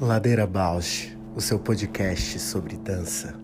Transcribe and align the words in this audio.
Ladeira 0.00 0.46
Bausch, 0.46 1.16
o 1.34 1.40
seu 1.40 1.58
podcast 1.58 2.38
sobre 2.38 2.76
dança. 2.76 3.34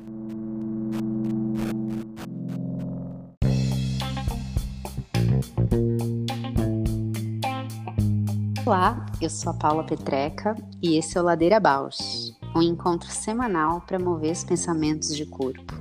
Olá, 8.64 9.04
eu 9.20 9.28
sou 9.28 9.50
a 9.50 9.54
Paula 9.54 9.84
Petreca 9.84 10.54
e 10.80 10.96
esse 10.96 11.18
é 11.18 11.20
o 11.20 11.24
Ladeira 11.24 11.58
Bausch, 11.58 12.32
um 12.54 12.62
encontro 12.62 13.10
semanal 13.10 13.80
para 13.80 13.98
mover 13.98 14.32
os 14.32 14.44
pensamentos 14.44 15.16
de 15.16 15.26
corpo. 15.26 15.74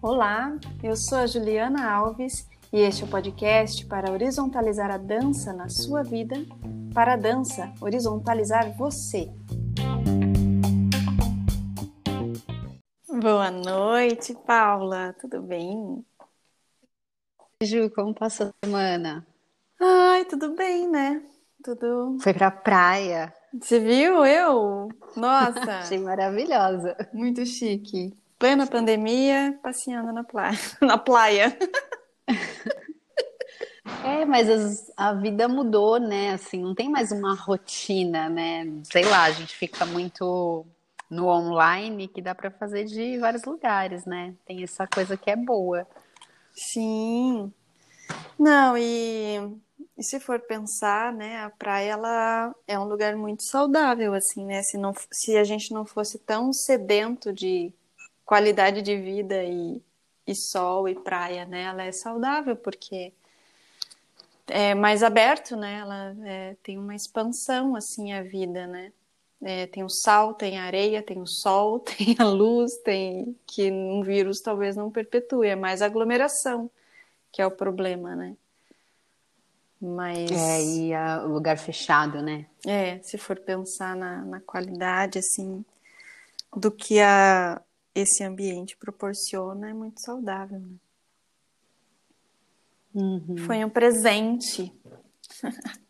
Olá, 0.00 0.56
eu 0.82 0.96
sou 0.96 1.18
a 1.18 1.26
Juliana 1.26 1.90
Alves 1.90 2.48
e 2.72 2.80
este 2.80 3.02
é 3.02 3.06
o 3.06 3.10
podcast 3.10 3.84
para 3.86 4.12
horizontalizar 4.12 4.90
a 4.92 4.96
dança 4.96 5.52
na 5.52 5.68
sua 5.68 6.04
vida, 6.04 6.36
para 6.94 7.14
a 7.14 7.16
dança 7.16 7.72
horizontalizar 7.80 8.76
você. 8.76 9.28
Boa 13.08 13.50
noite, 13.50 14.34
Paula, 14.46 15.14
tudo 15.20 15.42
bem? 15.42 16.04
Ju, 17.62 17.90
como 17.90 18.14
passou 18.14 18.46
a 18.46 18.66
semana? 18.66 19.26
Ai, 19.80 20.24
tudo 20.26 20.54
bem, 20.54 20.88
né? 20.88 21.22
Tudo. 21.62 22.18
Foi 22.20 22.32
pra 22.32 22.50
praia. 22.50 23.34
Você 23.60 23.80
viu 23.80 24.24
eu? 24.24 24.88
Nossa! 25.16 25.78
Achei 25.82 25.98
maravilhosa. 25.98 26.96
Muito 27.12 27.44
chique. 27.44 28.16
Plena 28.38 28.66
pandemia, 28.66 29.58
passeando 29.60 30.12
na 30.12 30.24
praia. 30.24 30.58
na 30.80 30.96
praia. 30.96 31.58
É, 34.04 34.24
mas 34.24 34.48
as, 34.48 34.92
a 34.96 35.12
vida 35.12 35.48
mudou, 35.48 35.98
né? 35.98 36.32
Assim, 36.32 36.62
não 36.62 36.74
tem 36.74 36.88
mais 36.88 37.12
uma 37.12 37.34
rotina, 37.34 38.28
né? 38.28 38.64
Sei 38.84 39.04
lá, 39.04 39.24
a 39.24 39.30
gente 39.30 39.54
fica 39.54 39.84
muito 39.84 40.66
no 41.10 41.26
online 41.26 42.06
que 42.08 42.22
dá 42.22 42.34
para 42.34 42.50
fazer 42.50 42.84
de 42.84 43.18
vários 43.18 43.44
lugares, 43.44 44.04
né? 44.04 44.34
Tem 44.46 44.62
essa 44.62 44.86
coisa 44.86 45.16
que 45.16 45.30
é 45.30 45.36
boa. 45.36 45.86
Sim. 46.54 47.52
Não, 48.38 48.76
e, 48.76 49.38
e 49.98 50.02
se 50.02 50.20
for 50.20 50.40
pensar, 50.40 51.12
né, 51.12 51.44
a 51.44 51.50
praia 51.50 51.92
ela 51.92 52.54
é 52.66 52.78
um 52.78 52.84
lugar 52.84 53.16
muito 53.16 53.42
saudável, 53.42 54.14
assim, 54.14 54.44
né? 54.46 54.62
Se, 54.62 54.78
não, 54.78 54.94
se 55.12 55.36
a 55.36 55.44
gente 55.44 55.72
não 55.72 55.84
fosse 55.84 56.18
tão 56.18 56.52
sedento 56.52 57.32
de 57.32 57.72
qualidade 58.24 58.82
de 58.82 58.96
vida 58.96 59.42
e, 59.44 59.82
e 60.30 60.34
sol 60.34 60.88
e 60.88 60.94
praia, 60.94 61.44
né? 61.44 61.62
Ela 61.62 61.84
é 61.84 61.92
saudável 61.92 62.56
porque 62.56 63.12
é 64.46 64.74
mais 64.74 65.02
aberto, 65.02 65.56
né? 65.56 65.78
Ela 65.78 66.16
é, 66.24 66.56
tem 66.62 66.78
uma 66.78 66.94
expansão 66.94 67.76
assim 67.76 68.12
a 68.12 68.22
vida, 68.22 68.66
né? 68.66 68.92
É, 69.42 69.66
tem 69.66 69.82
o 69.82 69.88
sal, 69.88 70.34
tem 70.34 70.58
a 70.58 70.64
areia, 70.64 71.02
tem 71.02 71.20
o 71.20 71.26
sol, 71.26 71.80
tem 71.80 72.16
a 72.18 72.24
luz, 72.24 72.76
tem 72.78 73.36
que 73.46 73.70
um 73.70 74.02
vírus 74.02 74.40
talvez 74.40 74.76
não 74.76 74.90
perpetue, 74.90 75.46
é 75.46 75.56
mais 75.56 75.82
aglomeração 75.82 76.70
que 77.32 77.40
é 77.40 77.46
o 77.46 77.50
problema, 77.50 78.14
né? 78.14 78.36
Mas 79.80 80.30
é 80.30 80.62
e 80.62 80.92
o 81.24 81.28
lugar 81.28 81.56
fechado, 81.56 82.20
né? 82.20 82.46
É, 82.66 82.98
se 83.02 83.16
for 83.16 83.38
pensar 83.38 83.96
na, 83.96 84.22
na 84.22 84.40
qualidade 84.40 85.18
assim 85.18 85.64
do 86.54 86.70
que 86.70 87.00
a 87.00 87.62
esse 87.94 88.22
ambiente 88.24 88.76
proporciona, 88.76 89.70
é 89.70 89.74
muito 89.74 90.00
saudável. 90.00 90.60
Né? 90.60 90.76
Uhum. 92.94 93.36
Foi 93.38 93.64
um 93.64 93.70
presente. 93.70 94.72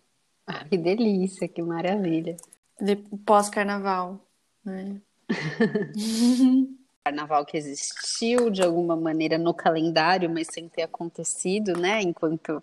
Ah, 0.53 0.65
que 0.65 0.77
delícia, 0.77 1.47
que 1.47 1.63
maravilha. 1.63 2.37
De 2.81 2.97
pós-carnaval, 2.97 4.19
né? 4.65 5.01
carnaval 7.05 7.47
que 7.47 7.57
existiu 7.57 8.51
de 8.51 8.61
alguma 8.61 8.97
maneira 8.97 9.39
no 9.39 9.55
calendário, 9.55 10.29
mas 10.29 10.49
sem 10.53 10.69
ter 10.69 10.83
acontecido, 10.83 11.79
né? 11.79 12.03
Enquanto 12.03 12.61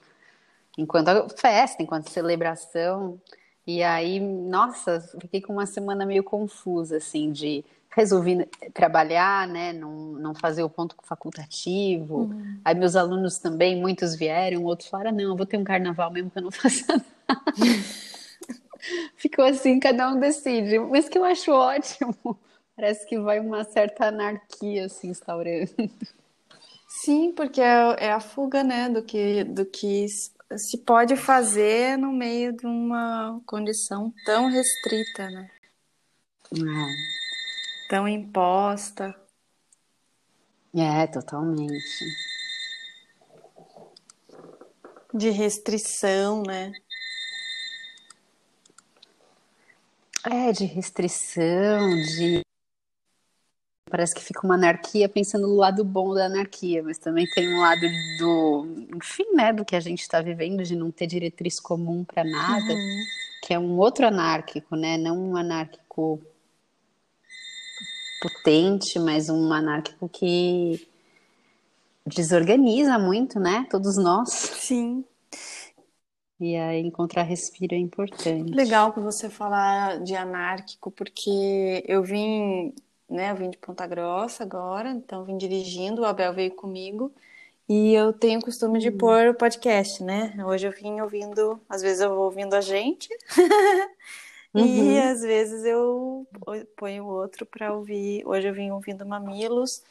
enquanto 0.78 1.30
festa, 1.38 1.82
enquanto 1.82 2.10
celebração. 2.10 3.20
E 3.68 3.84
aí, 3.84 4.18
nossa, 4.20 5.02
fiquei 5.20 5.42
com 5.42 5.52
uma 5.52 5.66
semana 5.66 6.06
meio 6.06 6.24
confusa, 6.24 6.98
assim, 6.98 7.34
de 7.34 7.66
resolvi 7.98 8.48
trabalhar, 8.74 9.48
né, 9.48 9.74
não, 9.74 10.14
não 10.14 10.34
fazer 10.34 10.64
o 10.64 10.70
ponto 10.70 10.96
facultativo. 11.04 12.20
Uhum. 12.20 12.60
Aí 12.64 12.76
meus 12.76 12.96
alunos 12.96 13.40
também, 13.40 13.76
muitos 13.76 14.16
vieram, 14.16 14.64
outros 14.64 14.88
falaram, 14.88 15.12
não, 15.12 15.24
eu 15.24 15.36
vou 15.36 15.46
ter 15.46 15.58
um 15.58 15.64
carnaval 15.64 16.12
mesmo 16.12 16.30
que 16.30 16.38
eu 16.38 16.44
não 16.44 16.52
faça 16.52 16.86
nada. 16.88 17.44
Ficou 19.18 19.44
assim, 19.44 19.80
cada 19.80 20.10
um 20.10 20.20
decide. 20.20 20.80
Mas 20.80 21.10
que 21.10 21.18
eu 21.18 21.26
acho 21.26 21.52
ótimo. 21.52 22.16
Parece 22.76 23.06
que 23.08 23.20
vai 23.20 23.40
uma 23.40 23.64
certa 23.64 24.06
anarquia 24.06 24.88
se 24.88 25.08
instaurando. 25.08 25.72
Sim, 26.88 27.34
porque 27.36 27.60
é, 27.60 27.96
é 27.98 28.12
a 28.12 28.20
fuga, 28.20 28.64
né, 28.64 28.88
do 28.88 29.02
que, 29.02 29.44
do 29.44 29.66
que 29.66 30.06
se 30.56 30.78
pode 30.78 31.16
fazer 31.16 31.98
no 31.98 32.14
meio 32.14 32.56
de 32.56 32.66
uma 32.66 33.42
condição 33.46 34.14
tão 34.26 34.50
restrita, 34.50 35.30
né? 35.30 35.50
É 36.54 37.90
tão 37.90 38.08
imposta. 38.08 39.16
É, 40.76 41.08
totalmente. 41.08 42.06
De 45.14 45.30
restrição, 45.30 46.44
né? 46.44 46.72
É, 50.24 50.52
de 50.52 50.66
restrição, 50.66 51.96
de. 52.02 52.42
Parece 53.90 54.14
que 54.14 54.22
fica 54.22 54.46
uma 54.46 54.56
anarquia 54.56 55.08
pensando 55.08 55.48
no 55.48 55.56
lado 55.56 55.84
bom 55.84 56.14
da 56.14 56.26
anarquia, 56.26 56.84
mas 56.84 56.98
também 56.98 57.26
tem 57.28 57.54
um 57.54 57.62
lado 57.62 57.88
do. 58.20 58.86
Enfim, 58.96 59.26
né, 59.34 59.54
do 59.54 59.64
que 59.64 59.76
a 59.76 59.80
gente 59.80 60.02
está 60.02 60.22
vivendo, 60.22 60.64
de 60.64 60.76
não 60.76 60.92
ter 60.92 61.08
diretriz 61.08 61.60
comum 61.60 62.04
para 62.04 62.24
nada, 62.24 62.74
uhum. 62.74 63.04
que 63.44 63.54
é 63.54 63.60
um 63.60 63.78
outro 63.78 64.06
anárquico, 64.06 64.76
né? 64.76 64.98
Não 64.98 65.18
um 65.18 65.38
anárquico 65.38 66.22
potente, 68.22 69.00
mas 69.00 69.30
um 69.30 69.54
anárquico 69.54 70.10
que 70.10 70.88
desorganiza 72.06 72.98
muito, 72.98 73.40
né? 73.40 73.66
Todos 73.70 73.98
nós. 73.98 74.30
Sim. 74.30 75.04
E 76.40 76.56
aí 76.56 76.82
encontrar 76.82 77.24
respiro 77.24 77.74
é 77.74 77.80
importante. 77.80 78.54
Legal 78.54 78.94
que 78.94 79.00
você 79.00 79.30
falar 79.30 80.00
de 80.04 80.16
anárquico, 80.16 80.92
porque 80.92 81.84
eu 81.88 82.04
vim, 82.04 82.74
né, 83.10 83.32
eu 83.32 83.36
vim 83.36 83.50
de 83.50 83.58
Ponta 83.58 83.86
Grossa 83.88 84.44
agora, 84.44 84.90
então 84.90 85.24
vim 85.24 85.38
dirigindo, 85.38 86.02
o 86.02 86.06
Abel 86.06 86.34
veio 86.34 86.52
comigo. 86.52 87.12
E 87.70 87.94
eu 87.94 88.14
tenho 88.14 88.40
o 88.40 88.44
costume 88.44 88.80
de 88.80 88.90
hum. 88.90 88.98
pôr 88.98 89.28
o 89.28 89.34
podcast, 89.34 90.02
né? 90.04 90.34
Hoje 90.46 90.68
eu 90.68 90.72
vim 90.72 91.02
ouvindo, 91.02 91.60
às 91.68 91.82
vezes 91.82 92.00
eu 92.02 92.10
vou 92.10 92.26
ouvindo 92.26 92.54
a 92.54 92.62
gente, 92.62 93.10
Uhum. 94.54 94.94
E 94.94 95.00
às 95.00 95.22
vezes 95.22 95.64
eu 95.66 96.28
ponho 96.76 97.06
outro 97.06 97.46
para 97.46 97.74
ouvir. 97.74 98.24
Hoje 98.26 98.48
eu 98.48 98.54
vim 98.54 98.72
ouvindo 98.72 99.06
Mamilos, 99.06 99.84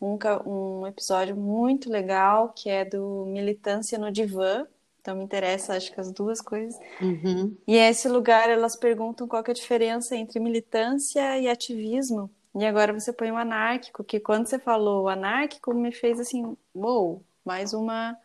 um, 0.00 0.16
um 0.46 0.86
episódio 0.86 1.36
muito 1.36 1.90
legal 1.90 2.50
que 2.50 2.68
é 2.70 2.84
do 2.84 3.24
Militância 3.26 3.98
no 3.98 4.12
Divã. 4.12 4.66
Então 5.00 5.16
me 5.16 5.24
interessa, 5.24 5.74
acho 5.74 5.92
que 5.92 6.00
as 6.00 6.12
duas 6.12 6.40
coisas. 6.40 6.78
Uhum. 7.00 7.56
E 7.66 7.76
esse 7.76 8.08
lugar 8.08 8.48
elas 8.48 8.76
perguntam 8.76 9.26
qual 9.26 9.42
é 9.44 9.50
a 9.50 9.54
diferença 9.54 10.14
entre 10.14 10.38
militância 10.38 11.38
e 11.38 11.48
ativismo. 11.48 12.30
E 12.54 12.64
agora 12.66 12.92
você 12.92 13.12
põe 13.12 13.30
o 13.30 13.36
anárquico, 13.36 14.04
que 14.04 14.20
quando 14.20 14.46
você 14.46 14.58
falou 14.58 15.08
anárquico 15.08 15.72
me 15.74 15.92
fez 15.92 16.20
assim, 16.20 16.56
wow, 16.74 17.22
mais 17.44 17.72
uma 17.72 18.16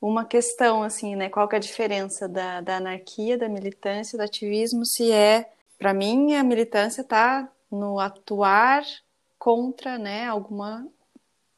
uma 0.00 0.24
questão, 0.24 0.82
assim, 0.82 1.16
né? 1.16 1.28
Qual 1.28 1.48
que 1.48 1.56
é 1.56 1.58
a 1.58 1.60
diferença 1.60 2.28
da, 2.28 2.60
da 2.60 2.76
anarquia, 2.76 3.38
da 3.38 3.48
militância, 3.48 4.16
do 4.18 4.22
ativismo, 4.22 4.84
se 4.84 5.10
é, 5.10 5.50
para 5.78 5.92
mim, 5.94 6.34
a 6.34 6.44
militância 6.44 7.00
está 7.00 7.48
no 7.70 7.98
atuar 7.98 8.84
contra, 9.38 9.98
né, 9.98 10.26
alguma, 10.26 10.86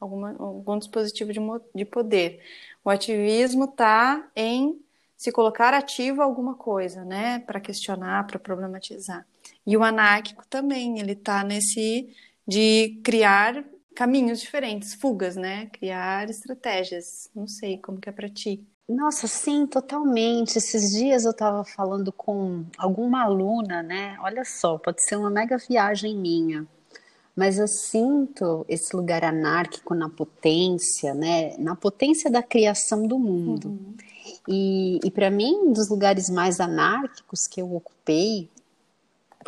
alguma, 0.01 0.35
algum 0.39 0.79
dispositivo 0.79 1.33
de, 1.33 1.41
de 1.75 1.85
poder. 1.85 2.43
O 2.85 2.91
ativismo 2.91 3.65
está 3.65 4.29
em 4.35 4.81
se 5.17 5.33
colocar 5.33 5.75
ativo 5.75 6.23
a 6.23 6.25
alguma 6.25 6.55
coisa, 6.55 7.05
né, 7.05 7.41
para 7.41 7.61
questionar, 7.61 8.27
para 8.27 8.39
problematizar. 8.39 9.27
E 9.69 9.77
o 9.77 9.85
anárquico 9.85 10.47
também, 10.49 10.99
ele 10.99 11.13
está 11.13 11.45
nesse 11.45 12.09
de 12.47 12.99
criar 13.05 13.63
caminhos 13.95 14.41
diferentes, 14.41 14.95
fugas, 14.95 15.37
né? 15.37 15.67
Criar 15.67 16.31
estratégias. 16.31 17.29
Não 17.35 17.47
sei 17.47 17.77
como 17.77 18.01
que 18.01 18.09
é 18.09 18.13
para 18.13 18.31
ti. 18.31 18.67
Nossa, 18.89 19.27
sim, 19.27 19.67
totalmente. 19.67 20.57
Esses 20.57 20.93
dias 20.93 21.27
eu 21.27 21.33
estava 21.33 21.63
falando 21.67 22.11
com 22.11 22.65
alguma 22.79 23.25
aluna, 23.25 23.83
né? 23.83 24.17
Olha 24.23 24.43
só, 24.43 24.79
pode 24.79 25.03
ser 25.03 25.17
uma 25.17 25.29
mega 25.29 25.59
viagem 25.59 26.17
minha, 26.17 26.67
mas 27.37 27.59
eu 27.59 27.69
sinto 27.69 28.65
esse 28.71 28.97
lugar 28.97 29.23
anárquico 29.23 29.95
na 29.95 30.09
potência, 30.09 31.13
né? 31.13 31.55
Na 31.59 31.77
potência 31.77 32.31
da 32.31 32.43
criação 32.43 33.07
do 33.07 33.19
mundo. 33.19 33.69
Uhum. 33.69 33.95
E, 34.49 34.99
e 35.05 35.11
para 35.11 35.31
mim, 35.31 35.53
um 35.67 35.73
dos 35.75 35.91
lugares 35.91 36.31
mais 36.31 36.59
anárquicos 36.59 37.47
que 37.47 37.61
eu 37.61 37.75
ocupei, 37.75 38.49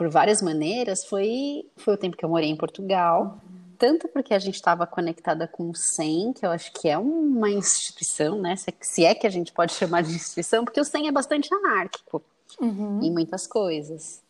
por 0.01 0.09
várias 0.09 0.41
maneiras, 0.41 1.05
foi, 1.05 1.67
foi 1.77 1.93
o 1.93 1.97
tempo 1.99 2.17
que 2.17 2.25
eu 2.25 2.29
morei 2.31 2.49
em 2.49 2.57
Portugal. 2.57 3.37
Tanto 3.79 4.09
porque 4.09 4.33
a 4.33 4.39
gente 4.39 4.55
estava 4.55 4.87
conectada 4.87 5.47
com 5.47 5.69
o 5.69 5.75
SEM, 5.75 6.33
que 6.33 6.47
eu 6.47 6.51
acho 6.51 6.73
que 6.73 6.89
é 6.89 6.97
uma 6.97 7.51
instituição, 7.51 8.41
né? 8.41 8.55
Se 8.81 9.05
é 9.05 9.15
que 9.15 9.27
a 9.27 9.31
gente 9.31 9.53
pode 9.53 9.75
chamar 9.75 10.03
de 10.03 10.15
instituição, 10.15 10.65
porque 10.65 10.81
o 10.81 10.85
SEM 10.87 11.07
é 11.07 11.13
bastante 11.13 11.53
anárquico 11.53 12.23
uhum. 12.59 13.01
em 13.03 13.13
muitas 13.13 13.47
coisas. 13.47 14.23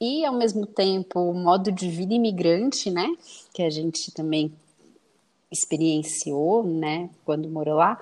E, 0.00 0.24
ao 0.24 0.32
mesmo 0.32 0.64
tempo, 0.64 1.20
o 1.20 1.34
modo 1.34 1.70
de 1.70 1.90
vida 1.90 2.14
imigrante, 2.14 2.90
né? 2.90 3.14
Que 3.52 3.64
a 3.64 3.68
gente 3.68 4.10
também 4.12 4.50
experienciou, 5.52 6.64
né? 6.64 7.10
Quando 7.26 7.46
morou 7.46 7.74
lá 7.74 8.00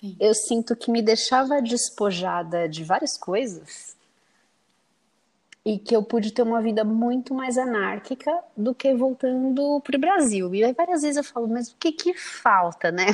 Sim. 0.00 0.14
eu 0.20 0.32
sinto 0.36 0.76
que 0.76 0.88
me 0.88 1.02
deixava 1.02 1.60
despojada 1.60 2.68
de 2.68 2.84
várias 2.84 3.18
coisas 3.18 3.97
e 5.68 5.78
que 5.78 5.94
eu 5.94 6.02
pude 6.02 6.32
ter 6.32 6.40
uma 6.40 6.62
vida 6.62 6.82
muito 6.82 7.34
mais 7.34 7.58
anárquica 7.58 8.34
do 8.56 8.74
que 8.74 8.94
voltando 8.94 9.82
para 9.82 9.98
o 9.98 10.00
Brasil. 10.00 10.54
E 10.54 10.64
aí 10.64 10.72
várias 10.72 11.02
vezes 11.02 11.18
eu 11.18 11.24
falo, 11.24 11.46
mas 11.46 11.68
o 11.68 11.76
que 11.78 11.92
que 11.92 12.14
falta, 12.14 12.90
né? 12.90 13.04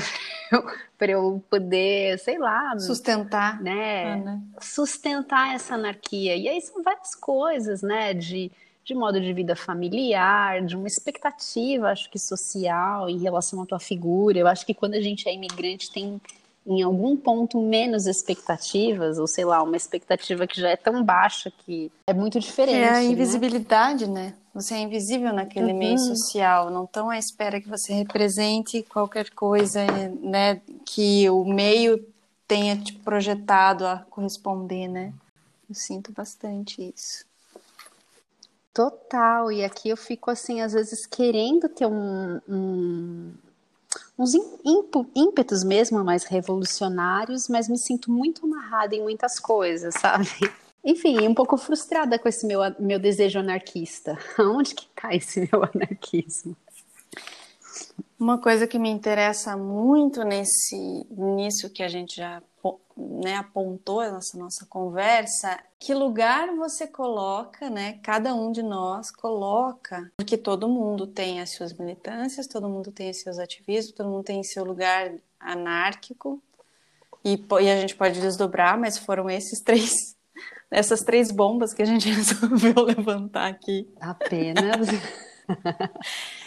para 0.97 1.11
eu 1.11 1.43
poder, 1.51 2.17
sei 2.21 2.39
lá, 2.39 2.79
sustentar, 2.79 3.61
né? 3.61 4.13
Ana. 4.13 4.43
Sustentar 4.61 5.53
essa 5.53 5.75
anarquia. 5.75 6.37
E 6.37 6.49
aí 6.49 6.61
são 6.61 6.81
várias 6.81 7.17
coisas, 7.17 7.83
né? 7.83 8.15
De 8.15 8.53
de 8.85 8.95
modo 8.95 9.19
de 9.19 9.33
vida 9.33 9.57
familiar, 9.57 10.61
de 10.63 10.77
uma 10.77 10.87
expectativa, 10.87 11.89
acho 11.89 12.11
que 12.11 12.19
social 12.19 13.09
em 13.09 13.17
relação 13.17 13.63
à 13.63 13.65
tua 13.67 13.81
figura. 13.81 14.39
Eu 14.39 14.47
acho 14.47 14.67
que 14.67 14.75
quando 14.75 14.93
a 14.93 15.01
gente 15.01 15.27
é 15.27 15.33
imigrante 15.33 15.91
tem 15.91 16.21
em 16.67 16.83
algum 16.83 17.17
ponto 17.17 17.61
menos 17.61 18.07
expectativas, 18.07 19.19
ou 19.19 19.27
sei 19.27 19.45
lá, 19.45 19.63
uma 19.63 19.77
expectativa 19.77 20.47
que 20.47 20.61
já 20.61 20.71
é 20.71 20.77
tão 20.77 21.05
baixa 21.05 21.51
que 21.51 21.93
é 22.07 22.15
muito 22.15 22.41
diferente. 22.41 22.79
É 22.79 22.89
a 22.89 22.93
né? 22.95 23.05
invisibilidade, 23.05 24.07
né? 24.07 24.29
né? 24.29 24.35
Você 24.55 24.75
é 24.75 24.79
invisível 24.79 25.33
naquele 25.33 25.73
uhum. 25.73 25.79
meio 25.79 25.99
social, 25.99 26.71
não 26.71 26.85
estão 26.85 27.11
à 27.11 27.19
espera 27.19 27.61
que 27.61 27.69
você 27.69 27.93
represente 27.93 28.83
qualquer 28.85 29.31
coisa, 29.31 29.85
né? 30.23 30.61
Que 30.85 31.29
o 31.29 31.45
meio 31.45 32.03
tenha 32.47 32.77
te 32.77 32.93
projetado 32.93 33.87
a 33.87 33.99
corresponder, 34.09 34.89
né? 34.89 35.13
Eu 35.69 35.75
sinto 35.75 36.13
bastante 36.13 36.93
isso. 36.95 37.27
Total, 38.73 39.53
e 39.53 39.65
aqui 39.65 39.89
eu 39.89 39.97
fico 39.97 40.31
assim, 40.31 40.61
às 40.61 40.73
vezes 40.73 41.07
querendo 41.07 41.69
ter 41.69 41.87
um, 41.87 42.41
um 42.49 43.33
uns 44.19 44.33
ímpetos 45.15 45.65
mesmo 45.65 46.03
mais 46.05 46.25
revolucionários, 46.25 47.49
mas 47.49 47.69
me 47.69 47.79
sinto 47.79 48.11
muito 48.11 48.47
amarrada 48.47 48.95
em 48.95 49.03
muitas 49.03 49.41
coisas, 49.41 49.95
sabe? 49.95 50.29
Enfim, 50.85 51.27
um 51.27 51.35
pouco 51.35 51.57
frustrada 51.57 52.19
com 52.19 52.29
esse 52.29 52.47
meu, 52.47 52.61
meu 52.79 52.99
desejo 52.99 53.39
anarquista. 53.39 54.19
Aonde 54.39 54.75
que 54.75 54.87
tá 54.95 55.15
esse 55.15 55.41
meu 55.41 55.63
anarquismo? 55.65 56.57
Uma 58.19 58.39
coisa 58.39 58.67
que 58.67 58.79
me 58.79 58.89
interessa 58.89 59.57
muito 59.57 60.23
nesse 60.25 61.07
nisso 61.11 61.71
que 61.71 61.83
a 61.83 61.89
gente 61.89 62.17
já 62.17 62.43
né, 62.97 63.37
apontou 63.37 64.01
nessa 64.01 64.39
nossa 64.39 64.65
conversa, 64.67 65.59
que 65.79 65.93
lugar 65.93 66.55
você 66.55 66.87
coloca, 66.87 67.69
né? 67.69 67.99
Cada 68.03 68.35
um 68.35 68.53
de 68.53 68.63
nós 68.63 69.11
coloca, 69.11 70.11
porque 70.17 70.39
todo 70.39 70.69
mundo 70.69 71.07
tem 71.07 71.41
as 71.41 71.55
suas 71.55 71.73
militâncias, 71.73 72.47
todo 72.47 72.69
mundo 72.69 72.93
tem 72.93 73.11
os 73.11 73.21
seus 73.21 73.39
ativismos, 73.39 73.95
todo 73.95 74.09
mundo 74.09 74.25
tem 74.25 74.43
seu 74.43 74.65
lugar 74.65 75.13
anárquico, 75.41 76.43
e, 77.25 77.43
e 77.63 77.71
a 77.71 77.81
gente 77.81 77.97
pode 77.97 78.21
desdobrar, 78.21 78.79
mas 78.79 78.99
foram 78.99 79.29
esses 79.29 79.61
três, 79.65 80.17
essas 80.71 81.01
três 81.01 81.33
bombas 81.33 81.75
que 81.75 81.83
a 81.83 81.87
gente 81.87 82.09
resolveu 82.13 82.85
levantar 82.85 83.49
aqui. 83.49 83.93
Apenas. 84.01 84.89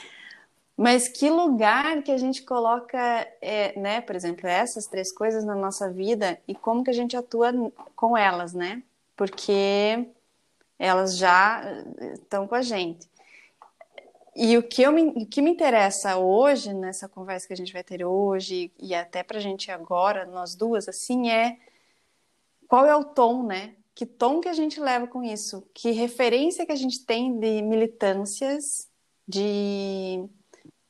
Mas 0.78 1.08
que 1.08 1.28
lugar 1.28 2.04
que 2.04 2.12
a 2.12 2.18
gente 2.20 2.44
coloca, 2.44 3.00
é, 3.42 3.78
né, 3.80 4.00
por 4.00 4.16
exemplo, 4.16 4.48
essas 4.48 4.86
três 4.86 5.12
coisas 5.12 5.44
na 5.44 5.56
nossa 5.56 5.92
vida 5.92 6.40
e 6.48 6.54
como 6.54 6.84
que 6.84 6.92
a 6.92 6.94
gente 6.94 7.18
atua 7.18 7.52
com 7.96 8.16
elas, 8.16 8.54
né? 8.54 8.84
Porque 9.16 10.08
elas 10.78 11.18
já 11.18 11.64
estão 12.14 12.48
com 12.48 12.54
a 12.54 12.62
gente. 12.62 13.10
E 14.36 14.56
o 14.56 14.62
que, 14.62 14.84
eu 14.84 14.92
me, 14.92 15.02
o 15.02 15.26
que 15.26 15.42
me 15.42 15.50
interessa 15.50 16.18
hoje, 16.18 16.72
nessa 16.72 17.10
conversa 17.10 17.48
que 17.48 17.54
a 17.54 17.58
gente 17.58 17.74
vai 17.74 17.84
ter 17.84 18.06
hoje, 18.06 18.72
e 18.80 18.94
até 18.94 19.24
pra 19.24 19.40
gente 19.40 19.72
agora, 19.72 20.28
nós 20.28 20.54
duas, 20.54 20.88
assim, 20.88 21.32
é 21.32 21.58
qual 22.68 22.86
é 22.86 22.96
o 22.96 23.04
tom, 23.04 23.42
né? 23.42 23.74
Que 23.96 24.06
tom 24.06 24.40
que 24.40 24.48
a 24.48 24.54
gente 24.54 24.80
leva 24.80 25.08
com 25.08 25.24
isso? 25.24 25.68
Que 25.74 25.90
referência 25.90 26.68
que 26.68 26.72
a 26.72 26.76
gente 26.76 27.04
tem 27.04 27.40
de 27.40 27.64
militâncias, 27.64 28.88
de 29.28 30.24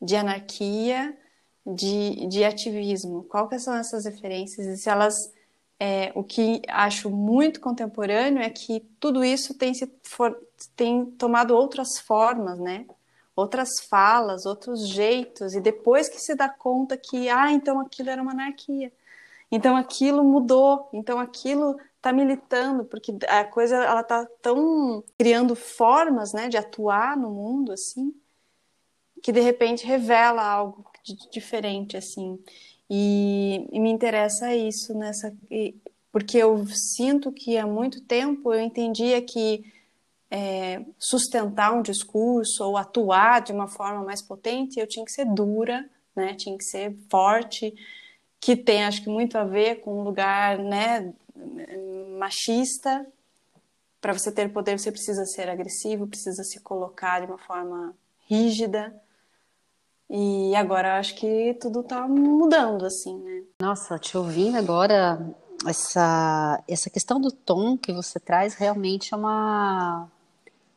de 0.02 0.16
anarquia, 0.16 1.18
de, 1.66 2.28
de 2.28 2.44
ativismo? 2.44 3.28
Que 3.50 3.60
são 3.60 3.76
essas 3.76 4.06
referências? 4.06 4.66
E 4.68 4.78
se 4.78 4.90
elas 4.90 5.32
é, 5.80 6.12
o 6.16 6.24
que 6.24 6.62
acho 6.68 7.10
muito 7.10 7.60
contemporâneo 7.60 8.42
é 8.42 8.50
que 8.50 8.80
tudo 9.00 9.24
isso 9.24 9.54
tem, 9.54 9.74
se 9.74 9.92
for, 10.04 10.38
tem 10.76 11.06
tomado 11.06 11.56
outras 11.56 12.00
formas, 12.00 12.60
né? 12.60 12.86
Outras 13.36 13.80
falas, 13.80 14.46
outros 14.48 14.88
jeitos, 14.88 15.54
e 15.54 15.62
depois 15.62 16.10
que 16.10 16.20
se 16.20 16.34
dá 16.36 16.50
conta 16.50 16.98
que, 16.98 17.30
ah, 17.30 17.52
então 17.52 17.80
aquilo 17.80 18.10
era 18.10 18.22
uma 18.22 18.32
anarquia, 18.32 18.92
então 19.52 19.76
aquilo 19.78 20.24
mudou, 20.24 20.90
então 20.92 21.20
aquilo 21.20 21.80
está 21.96 22.12
militando, 22.12 22.86
porque 22.86 23.16
a 23.28 23.44
coisa 23.46 23.76
ela 23.78 24.02
está 24.02 24.26
tão 24.42 25.04
criando 25.18 25.56
formas, 25.56 26.34
né, 26.34 26.50
de 26.50 26.58
atuar 26.58 27.16
no 27.16 27.30
mundo 27.30 27.72
assim, 27.72 28.14
que 29.22 29.32
de 29.32 29.40
repente 29.40 29.86
revela 29.86 30.44
algo 30.44 30.86
diferente 31.32 31.98
assim. 31.98 32.40
E, 32.90 33.68
e 33.72 33.80
me 33.80 33.90
interessa 33.90 34.56
isso 34.56 34.94
nessa 34.94 35.34
porque 36.12 36.38
eu 36.38 36.66
sinto 36.96 37.32
que 37.32 37.58
há 37.58 37.68
muito 37.68 38.02
tempo 38.02 38.54
eu 38.54 38.62
entendia 38.62 39.22
que 39.22 39.72
é, 40.30 40.84
sustentar 41.00 41.74
um 41.74 41.82
discurso 41.82 42.64
ou 42.64 42.78
atuar 42.78 43.42
de 43.42 43.54
uma 43.54 43.68
forma 43.68 44.04
mais 44.04 44.22
potente, 44.22 44.80
eu 44.80 44.88
tinha 44.88 45.06
que 45.06 45.12
ser 45.12 45.26
dura, 45.26 45.90
né? 46.16 46.34
Tinha 46.34 46.58
que 46.58 46.64
ser 46.64 46.98
forte, 47.10 47.74
que 48.40 48.56
tem 48.56 48.84
acho 48.84 49.04
que 49.04 49.10
muito 49.10 49.38
a 49.38 49.44
ver 49.44 49.82
com 49.82 50.00
um 50.00 50.04
lugar, 50.04 50.58
né, 50.60 51.14
machista. 52.18 53.06
Para 54.02 54.14
você 54.14 54.32
ter 54.32 54.52
poder, 54.52 54.78
você 54.78 54.92
precisa 54.92 55.26
ser 55.26 55.50
agressivo, 55.50 56.08
precisa 56.08 56.44
se 56.44 56.60
colocar 56.62 57.20
de 57.22 57.28
uma 57.28 57.38
forma 57.38 57.96
rígida. 58.28 58.96
E 60.10 60.56
agora 60.56 60.98
acho 60.98 61.16
que 61.16 61.54
tudo 61.60 61.84
tá 61.84 62.08
mudando, 62.08 62.86
assim, 62.86 63.18
né? 63.20 63.44
Nossa, 63.62 64.00
te 64.00 64.18
ouvindo 64.18 64.58
agora, 64.58 65.20
essa, 65.66 66.64
essa 66.68 66.90
questão 66.90 67.20
do 67.20 67.32
tom 67.32 67.78
que 67.78 67.92
você 67.92 68.20
traz 68.20 68.56
realmente 68.56 69.14
é 69.14 69.18
uma, 69.18 70.08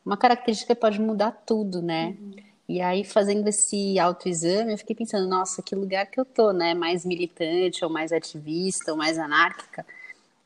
uma 0.05 0.17
característica 0.17 0.75
que 0.75 0.81
pode 0.81 0.99
mudar 0.99 1.31
tudo, 1.45 1.81
né? 1.81 2.17
Uhum. 2.19 2.35
E 2.67 2.81
aí, 2.81 3.03
fazendo 3.03 3.47
esse 3.47 3.99
autoexame, 3.99 4.71
eu 4.71 4.77
fiquei 4.77 4.95
pensando, 4.95 5.27
nossa, 5.27 5.61
que 5.61 5.75
lugar 5.75 6.05
que 6.05 6.19
eu 6.19 6.25
tô, 6.25 6.51
né? 6.51 6.73
Mais 6.73 7.05
militante, 7.05 7.83
ou 7.83 7.91
mais 7.91 8.11
ativista, 8.11 8.91
ou 8.91 8.97
mais 8.97 9.17
anárquica. 9.17 9.85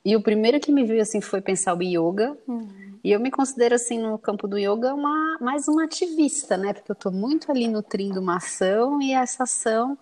E 0.03 0.15
o 0.15 0.21
primeiro 0.21 0.59
que 0.59 0.71
me 0.71 0.83
veio, 0.83 1.01
assim, 1.01 1.21
foi 1.21 1.41
pensar 1.41 1.75
o 1.75 1.83
yoga. 1.83 2.37
Uhum. 2.47 2.94
E 3.05 3.11
eu 3.11 3.19
me 3.19 3.29
considero, 3.29 3.75
assim, 3.75 3.99
no 3.99 4.17
campo 4.17 4.47
do 4.47 4.57
yoga, 4.57 4.91
uma, 4.95 5.37
mais 5.39 5.67
uma 5.67 5.83
ativista, 5.83 6.57
né? 6.57 6.73
Porque 6.73 6.91
eu 6.91 6.95
estou 6.95 7.11
muito 7.11 7.51
ali 7.51 7.67
nutrindo 7.67 8.19
uma 8.19 8.37
ação 8.37 8.99
e 8.99 9.13
essa 9.13 9.43
ação 9.43 9.95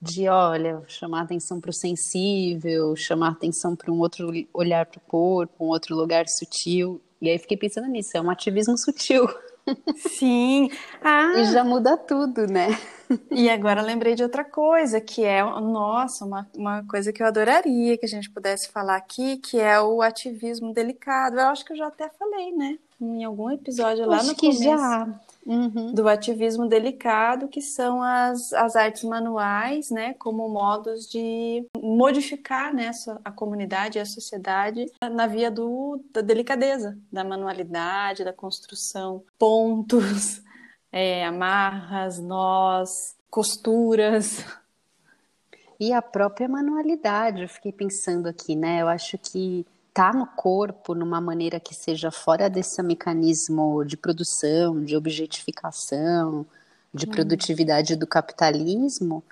de, 0.00 0.28
olha, 0.28 0.80
chamar 0.86 1.22
atenção 1.22 1.60
para 1.60 1.70
o 1.70 1.72
sensível, 1.72 2.94
chamar 2.94 3.30
atenção 3.30 3.74
para 3.74 3.90
um 3.90 3.98
outro 3.98 4.30
olhar 4.54 4.86
para 4.86 4.98
o 4.98 5.00
corpo, 5.00 5.64
um 5.64 5.70
outro 5.70 5.96
lugar 5.96 6.28
sutil. 6.28 7.02
E 7.20 7.28
aí 7.28 7.36
fiquei 7.36 7.56
pensando 7.56 7.88
nisso, 7.88 8.16
é 8.16 8.20
um 8.20 8.30
ativismo 8.30 8.78
sutil. 8.78 9.26
Sim. 9.96 10.70
Ah. 11.02 11.32
E 11.36 11.44
já 11.46 11.64
muda 11.64 11.96
tudo, 11.96 12.46
né? 12.46 12.68
E 13.30 13.48
agora 13.48 13.82
lembrei 13.82 14.14
de 14.14 14.22
outra 14.22 14.44
coisa, 14.44 15.00
que 15.00 15.24
é, 15.24 15.42
nossa, 15.42 16.24
uma, 16.24 16.48
uma 16.56 16.84
coisa 16.84 17.12
que 17.12 17.22
eu 17.22 17.26
adoraria 17.26 17.96
que 17.96 18.04
a 18.04 18.08
gente 18.08 18.30
pudesse 18.30 18.68
falar 18.70 18.96
aqui, 18.96 19.36
que 19.36 19.58
é 19.58 19.80
o 19.80 20.02
ativismo 20.02 20.72
delicado. 20.72 21.38
Eu 21.38 21.48
acho 21.48 21.64
que 21.64 21.72
eu 21.72 21.76
já 21.76 21.86
até 21.86 22.08
falei, 22.08 22.52
né? 22.52 22.78
Em 23.00 23.24
algum 23.24 23.50
episódio 23.50 24.06
lá 24.06 24.16
acho 24.16 24.28
no 24.28 24.34
que 24.34 24.48
começo. 24.48 24.64
Já 24.64 25.06
uhum. 25.46 25.94
do 25.94 26.08
ativismo 26.08 26.68
delicado, 26.68 27.48
que 27.48 27.62
são 27.62 28.02
as, 28.02 28.52
as 28.52 28.74
artes 28.74 29.04
manuais, 29.04 29.90
né, 29.90 30.14
como 30.14 30.48
modos 30.48 31.08
de 31.08 31.64
modificar 31.80 32.74
né, 32.74 32.90
a 33.24 33.30
comunidade 33.30 33.98
e 33.98 34.00
a 34.00 34.06
sociedade 34.06 34.86
na 35.12 35.26
via 35.26 35.50
do, 35.50 36.02
da 36.12 36.20
delicadeza, 36.20 36.98
da 37.10 37.22
manualidade, 37.22 38.24
da 38.24 38.32
construção, 38.32 39.22
pontos, 39.38 40.42
é, 40.90 41.24
amarras, 41.24 42.18
nós, 42.18 43.16
costuras. 43.30 44.44
E 45.78 45.92
a 45.92 46.00
própria 46.00 46.48
manualidade, 46.48 47.42
eu 47.42 47.48
fiquei 47.48 47.70
pensando 47.70 48.26
aqui, 48.26 48.56
né? 48.56 48.80
Eu 48.80 48.88
acho 48.88 49.18
que 49.18 49.66
tá 49.96 50.12
no 50.12 50.26
corpo 50.26 50.94
numa 50.94 51.22
maneira 51.22 51.58
que 51.58 51.74
seja 51.74 52.10
fora 52.10 52.50
desse 52.50 52.82
mecanismo 52.82 53.82
de 53.82 53.96
produção, 53.96 54.84
de 54.84 54.94
objetificação, 54.94 56.44
de 56.92 57.06
hum. 57.06 57.10
produtividade 57.10 57.96
do 57.96 58.06
capitalismo, 58.06 59.24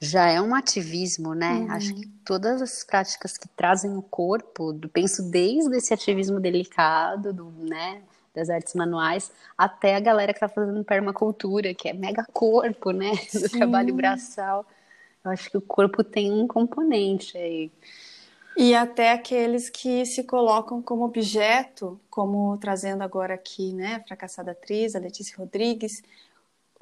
já 0.00 0.28
é 0.28 0.40
um 0.40 0.56
ativismo, 0.56 1.34
né? 1.34 1.52
Uhum. 1.52 1.70
Acho 1.70 1.94
que 1.94 2.06
todas 2.24 2.60
as 2.60 2.82
práticas 2.82 3.38
que 3.38 3.46
trazem 3.46 3.96
o 3.96 4.02
corpo, 4.02 4.74
penso 4.92 5.22
desde 5.22 5.76
esse 5.76 5.94
ativismo 5.94 6.40
delicado, 6.40 7.32
do, 7.32 7.52
né, 7.52 8.02
das 8.34 8.50
artes 8.50 8.74
manuais, 8.74 9.30
até 9.56 9.94
a 9.94 10.00
galera 10.00 10.32
que 10.32 10.38
está 10.44 10.48
fazendo 10.48 10.82
permacultura, 10.82 11.72
que 11.74 11.88
é 11.88 11.92
mega 11.92 12.26
corpo, 12.32 12.90
né, 12.90 13.12
do 13.32 13.48
Sim. 13.48 13.58
trabalho 13.58 13.94
braçal. 13.94 14.66
Eu 15.24 15.30
acho 15.30 15.48
que 15.48 15.58
o 15.58 15.62
corpo 15.62 16.02
tem 16.02 16.32
um 16.32 16.48
componente 16.48 17.38
aí. 17.38 17.70
E 18.60 18.74
até 18.74 19.12
aqueles 19.12 19.70
que 19.70 20.04
se 20.04 20.24
colocam 20.24 20.82
como 20.82 21.04
objeto, 21.04 21.98
como 22.10 22.58
trazendo 22.58 23.02
agora 23.02 23.34
aqui, 23.34 23.72
né, 23.72 24.02
fracassada 24.04 24.50
atriz, 24.50 24.96
a 24.96 24.98
Letícia 24.98 25.36
Rodrigues, 25.38 26.02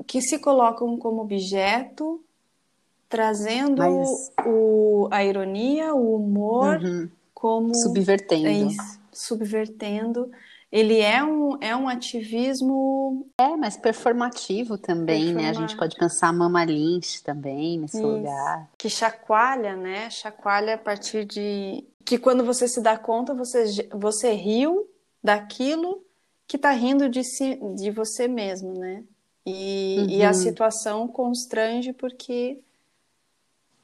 que 0.06 0.22
se 0.22 0.38
colocam 0.38 0.96
como 0.96 1.20
objeto 1.20 2.18
trazendo 3.10 3.76
Mas... 3.76 4.32
o, 4.46 5.06
a 5.10 5.22
ironia, 5.22 5.94
o 5.94 6.16
humor 6.16 6.80
uhum. 6.82 7.10
como 7.34 7.74
subvertendo. 7.74 8.72
É 8.72 8.96
subvertendo. 9.12 10.30
Ele 10.76 11.00
é 11.00 11.24
um, 11.24 11.56
é 11.58 11.74
um 11.74 11.88
ativismo. 11.88 13.26
É, 13.38 13.56
mas 13.56 13.78
performativo 13.78 14.76
também, 14.76 15.32
né? 15.32 15.48
A 15.48 15.54
gente 15.54 15.74
pode 15.74 15.96
pensar 15.96 16.28
a 16.28 16.32
Mama 16.34 16.62
Lynch 16.64 17.22
também 17.22 17.78
nesse 17.78 17.96
Isso. 17.96 18.06
lugar. 18.06 18.68
Que 18.76 18.90
chacoalha, 18.90 19.74
né? 19.74 20.10
Chacoalha 20.10 20.74
a 20.74 20.78
partir 20.78 21.24
de. 21.24 21.82
Que 22.04 22.18
quando 22.18 22.44
você 22.44 22.68
se 22.68 22.82
dá 22.82 22.98
conta, 22.98 23.32
você, 23.32 23.88
você 23.90 24.34
riu 24.34 24.86
daquilo 25.24 26.04
que 26.46 26.58
tá 26.58 26.72
rindo 26.72 27.08
de, 27.08 27.24
si, 27.24 27.58
de 27.74 27.90
você 27.90 28.28
mesmo, 28.28 28.74
né? 28.74 29.02
E, 29.46 29.96
uhum. 29.98 30.10
e 30.10 30.22
a 30.22 30.28
uhum. 30.28 30.34
situação 30.34 31.08
constrange 31.08 31.94
porque 31.94 32.60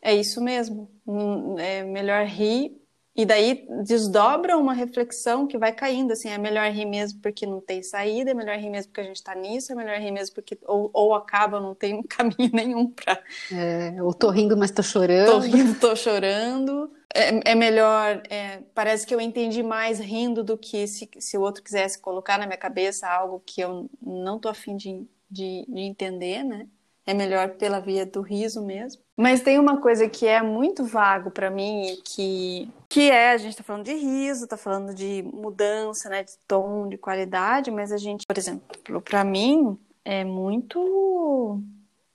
é 0.02 0.14
isso 0.14 0.42
mesmo. 0.42 0.90
Hum, 1.06 1.58
é 1.58 1.82
melhor 1.84 2.26
rir. 2.26 2.81
E 3.14 3.26
daí 3.26 3.66
desdobra 3.84 4.56
uma 4.56 4.72
reflexão 4.72 5.46
que 5.46 5.58
vai 5.58 5.70
caindo, 5.70 6.12
assim, 6.12 6.30
é 6.30 6.38
melhor 6.38 6.70
rir 6.70 6.86
mesmo 6.86 7.20
porque 7.20 7.44
não 7.44 7.60
tem 7.60 7.82
saída, 7.82 8.30
é 8.30 8.34
melhor 8.34 8.56
rir 8.56 8.70
mesmo 8.70 8.90
porque 8.90 9.02
a 9.02 9.04
gente 9.04 9.22
tá 9.22 9.34
nisso, 9.34 9.70
é 9.70 9.74
melhor 9.74 9.98
rir 9.98 10.10
mesmo 10.10 10.34
porque 10.34 10.58
ou, 10.64 10.90
ou 10.94 11.14
acaba, 11.14 11.60
não 11.60 11.74
tem 11.74 12.02
caminho 12.08 12.50
nenhum 12.54 12.90
pra... 12.90 13.22
É, 13.52 14.02
ou 14.02 14.14
tô 14.14 14.30
rindo, 14.30 14.56
mas 14.56 14.70
tô 14.70 14.82
chorando. 14.82 15.26
Tô 15.26 15.38
rindo, 15.40 15.78
tô 15.78 15.94
chorando. 15.94 16.90
É, 17.14 17.52
é 17.52 17.54
melhor, 17.54 18.22
é, 18.30 18.62
parece 18.74 19.06
que 19.06 19.14
eu 19.14 19.20
entendi 19.20 19.62
mais 19.62 20.00
rindo 20.00 20.42
do 20.42 20.56
que 20.56 20.86
se, 20.86 21.10
se 21.18 21.36
o 21.36 21.42
outro 21.42 21.62
quisesse 21.62 21.98
colocar 21.98 22.38
na 22.38 22.46
minha 22.46 22.56
cabeça 22.56 23.06
algo 23.06 23.42
que 23.44 23.60
eu 23.60 23.90
não 24.00 24.38
tô 24.38 24.48
afim 24.48 24.74
de, 24.74 25.06
de, 25.30 25.66
de 25.68 25.80
entender, 25.80 26.42
né? 26.42 26.66
É 27.06 27.12
melhor 27.14 27.50
pela 27.50 27.80
via 27.80 28.06
do 28.06 28.20
riso 28.20 28.62
mesmo. 28.62 29.02
Mas 29.16 29.42
tem 29.42 29.58
uma 29.58 29.80
coisa 29.80 30.08
que 30.08 30.26
é 30.26 30.42
muito 30.42 30.84
vago 30.84 31.30
para 31.30 31.50
mim, 31.50 31.98
que 32.04 32.68
que 32.88 33.10
é 33.10 33.32
a 33.32 33.38
gente 33.38 33.52
está 33.52 33.62
falando 33.62 33.84
de 33.84 33.94
riso, 33.94 34.44
está 34.44 34.56
falando 34.56 34.94
de 34.94 35.22
mudança, 35.22 36.10
né, 36.10 36.22
de 36.22 36.32
tom, 36.46 36.88
de 36.88 36.98
qualidade, 36.98 37.70
mas 37.70 37.90
a 37.90 37.96
gente, 37.96 38.26
por 38.26 38.36
exemplo, 38.36 39.00
para 39.00 39.24
mim 39.24 39.78
é 40.04 40.24
muito 40.24 41.62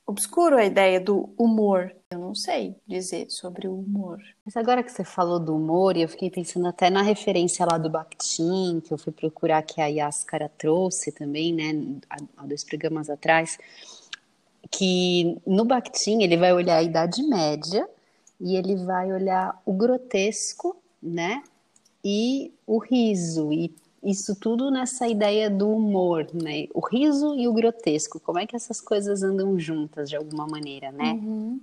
obscuro 0.06 0.56
a 0.56 0.64
ideia 0.64 1.00
do 1.00 1.34
humor. 1.38 1.94
Eu 2.10 2.20
não 2.20 2.34
sei 2.34 2.76
dizer 2.88 3.30
sobre 3.30 3.68
o 3.68 3.78
humor. 3.78 4.20
Mas 4.46 4.56
agora 4.56 4.82
que 4.82 4.92
você 4.92 5.04
falou 5.04 5.40
do 5.40 5.56
humor, 5.56 5.98
eu 5.98 6.08
fiquei 6.08 6.30
pensando 6.30 6.68
até 6.68 6.90
na 6.90 7.02
referência 7.02 7.66
lá 7.66 7.78
do 7.78 7.90
Bakhtin, 7.90 8.80
que 8.80 8.94
eu 8.94 8.98
fui 8.98 9.12
procurar 9.12 9.62
que 9.64 9.82
a 9.82 9.88
Yaskara 9.88 10.50
trouxe 10.58 11.12
também, 11.12 11.54
né, 11.54 12.00
há 12.38 12.46
dois 12.46 12.64
programas 12.64 13.10
atrás 13.10 13.58
que 14.72 15.38
no 15.46 15.66
Bakhtin 15.66 16.22
ele 16.24 16.38
vai 16.38 16.54
olhar 16.54 16.78
a 16.78 16.84
Idade 16.84 17.24
Média 17.24 17.88
e 18.40 18.56
ele 18.56 18.76
vai 18.76 19.12
olhar 19.12 19.60
o 19.66 19.74
grotesco, 19.74 20.76
né? 21.02 21.44
E 22.04 22.52
o 22.66 22.78
riso 22.78 23.52
e 23.52 23.74
isso 24.04 24.36
tudo 24.36 24.72
nessa 24.72 25.08
ideia 25.08 25.50
do 25.50 25.70
humor, 25.70 26.28
né? 26.34 26.68
O 26.74 26.80
riso 26.80 27.36
e 27.36 27.48
o 27.48 27.54
grotesco, 27.54 28.20
como 28.20 28.40
é 28.40 28.46
que 28.46 28.56
essas 28.56 28.80
coisas 28.80 29.24
andam 29.24 29.60
juntas 29.60 30.10
de 30.10 30.16
alguma 30.16 30.48
maneira, 30.48 30.92
né? 30.92 31.14
Uhum. 31.14 31.60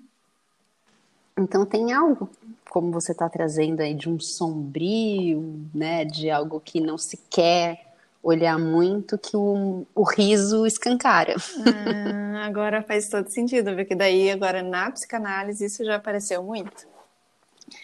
Então 1.38 1.64
tem 1.64 1.92
algo, 1.92 2.28
como 2.68 2.92
você 2.92 3.12
está 3.12 3.28
trazendo 3.28 3.80
aí, 3.80 3.94
de 3.94 4.08
um 4.08 4.20
sombrio, 4.20 5.64
né? 5.74 6.04
De 6.04 6.30
algo 6.30 6.60
que 6.60 6.80
não 6.80 6.98
se 6.98 7.16
quer 7.30 7.83
olhar 8.24 8.58
muito 8.58 9.18
que 9.18 9.36
o, 9.36 9.86
o 9.94 10.02
riso 10.02 10.66
escancara. 10.66 11.36
Ah, 12.34 12.46
agora 12.46 12.82
faz 12.82 13.10
todo 13.10 13.28
sentido, 13.28 13.74
porque 13.74 13.94
daí 13.94 14.30
agora 14.30 14.62
na 14.62 14.90
psicanálise 14.90 15.66
isso 15.66 15.84
já 15.84 15.96
apareceu 15.96 16.42
muito. 16.42 16.86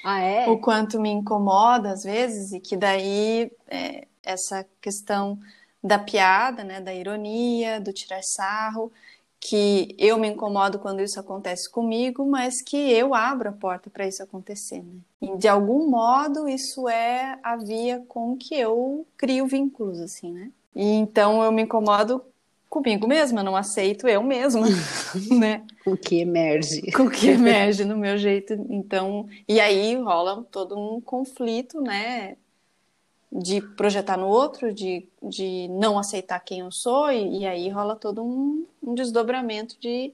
Ah, 0.02 0.20
é? 0.20 0.48
O 0.48 0.58
quanto 0.58 0.98
me 0.98 1.10
incomoda 1.10 1.90
às 1.90 2.02
vezes 2.02 2.52
e 2.52 2.60
que 2.60 2.76
daí 2.76 3.52
é, 3.68 4.06
essa 4.22 4.66
questão 4.80 5.38
da 5.84 5.98
piada, 5.98 6.64
né, 6.64 6.80
da 6.80 6.94
ironia, 6.94 7.80
do 7.80 7.92
tirar 7.92 8.22
sarro, 8.22 8.90
que 9.38 9.94
eu 9.98 10.18
me 10.18 10.28
incomodo 10.28 10.78
quando 10.78 11.00
isso 11.00 11.20
acontece 11.20 11.68
comigo, 11.70 12.26
mas 12.26 12.62
que 12.62 12.76
eu 12.76 13.14
abro 13.14 13.50
a 13.50 13.52
porta 13.52 13.90
para 13.90 14.06
isso 14.06 14.22
acontecer. 14.22 14.82
Né? 14.82 15.00
E 15.20 15.36
de 15.36 15.48
algum 15.48 15.88
modo 15.88 16.48
isso 16.48 16.88
é 16.88 17.38
a 17.42 17.56
via 17.56 18.02
com 18.08 18.36
que 18.36 18.54
eu 18.54 19.06
crio 19.16 19.46
vínculos, 19.46 20.00
assim, 20.00 20.32
né? 20.32 20.50
E 20.74 20.84
então 20.94 21.42
eu 21.42 21.52
me 21.52 21.62
incomodo 21.62 22.22
comigo 22.68 23.06
mesma, 23.06 23.42
não 23.42 23.56
aceito 23.56 24.08
eu 24.08 24.22
mesma, 24.22 24.66
né? 25.38 25.64
O 25.84 25.96
que 25.96 26.20
emerge. 26.20 26.82
O 26.98 27.10
que 27.10 27.28
emerge 27.28 27.84
no 27.84 27.96
meu 27.96 28.16
jeito. 28.16 28.54
Então, 28.70 29.28
e 29.48 29.60
aí 29.60 29.96
rola 29.96 30.46
todo 30.50 30.78
um 30.78 31.00
conflito, 31.00 31.80
né? 31.80 32.36
de 33.32 33.60
projetar 33.60 34.16
no 34.16 34.26
outro, 34.26 34.72
de, 34.74 35.06
de 35.22 35.68
não 35.68 35.98
aceitar 35.98 36.40
quem 36.40 36.60
eu 36.60 36.72
sou, 36.72 37.10
e, 37.12 37.40
e 37.40 37.46
aí 37.46 37.68
rola 37.68 37.94
todo 37.94 38.22
um, 38.22 38.66
um, 38.82 38.94
desdobramento 38.94 39.76
de, 39.78 40.12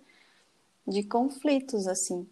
de 0.87 1.03
conflitos, 1.03 1.87
assim. 1.87 2.29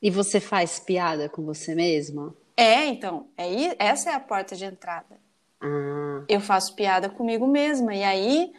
E 0.00 0.10
você 0.10 0.40
faz 0.40 0.78
piada 0.78 1.28
com 1.28 1.42
você 1.44 1.74
mesma? 1.74 2.34
É, 2.56 2.86
então, 2.86 3.26
é, 3.36 3.76
essa 3.78 4.10
é 4.10 4.14
a 4.14 4.20
porta 4.20 4.56
de 4.56 4.64
entrada. 4.64 5.16
Ah. 5.60 6.24
Eu 6.28 6.40
faço 6.40 6.74
piada 6.74 7.08
comigo 7.08 7.46
mesma, 7.46 7.94
e 7.94 8.02
aí 8.02 8.52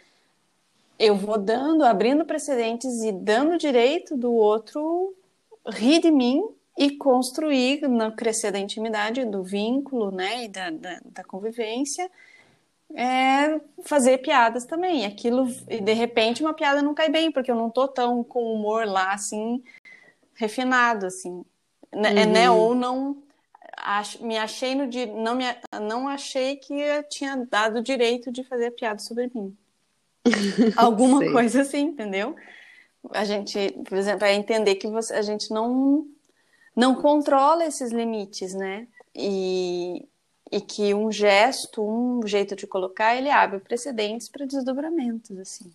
eu 0.98 1.16
vou 1.16 1.38
dando, 1.38 1.84
abrindo 1.84 2.26
precedentes 2.26 3.04
e 3.04 3.12
dando 3.12 3.58
direito 3.58 4.18
do 4.18 4.34
outro 4.34 5.16
rir 5.68 6.00
de 6.00 6.12
mim 6.12 6.44
e 6.78 6.92
construir, 6.92 7.82
no 7.88 8.12
crescer 8.14 8.52
da 8.52 8.60
intimidade, 8.60 9.26
do 9.26 9.44
vínculo, 9.44 10.12
né, 10.12 10.46
e 10.46 10.48
da, 10.48 10.70
da, 10.70 11.00
da 11.06 11.24
convivência, 11.24 12.10
é 12.96 13.60
fazer 13.84 14.20
piadas 14.20 14.66
também. 14.66 15.06
Aquilo, 15.06 15.48
e 15.70 15.82
de 15.82 15.94
repente 15.94 16.42
uma 16.42 16.54
piada 16.54 16.82
não 16.82 16.94
cai 16.94 17.10
bem, 17.10 17.32
porque 17.32 17.52
eu 17.52 17.56
não 17.56 17.70
tô 17.70 17.88
tão 17.88 18.24
com 18.24 18.54
humor 18.54 18.86
lá, 18.86 19.14
assim, 19.14 19.62
refinado, 20.40 21.06
assim, 21.06 21.44
né, 21.94 22.10
uhum. 22.10 22.32
né 22.32 22.50
ou 22.50 22.74
não 22.74 23.22
me 24.22 24.38
achei 24.38 24.74
no 24.74 24.88
de 24.88 25.06
não 25.06 25.36
me 25.36 25.46
não 25.82 26.08
achei 26.08 26.56
que 26.56 26.74
eu 26.74 27.04
tinha 27.04 27.36
dado 27.50 27.80
o 27.80 27.84
direito 27.84 28.32
de 28.32 28.44
fazer 28.44 28.72
piada 28.72 29.00
sobre 29.00 29.30
mim. 29.34 29.56
Alguma 30.76 31.32
coisa 31.32 31.62
assim, 31.62 31.82
entendeu? 31.82 32.36
A 33.12 33.24
gente, 33.24 33.72
por 33.88 33.98
exemplo, 33.98 34.26
é 34.26 34.34
entender 34.34 34.76
que 34.76 34.88
você, 34.88 35.14
a 35.14 35.22
gente 35.22 35.52
não 35.52 36.06
não 36.76 36.96
controla 36.96 37.66
esses 37.66 37.92
limites, 37.92 38.54
né? 38.54 38.88
E, 39.14 40.08
e 40.52 40.62
que 40.62 40.94
um 40.94 41.12
gesto, 41.12 41.82
um 41.82 42.26
jeito 42.26 42.56
de 42.56 42.66
colocar, 42.66 43.16
ele 43.16 43.30
abre 43.30 43.60
precedentes 43.60 44.30
para 44.30 44.46
desdobramentos, 44.46 45.38
assim. 45.38 45.72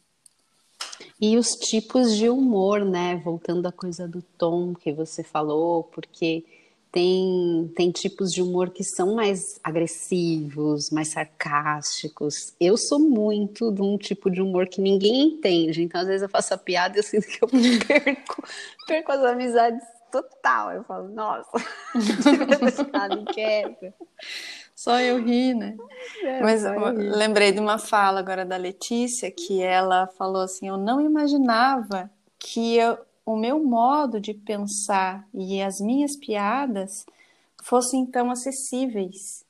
E 1.20 1.36
os 1.36 1.50
tipos 1.56 2.16
de 2.16 2.28
humor, 2.28 2.84
né? 2.84 3.16
Voltando 3.24 3.66
à 3.66 3.72
coisa 3.72 4.06
do 4.06 4.22
tom 4.22 4.74
que 4.74 4.92
você 4.92 5.22
falou, 5.22 5.84
porque 5.84 6.44
tem, 6.94 7.72
tem 7.74 7.90
tipos 7.90 8.30
de 8.32 8.40
humor 8.40 8.70
que 8.70 8.84
são 8.84 9.16
mais 9.16 9.58
agressivos, 9.64 10.90
mais 10.90 11.08
sarcásticos. 11.08 12.54
Eu 12.60 12.76
sou 12.76 13.00
muito 13.00 13.72
de 13.72 13.82
um 13.82 13.98
tipo 13.98 14.30
de 14.30 14.40
humor 14.40 14.68
que 14.68 14.80
ninguém 14.80 15.22
entende. 15.22 15.82
Então, 15.82 16.00
às 16.00 16.06
vezes, 16.06 16.22
eu 16.22 16.28
faço 16.28 16.54
a 16.54 16.56
piada 16.56 16.96
e 16.96 17.00
eu 17.00 17.02
sinto 17.02 17.26
que 17.26 17.42
eu 17.42 17.48
perco, 17.88 18.44
perco 18.86 19.10
as 19.10 19.24
amizades 19.24 19.84
total. 20.12 20.70
Eu 20.70 20.84
falo, 20.84 21.08
nossa, 21.08 21.50
ficado 22.76 23.24
quieta. 23.24 23.92
Só 24.74 25.00
eu 25.00 25.22
ri, 25.22 25.54
né? 25.54 25.76
É, 26.22 26.40
Mas 26.40 26.62
lembrei 27.16 27.52
de 27.52 27.60
uma 27.60 27.78
fala 27.78 28.18
agora 28.18 28.44
da 28.44 28.56
Letícia, 28.56 29.30
que 29.30 29.62
ela 29.62 30.08
falou 30.08 30.42
assim: 30.42 30.68
Eu 30.68 30.76
não 30.76 31.00
imaginava 31.00 32.10
que 32.38 32.76
eu, 32.76 32.98
o 33.24 33.36
meu 33.36 33.62
modo 33.62 34.20
de 34.20 34.34
pensar 34.34 35.26
e 35.32 35.62
as 35.62 35.80
minhas 35.80 36.16
piadas 36.16 37.06
fossem 37.62 38.00
então 38.00 38.30
acessíveis. 38.30 39.44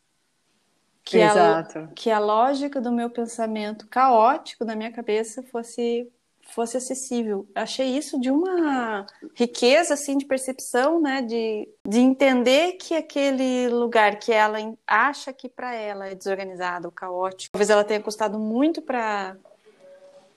Que 1.02 1.18
Exato. 1.18 1.78
A, 1.80 1.86
que 1.88 2.10
a 2.10 2.18
lógica 2.18 2.80
do 2.80 2.92
meu 2.92 3.10
pensamento 3.10 3.86
caótico 3.88 4.64
da 4.64 4.76
minha 4.76 4.92
cabeça 4.92 5.42
fosse 5.42 6.10
fosse 6.52 6.76
acessível. 6.76 7.46
Achei 7.54 7.96
isso 7.96 8.20
de 8.20 8.30
uma 8.30 9.06
riqueza 9.34 9.94
assim 9.94 10.16
de 10.16 10.24
percepção, 10.24 11.00
né, 11.00 11.22
de, 11.22 11.68
de 11.86 12.00
entender 12.00 12.72
que 12.72 12.94
aquele 12.94 13.68
lugar 13.68 14.18
que 14.18 14.32
ela 14.32 14.58
acha 14.86 15.32
que 15.32 15.48
para 15.48 15.74
ela 15.74 16.08
é 16.08 16.14
desorganizado, 16.14 16.90
caótico, 16.90 17.52
talvez 17.52 17.70
ela 17.70 17.84
tenha 17.84 18.00
custado 18.00 18.38
muito 18.38 18.82
para 18.82 19.36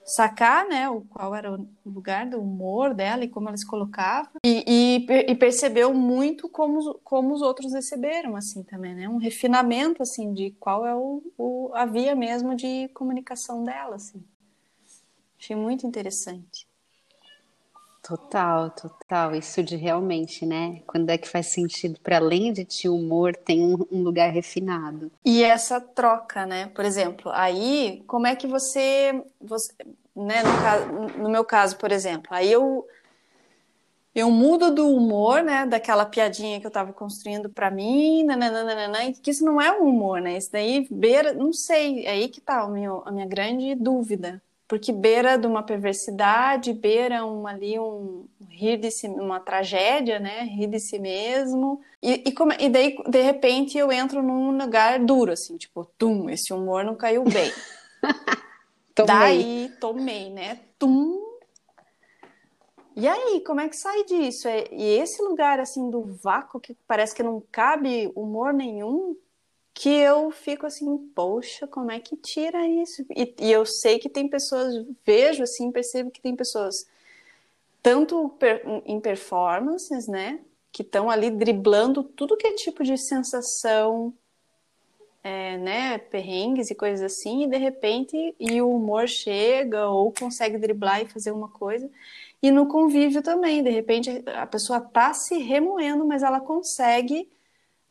sacar, 0.08 0.66
né, 0.70 0.90
o 0.90 1.02
qual 1.02 1.36
era 1.36 1.54
o 1.54 1.68
lugar 1.86 2.26
do 2.26 2.40
humor 2.40 2.94
dela 2.94 3.26
e 3.26 3.28
como 3.28 3.50
ela 3.50 3.58
se 3.58 3.68
colocava 3.68 4.30
e, 4.46 4.64
e, 4.66 5.06
e, 5.30 5.36
percebeu 5.36 5.94
muito 5.94 6.48
como, 6.48 6.98
como 7.04 7.34
os 7.34 7.42
outros 7.42 7.74
receberam, 7.74 8.38
assim, 8.38 8.64
também, 8.64 8.96
né, 8.96 9.10
um 9.10 9.18
refinamento, 9.18 10.02
assim, 10.02 10.34
de 10.34 10.52
qual 10.62 10.88
é 10.88 10.96
o, 10.96 11.22
o 11.38 11.72
a 11.74 11.86
via 11.86 12.16
mesmo 12.16 12.56
de 12.56 12.88
comunicação 12.94 13.66
dela, 13.66 13.98
assim. 13.98 14.24
Achei 15.40 15.56
muito 15.56 15.86
interessante. 15.86 16.68
Total, 18.08 18.70
total. 18.70 19.36
Isso 19.36 19.62
de 19.62 19.76
realmente, 19.76 20.46
né? 20.46 20.82
Quando 20.88 21.10
é 21.10 21.18
que 21.18 21.28
faz 21.28 21.48
sentido, 21.48 22.00
para 22.00 22.18
além 22.18 22.54
de 22.54 22.64
te 22.64 22.88
humor, 22.88 23.36
tem 23.36 23.62
um, 23.62 23.86
um, 23.92 24.02
lugar 24.02 24.32
refinado. 24.32 25.12
E 25.26 25.44
essa 25.44 25.82
troca, 25.82 26.46
né? 26.46 26.68
Por 26.68 26.86
exemplo, 26.86 27.30
aí, 27.34 28.02
como 28.08 28.26
é 28.26 28.34
que 28.34 28.48
você, 28.48 29.22
você 29.42 29.74
né? 30.16 30.42
No, 30.42 30.62
caso, 30.62 30.88
no 31.22 31.30
meu 31.30 31.44
caso, 31.44 31.78
por 31.78 31.92
exemplo, 31.92 32.28
aí 32.32 32.50
eu 32.50 32.88
eu 34.16 34.32
mudo 34.32 34.74
do 34.74 34.90
humor, 34.90 35.44
né, 35.44 35.68
daquela 35.68 36.04
piadinha 36.04 36.60
que 36.60 36.66
eu 36.66 36.70
estava 36.70 36.92
construindo 36.92 37.52
para 37.52 37.70
mim, 37.70 38.24
nananana, 38.24 39.14
que 39.14 39.30
isso 39.30 39.46
não 39.46 39.62
é 39.62 39.72
um 39.72 39.84
humor, 39.84 40.20
né? 40.20 40.38
Isso 40.38 40.52
daí 40.52 40.88
beira, 40.90 41.34
não 41.34 41.54
sei, 41.54 42.04
é 42.04 42.12
aí 42.12 42.28
que 42.28 42.42
tá 42.42 42.62
a 42.62 42.68
minha, 42.68 42.90
a 43.06 43.12
minha 43.12 43.28
grande 43.28 43.76
dúvida 43.76 44.42
porque 44.68 44.92
beira 44.92 45.38
de 45.38 45.48
uma 45.48 45.64
perversidade, 45.64 46.74
beira 46.74 47.26
um, 47.26 47.48
ali 47.48 47.80
um 47.80 48.28
rir 48.50 48.78
de 48.78 48.92
si, 48.92 49.08
uma 49.08 49.40
tragédia, 49.40 50.20
né? 50.20 50.44
Rir 50.44 50.68
de 50.68 50.80
si 50.80 51.00
mesmo. 51.00 51.80
E, 52.04 52.24
e, 52.28 52.32
como, 52.34 52.52
e 52.52 52.68
daí, 52.68 52.98
de 53.08 53.22
repente, 53.22 53.78
eu 53.78 53.92
entro 53.92 54.22
num 54.22 54.58
lugar 54.58 55.00
duro, 55.00 55.32
assim, 55.32 55.56
tipo, 55.58 55.86
tum, 55.98 56.30
esse 56.30 56.52
humor 56.54 56.84
não 56.84 56.96
caiu 56.96 57.24
bem. 57.24 57.52
tomei. 58.94 59.06
Daí, 59.06 59.72
tomei, 59.80 60.30
né? 60.30 60.60
Tum. 60.78 61.18
E 62.94 63.08
aí, 63.08 63.42
como 63.46 63.62
é 63.62 63.70
que 63.70 63.78
sai 63.78 64.04
disso? 64.04 64.50
É, 64.50 64.66
e 64.72 64.84
esse 64.98 65.22
lugar, 65.22 65.62
assim, 65.62 65.90
do 65.90 66.04
vácuo, 66.22 66.60
que 66.60 66.76
parece 66.86 67.16
que 67.16 67.24
não 67.24 67.42
cabe 67.52 68.12
humor 68.16 68.52
nenhum, 68.52 69.16
que 69.78 69.90
eu 69.90 70.32
fico 70.32 70.66
assim, 70.66 70.98
poxa, 71.14 71.68
como 71.68 71.92
é 71.92 72.00
que 72.00 72.18
tira 72.18 72.68
isso? 72.68 73.06
E, 73.16 73.36
e, 73.40 73.52
eu 73.52 73.64
sei 73.64 74.00
que 74.00 74.10
tem 74.10 74.28
pessoas, 74.28 74.74
vejo 75.06 75.44
assim, 75.44 75.72
percebo 75.72 76.10
que 76.10 76.20
tem 76.20 76.36
pessoas, 76.36 76.88
tanto 77.84 78.28
per, 78.40 78.64
em 78.88 79.00
performances, 79.00 80.08
né, 80.08 80.40
que 80.72 80.82
estão 80.82 81.12
ali 81.12 81.30
driblando 81.30 82.04
tudo 82.04 82.36
que 82.36 82.48
é 82.48 82.54
tipo 82.54 82.84
de 82.84 82.98
sensação, 82.98 84.12
é, 85.24 85.60
né, 85.60 86.00
perrengues 86.00 86.72
e 86.72 86.76
coisas 86.76 87.04
assim, 87.04 87.44
e 87.44 87.48
de 87.48 87.58
repente 87.58 88.36
e 88.40 88.60
o 88.60 88.76
humor 88.76 89.08
chega 89.08 89.88
ou 89.88 90.12
consegue 90.12 90.58
driblar 90.58 91.04
e 91.04 91.08
fazer 91.08 91.30
uma 91.30 91.50
coisa. 91.50 91.88
E 92.42 92.50
no 92.50 92.66
convívio 92.66 93.22
também, 93.22 93.62
de 93.62 93.70
repente 93.70 94.24
a 94.26 94.48
pessoa 94.48 94.82
tá 94.82 95.14
se 95.14 95.38
remoendo, 95.38 96.04
mas 96.04 96.24
ela 96.24 96.40
consegue 96.40 97.30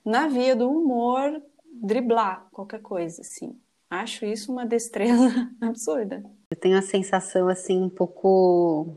na 0.04 0.26
via 0.26 0.56
do 0.56 0.68
humor 0.68 1.40
driblar 1.82 2.46
qualquer 2.52 2.80
coisa, 2.80 3.20
assim. 3.20 3.58
Acho 3.88 4.24
isso 4.24 4.52
uma 4.52 4.66
destreza 4.66 5.50
absurda. 5.60 6.24
Eu 6.50 6.56
tenho 6.56 6.78
a 6.78 6.82
sensação, 6.82 7.48
assim, 7.48 7.82
um 7.82 7.88
pouco 7.88 8.96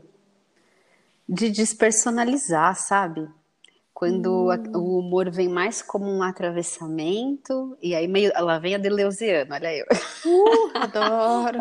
de 1.28 1.50
despersonalizar, 1.50 2.74
sabe? 2.74 3.28
Quando 3.94 4.48
hum. 4.48 4.78
o 4.78 4.98
humor 4.98 5.30
vem 5.30 5.48
mais 5.48 5.82
como 5.82 6.06
um 6.06 6.22
atravessamento, 6.22 7.76
e 7.82 7.94
aí 7.94 8.08
meio. 8.08 8.32
Lá 8.34 8.58
vem 8.58 8.74
a 8.74 8.78
Deleuziana, 8.78 9.56
olha 9.56 9.76
eu. 9.76 9.86
Uh, 10.24 10.70
adoro! 10.74 11.58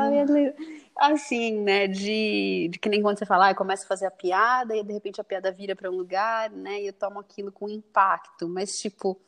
assim, 0.99 1.61
né? 1.61 1.87
De, 1.87 2.69
de 2.71 2.79
que 2.79 2.89
nem 2.89 3.01
quando 3.01 3.17
você 3.17 3.25
fala, 3.25 3.47
ah, 3.47 3.51
eu 3.51 3.55
começo 3.55 3.83
a 3.85 3.87
fazer 3.87 4.05
a 4.05 4.11
piada, 4.11 4.75
e 4.75 4.83
de 4.83 4.93
repente 4.93 5.21
a 5.21 5.23
piada 5.23 5.51
vira 5.51 5.75
para 5.75 5.89
um 5.89 5.95
lugar, 5.95 6.49
né? 6.51 6.81
E 6.81 6.87
eu 6.87 6.93
tomo 6.93 7.19
aquilo 7.19 7.51
com 7.51 7.69
impacto. 7.69 8.47
Mas, 8.47 8.77
tipo, 8.79 9.19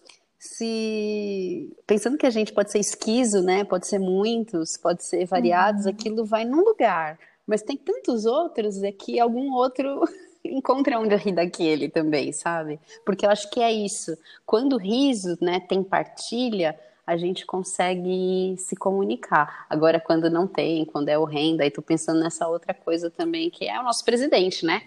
se 0.41 1.71
pensando 1.85 2.17
que 2.17 2.25
a 2.25 2.31
gente 2.31 2.51
pode 2.51 2.71
ser 2.71 2.79
esquizo, 2.79 3.43
né? 3.43 3.63
Pode 3.63 3.85
ser 3.85 3.99
muitos, 3.99 4.75
pode 4.75 5.03
ser 5.05 5.23
variados, 5.25 5.85
uhum. 5.85 5.91
aquilo 5.91 6.25
vai 6.25 6.43
num 6.43 6.63
lugar. 6.63 7.19
Mas 7.45 7.61
tem 7.61 7.77
tantos 7.77 8.25
outros 8.25 8.81
é 8.81 8.91
que 8.91 9.19
algum 9.19 9.53
outro 9.53 10.01
encontra 10.43 10.99
onde 10.99 11.15
rir 11.15 11.33
daquele 11.33 11.89
também, 11.89 12.33
sabe? 12.33 12.79
Porque 13.05 13.23
eu 13.23 13.29
acho 13.29 13.51
que 13.51 13.61
é 13.61 13.71
isso. 13.71 14.17
Quando 14.43 14.73
o 14.73 14.79
riso, 14.79 15.37
né, 15.39 15.59
tem 15.59 15.83
partilha, 15.83 16.75
a 17.05 17.15
gente 17.17 17.45
consegue 17.45 18.55
se 18.57 18.75
comunicar. 18.75 19.67
Agora, 19.69 19.99
quando 19.99 20.27
não 20.27 20.47
tem, 20.47 20.85
quando 20.85 21.09
é 21.09 21.19
horrendo, 21.19 21.61
aí 21.61 21.69
tô 21.69 21.83
pensando 21.83 22.19
nessa 22.19 22.47
outra 22.47 22.73
coisa 22.73 23.11
também, 23.11 23.51
que 23.51 23.69
é 23.69 23.79
o 23.79 23.83
nosso 23.83 24.03
presidente, 24.03 24.65
né? 24.65 24.81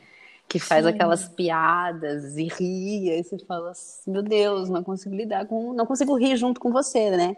Que 0.49 0.59
faz 0.59 0.85
Sim. 0.85 0.91
aquelas 0.91 1.29
piadas 1.29 2.37
e 2.37 2.45
ri, 2.45 3.11
e 3.11 3.23
você 3.23 3.39
fala, 3.39 3.73
meu 4.07 4.23
Deus, 4.23 4.69
não 4.69 4.85
consigo 4.85 5.15
lidar 5.15 5.47
com, 5.47 5.73
não 5.73 5.87
consigo 5.87 6.17
rir 6.17 6.37
junto 6.37 6.61
com 6.61 6.71
você, 6.71 7.11
né? 7.11 7.37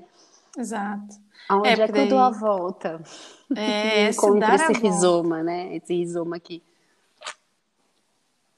Exato. 0.57 1.17
Aonde 1.49 1.69
é, 1.69 1.73
é 1.73 1.89
que 1.89 1.99
eu 1.99 2.09
dou 2.09 2.19
a 2.19 2.31
volta? 2.31 3.01
É, 3.55 4.11
encontro 4.11 4.55
esse 4.55 4.73
rizoma, 4.73 5.43
né? 5.43 5.77
Esse 5.77 5.95
rizoma 5.95 6.37
aqui. 6.37 6.63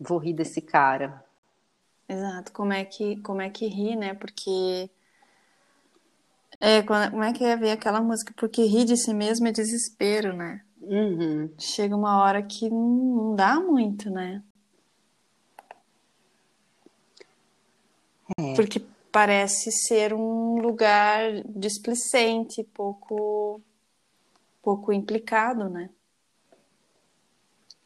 Vou 0.01 0.19
rir 0.19 0.33
desse 0.33 0.61
cara. 0.61 1.25
Exato. 2.09 2.53
Como 2.53 2.73
é 2.73 2.85
que, 2.85 3.17
como 3.17 3.43
é 3.43 3.51
que 3.51 3.67
ri, 3.67 3.97
né? 3.97 4.15
Porque 4.15 4.89
é, 6.61 6.83
como 6.83 7.23
é 7.23 7.33
que 7.33 7.45
é 7.45 7.57
ver 7.57 7.71
aquela 7.71 8.01
música? 8.01 8.33
Porque 8.37 8.65
rir 8.65 8.85
de 8.85 8.97
si 8.97 9.15
mesmo 9.15 9.47
é 9.47 9.53
desespero, 9.53 10.33
né? 10.33 10.63
Uhum. 10.88 11.51
Chega 11.59 11.94
uma 11.94 12.22
hora 12.22 12.42
que 12.42 12.70
não 12.70 13.37
dá 13.37 13.61
muito, 13.61 14.11
né? 14.11 14.42
É. 18.38 18.55
Porque 18.55 18.83
parece 19.12 19.70
ser 19.70 20.14
um 20.14 20.61
lugar 20.61 21.42
displicente, 21.44 22.64
pouco, 22.72 23.61
pouco 24.62 24.90
implicado, 24.92 25.68
né? 25.68 25.90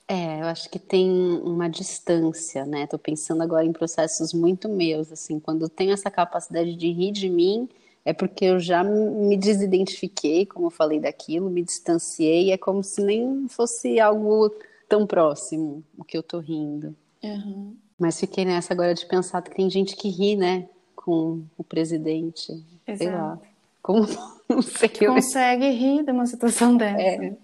É, 0.06 0.42
eu 0.42 0.46
acho 0.46 0.68
que 0.68 0.78
tem 0.78 1.10
uma 1.42 1.68
distância, 1.68 2.64
né? 2.66 2.86
Tô 2.86 2.98
pensando 2.98 3.42
agora 3.42 3.64
em 3.64 3.72
processos 3.72 4.32
muito 4.32 4.68
meus, 4.68 5.10
assim, 5.10 5.40
quando 5.40 5.68
tenho 5.68 5.92
essa 5.92 6.10
capacidade 6.10 6.76
de 6.76 6.92
rir 6.92 7.12
de 7.12 7.28
mim, 7.28 7.68
é 8.04 8.12
porque 8.12 8.46
eu 8.46 8.58
já 8.58 8.82
me 8.82 9.36
desidentifiquei, 9.36 10.44
como 10.46 10.66
eu 10.66 10.70
falei 10.70 10.98
daquilo, 10.98 11.50
me 11.50 11.62
distanciei, 11.62 12.50
é 12.50 12.58
como 12.58 12.82
se 12.82 13.02
nem 13.02 13.46
fosse 13.48 14.00
algo 14.00 14.52
tão 14.88 15.06
próximo 15.06 15.82
o 15.96 16.04
que 16.04 16.16
eu 16.16 16.22
tô 16.22 16.38
rindo. 16.38 16.94
Uhum. 17.22 17.76
Mas 17.98 18.18
fiquei 18.18 18.44
nessa 18.44 18.72
agora 18.74 18.94
de 18.94 19.06
pensar 19.06 19.42
que 19.42 19.54
tem 19.54 19.70
gente 19.70 19.94
que 19.94 20.08
ri, 20.08 20.36
né, 20.36 20.68
com 20.96 21.42
o 21.56 21.62
presidente. 21.62 22.52
Exato. 22.86 22.98
Sei 22.98 23.10
lá. 23.10 23.38
Como 23.80 24.06
não 24.48 24.62
sei 24.62 24.88
que 24.88 25.06
consegue 25.06 25.70
rir 25.70 26.04
de 26.04 26.10
uma 26.10 26.26
situação 26.26 26.74
dessa. 26.78 27.00
É. 27.00 27.36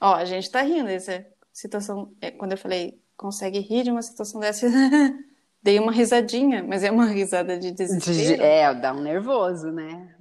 Ó, 0.00 0.14
a 0.14 0.24
gente 0.24 0.50
tá 0.50 0.62
rindo 0.62 0.86
dessa 0.86 1.24
situação. 1.52 2.10
É, 2.20 2.30
quando 2.30 2.52
eu 2.52 2.58
falei 2.58 2.98
consegue 3.16 3.60
rir 3.60 3.84
de 3.84 3.90
uma 3.90 4.02
situação 4.02 4.40
dessa, 4.40 4.66
Dei 5.62 5.78
uma 5.78 5.92
risadinha, 5.92 6.62
mas 6.62 6.82
é 6.82 6.90
uma 6.90 7.06
risada 7.12 7.58
de 7.58 7.70
desespero. 7.70 8.42
É, 8.42 8.74
dá 8.74 8.92
um 8.92 9.00
nervoso, 9.00 9.70
né? 9.70 10.14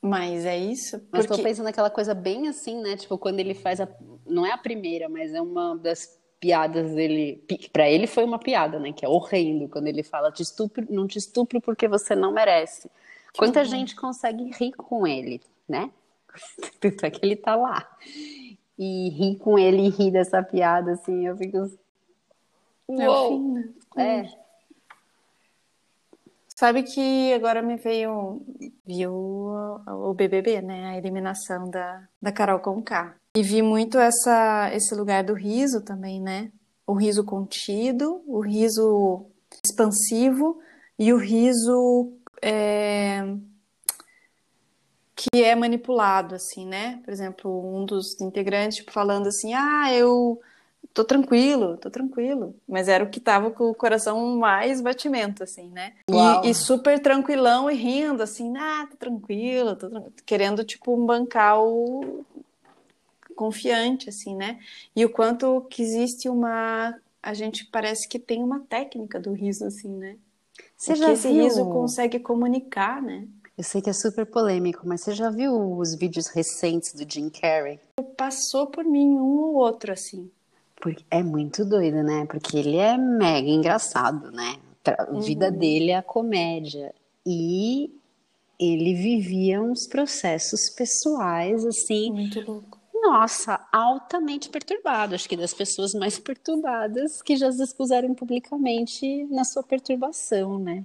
Mas 0.00 0.44
é 0.44 0.56
isso. 0.56 0.98
Porque... 0.98 1.16
Mas 1.16 1.26
tô 1.26 1.42
pensando 1.42 1.64
naquela 1.64 1.90
coisa 1.90 2.14
bem 2.14 2.48
assim, 2.48 2.80
né? 2.80 2.96
Tipo, 2.96 3.18
quando 3.18 3.40
ele 3.40 3.54
faz 3.54 3.80
a. 3.80 3.88
Não 4.26 4.46
é 4.46 4.52
a 4.52 4.58
primeira, 4.58 5.08
mas 5.08 5.32
é 5.34 5.40
uma 5.40 5.76
das 5.76 6.20
piadas 6.38 6.94
dele. 6.94 7.42
Para 7.72 7.90
ele 7.90 8.06
foi 8.06 8.24
uma 8.24 8.38
piada, 8.38 8.78
né? 8.78 8.92
Que 8.92 9.04
é 9.04 9.08
horrendo 9.08 9.68
quando 9.68 9.88
ele 9.88 10.02
fala: 10.02 10.30
te 10.30 10.42
estupro, 10.42 10.86
não 10.88 11.06
te 11.06 11.18
estupro 11.18 11.60
porque 11.60 11.88
você 11.88 12.14
não 12.14 12.32
merece. 12.32 12.90
Quanta 13.36 13.60
uhum. 13.60 13.66
gente 13.66 13.96
consegue 13.96 14.50
rir 14.58 14.72
com 14.72 15.06
ele, 15.06 15.40
né? 15.68 15.90
Tanto 16.80 17.04
é 17.04 17.10
que 17.10 17.24
ele 17.24 17.36
tá 17.36 17.56
lá. 17.56 17.86
E 18.78 19.08
rir 19.10 19.36
com 19.36 19.58
ele 19.58 19.86
e 19.86 19.88
rir 19.88 20.10
dessa 20.10 20.42
piada, 20.42 20.92
assim, 20.92 21.26
eu 21.26 21.36
fico. 21.36 21.70
Uou! 22.88 23.58
É 23.96 24.22
né? 24.22 24.30
É. 24.32 24.46
Sabe 26.48 26.82
que 26.84 27.32
agora 27.34 27.60
me 27.60 27.76
veio 27.76 28.40
viu 28.86 29.12
o 29.12 30.14
BBB, 30.14 30.62
né? 30.62 30.90
A 30.90 30.96
eliminação 30.96 31.68
da, 31.68 32.08
da 32.20 32.32
Carol 32.32 32.60
Conká. 32.60 33.14
E 33.36 33.42
vi 33.42 33.60
muito 33.60 33.98
essa, 33.98 34.70
esse 34.72 34.94
lugar 34.94 35.22
do 35.22 35.34
riso 35.34 35.82
também, 35.82 36.20
né? 36.20 36.50
o 36.86 36.94
riso 36.94 37.24
contido, 37.24 38.22
o 38.26 38.40
riso 38.40 39.26
expansivo 39.64 40.58
e 40.98 41.12
o 41.12 41.16
riso 41.16 42.12
é, 42.40 43.22
que 45.14 45.42
é 45.42 45.54
manipulado, 45.56 46.36
assim, 46.36 46.64
né? 46.64 47.00
Por 47.04 47.12
exemplo, 47.12 47.76
um 47.76 47.84
dos 47.84 48.20
integrantes 48.20 48.78
tipo, 48.78 48.92
falando 48.92 49.26
assim, 49.26 49.52
ah, 49.52 49.92
eu 49.92 50.40
tô 50.96 51.04
tranquilo, 51.04 51.76
tô 51.76 51.90
tranquilo. 51.90 52.56
Mas 52.66 52.88
era 52.88 53.04
o 53.04 53.10
que 53.10 53.20
tava 53.20 53.50
com 53.50 53.64
o 53.64 53.74
coração 53.74 54.38
mais 54.38 54.80
batimento, 54.80 55.44
assim, 55.44 55.68
né? 55.68 55.92
E, 56.10 56.48
e, 56.48 56.54
super 56.54 56.98
tranquilão 56.98 57.70
e 57.70 57.74
rindo, 57.74 58.22
assim, 58.22 58.56
ah, 58.56 58.88
tô 58.90 58.96
tranquilo, 58.96 59.76
tô 59.76 59.90
tranquilo. 59.90 60.14
querendo, 60.24 60.64
tipo, 60.64 60.96
bancar 61.04 61.62
o 61.62 62.24
confiante, 63.36 64.08
assim, 64.08 64.34
né? 64.34 64.58
E 64.96 65.04
o 65.04 65.10
quanto 65.10 65.66
que 65.68 65.82
existe 65.82 66.30
uma. 66.30 66.98
A 67.22 67.34
gente 67.34 67.66
parece 67.66 68.08
que 68.08 68.18
tem 68.18 68.42
uma 68.42 68.60
técnica 68.60 69.20
do 69.20 69.34
riso, 69.34 69.66
assim, 69.66 69.90
né? 69.90 70.16
Você 70.74 70.92
Porque 70.94 71.04
já 71.04 71.12
esse 71.12 71.28
viu? 71.30 71.42
riso 71.42 71.66
consegue 71.66 72.18
comunicar, 72.20 73.02
né? 73.02 73.28
Eu 73.58 73.64
sei 73.64 73.82
que 73.82 73.90
é 73.90 73.92
super 73.92 74.24
polêmico, 74.24 74.86
mas 74.86 75.02
você 75.02 75.12
já 75.12 75.28
viu 75.28 75.76
os 75.76 75.94
vídeos 75.94 76.28
recentes 76.28 76.94
do 76.94 77.10
Jim 77.10 77.28
Carrey? 77.28 77.80
Passou 78.16 78.66
por 78.66 78.84
mim 78.84 79.08
um 79.18 79.40
ou 79.40 79.54
outro, 79.56 79.92
assim. 79.92 80.30
Porque 80.80 81.04
é 81.10 81.22
muito 81.22 81.64
doido, 81.64 82.02
né? 82.02 82.26
Porque 82.26 82.56
ele 82.56 82.76
é 82.76 82.96
mega 82.96 83.48
engraçado, 83.48 84.30
né? 84.30 84.56
A 84.86 85.18
vida 85.18 85.48
uhum. 85.48 85.58
dele 85.58 85.90
é 85.90 85.96
a 85.96 86.02
comédia. 86.02 86.94
E 87.24 87.90
ele 88.58 88.94
vivia 88.94 89.60
uns 89.60 89.86
processos 89.86 90.70
pessoais, 90.70 91.64
assim. 91.64 92.10
Muito 92.12 92.40
louco. 92.40 92.78
Nossa, 92.94 93.66
altamente 93.72 94.48
perturbado. 94.48 95.14
Acho 95.14 95.28
que 95.28 95.36
das 95.36 95.54
pessoas 95.54 95.92
mais 95.94 96.18
perturbadas 96.18 97.22
que 97.22 97.36
já 97.36 97.50
se 97.52 97.62
expuseram 97.62 98.14
publicamente 98.14 99.24
na 99.26 99.44
sua 99.44 99.62
perturbação, 99.62 100.58
né? 100.58 100.84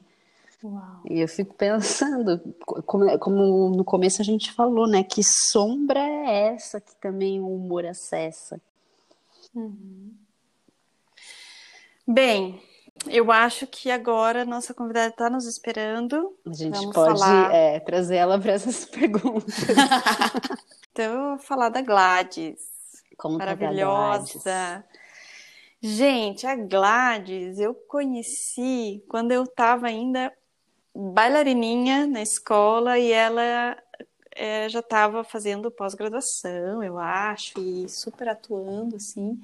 Uau. 0.63 1.01
E 1.09 1.19
eu 1.19 1.27
fico 1.27 1.55
pensando, 1.55 2.39
como, 2.85 3.17
como, 3.17 3.69
no 3.69 3.83
começo 3.83 4.21
a 4.21 4.25
gente 4.25 4.51
falou, 4.51 4.87
né? 4.87 5.03
Que 5.03 5.21
sombra 5.23 5.99
é 5.99 6.53
essa 6.53 6.79
que 6.79 6.95
também 6.97 7.39
o 7.39 7.47
humor 7.47 7.85
acessa? 7.85 8.61
Uhum. 9.53 10.13
Bem, 12.07 12.61
eu 13.07 13.31
acho 13.31 13.65
que 13.67 13.89
agora 13.89 14.45
nossa 14.45 14.73
convidada 14.73 15.09
está 15.09 15.29
nos 15.29 15.45
esperando. 15.45 16.35
A 16.45 16.53
gente 16.53 16.77
Vamos 16.79 16.93
pode 16.93 17.19
falar... 17.19 17.53
é, 17.53 17.79
trazer 17.79 18.17
ela 18.17 18.39
para 18.39 18.51
essas 18.51 18.85
perguntas. 18.89 19.55
então, 20.91 21.05
eu 21.05 21.29
vou 21.29 21.37
falar 21.39 21.69
da 21.69 21.81
Gladys. 21.81 22.59
Como 23.17 23.37
Maravilhosa. 23.37 24.39
Gladys. 24.43 24.91
Gente, 25.83 26.45
a 26.45 26.55
Gladys 26.55 27.59
eu 27.59 27.73
conheci 27.73 29.03
quando 29.07 29.31
eu 29.31 29.43
estava 29.43 29.87
ainda 29.87 30.31
bailarininha 30.95 32.05
na 32.05 32.21
escola 32.21 32.99
e 32.99 33.11
ela 33.11 33.77
é, 34.35 34.69
já 34.69 34.79
estava 34.79 35.23
fazendo 35.23 35.71
pós-graduação, 35.71 36.83
eu 36.83 36.97
acho, 36.97 37.59
e 37.59 37.87
super 37.89 38.29
atuando, 38.29 38.95
assim, 38.95 39.39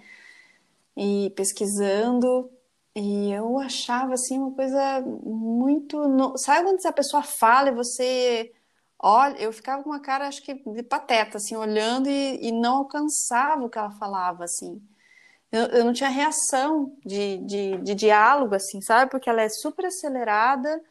e 0.95 1.32
pesquisando. 1.36 2.50
E 2.95 3.32
eu 3.32 3.60
achava, 3.60 4.13
assim, 4.15 4.39
uma 4.39 4.52
coisa 4.52 5.02
muito... 5.23 6.08
No... 6.08 6.38
Sabe 6.38 6.63
quando 6.63 6.84
a 6.86 6.91
pessoa 6.91 7.21
fala 7.21 7.69
e 7.69 7.76
você 7.76 8.52
olha... 8.97 9.38
Eu 9.38 9.54
ficava 9.54 9.84
com 9.84 9.91
uma 9.91 10.00
cara, 10.00 10.28
acho 10.28 10.41
que, 10.41 10.56
de 10.56 10.84
pateta, 10.84 11.38
assim, 11.38 11.56
olhando 11.56 12.10
e, 12.10 12.47
e 12.47 12.52
não 12.52 12.78
alcançava 12.78 13.63
o 13.63 13.69
que 13.69 13.78
ela 13.78 13.91
falava, 13.91 14.45
assim. 14.45 14.82
Eu, 15.52 15.65
eu 15.67 15.86
não 15.86 15.93
tinha 15.93 16.10
reação 16.10 16.91
de, 17.06 17.38
de, 17.45 17.78
de 17.78 17.95
diálogo, 17.95 18.56
assim, 18.56 18.82
sabe? 18.82 19.12
Porque 19.12 19.30
ela 19.30 19.43
é 19.43 19.50
super 19.50 19.86
acelerada 19.86 20.82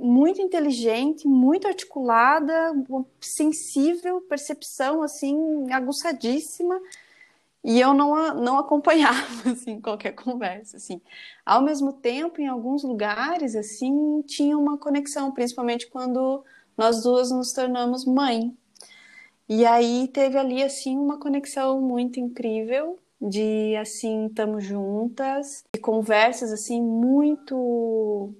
muito 0.00 0.40
inteligente, 0.40 1.28
muito 1.28 1.68
articulada, 1.68 2.72
sensível, 3.20 4.20
percepção 4.22 5.02
assim 5.02 5.70
aguçadíssima. 5.72 6.80
E 7.62 7.80
eu 7.80 7.92
não, 7.92 8.34
não 8.34 8.58
acompanhava 8.58 9.50
assim 9.50 9.80
qualquer 9.80 10.12
conversa 10.12 10.76
assim. 10.76 11.00
Ao 11.44 11.60
mesmo 11.60 11.92
tempo, 11.92 12.40
em 12.40 12.46
alguns 12.46 12.84
lugares 12.84 13.56
assim, 13.56 14.22
tinha 14.22 14.56
uma 14.56 14.78
conexão, 14.78 15.32
principalmente 15.32 15.88
quando 15.88 16.44
nós 16.76 17.02
duas 17.02 17.30
nos 17.30 17.52
tornamos 17.52 18.04
mãe. 18.04 18.56
E 19.48 19.64
aí 19.64 20.08
teve 20.08 20.38
ali 20.38 20.62
assim 20.62 20.96
uma 20.96 21.18
conexão 21.18 21.80
muito 21.80 22.18
incrível 22.18 22.98
de 23.20 23.74
assim 23.76 24.26
estamos 24.26 24.64
juntas 24.64 25.64
e 25.74 25.78
conversas 25.78 26.52
assim 26.52 26.82
muito 26.82 28.34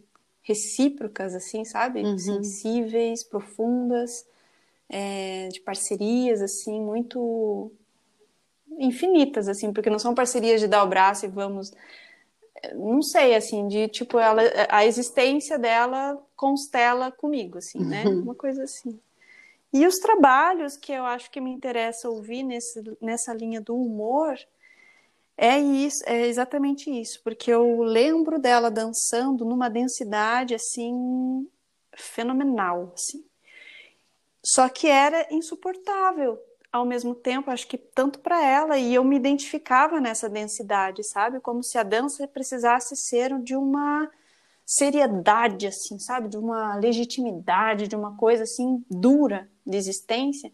recíprocas, 0.47 1.35
assim, 1.35 1.65
sabe? 1.65 2.03
Uhum. 2.03 2.17
Sensíveis, 2.17 3.25
profundas, 3.25 4.25
é, 4.89 5.49
de 5.49 5.61
parcerias, 5.61 6.41
assim, 6.41 6.81
muito 6.81 7.73
infinitas, 8.79 9.49
assim, 9.49 9.73
porque 9.73 9.91
não 9.91 9.99
são 9.99 10.15
parcerias 10.15 10.61
de 10.61 10.69
dar 10.69 10.85
o 10.85 10.89
braço 10.89 11.27
e 11.27 11.29
vamos. 11.29 11.73
Não 12.75 13.03
sei, 13.03 13.35
assim, 13.35 13.67
de 13.67 13.89
tipo, 13.89 14.19
ela, 14.19 14.43
a 14.71 14.87
existência 14.87 15.59
dela 15.59 16.17
constela 16.37 17.11
comigo, 17.11 17.59
assim, 17.59 17.85
né? 17.85 18.05
Uhum. 18.07 18.23
Uma 18.23 18.35
coisa 18.35 18.63
assim. 18.63 18.99
E 19.73 19.85
os 19.85 19.99
trabalhos 19.99 20.77
que 20.77 20.93
eu 20.93 21.05
acho 21.05 21.31
que 21.31 21.41
me 21.41 21.51
interessa 21.51 22.09
ouvir 22.09 22.45
nesse, 22.45 22.83
nessa 23.01 23.35
linha 23.35 23.61
do 23.61 23.75
humor 23.75 24.39
é 25.37 25.59
isso, 25.59 26.03
é 26.07 26.27
exatamente 26.27 26.91
isso, 26.91 27.21
porque 27.23 27.51
eu 27.51 27.83
lembro 27.83 28.39
dela 28.39 28.71
dançando 28.71 29.45
numa 29.45 29.69
densidade 29.69 30.55
assim 30.55 31.47
fenomenal, 31.95 32.93
assim. 32.95 33.25
Só 34.45 34.69
que 34.69 34.87
era 34.87 35.27
insuportável 35.31 36.39
ao 36.73 36.85
mesmo 36.85 37.15
tempo, 37.15 37.51
acho 37.51 37.67
que 37.67 37.79
tanto 37.79 38.21
para 38.21 38.43
ela 38.43 38.79
e 38.79 38.95
eu 38.95 39.05
me 39.05 39.17
identificava 39.17 40.01
nessa 40.01 40.29
densidade, 40.29 41.03
sabe? 41.05 41.41
Como 41.41 41.63
se 41.63 41.79
a 41.79 41.83
dança 41.83 42.27
precisasse 42.29 42.95
ser 42.97 43.39
de 43.41 43.57
uma 43.57 44.11
seriedade 44.65 45.67
assim, 45.67 45.99
sabe? 45.99 46.29
De 46.29 46.37
uma 46.37 46.77
legitimidade, 46.77 47.89
de 47.89 47.97
uma 47.97 48.17
coisa 48.17 48.45
assim 48.45 48.85
dura 48.91 49.49
de 49.67 49.77
existência 49.77 50.51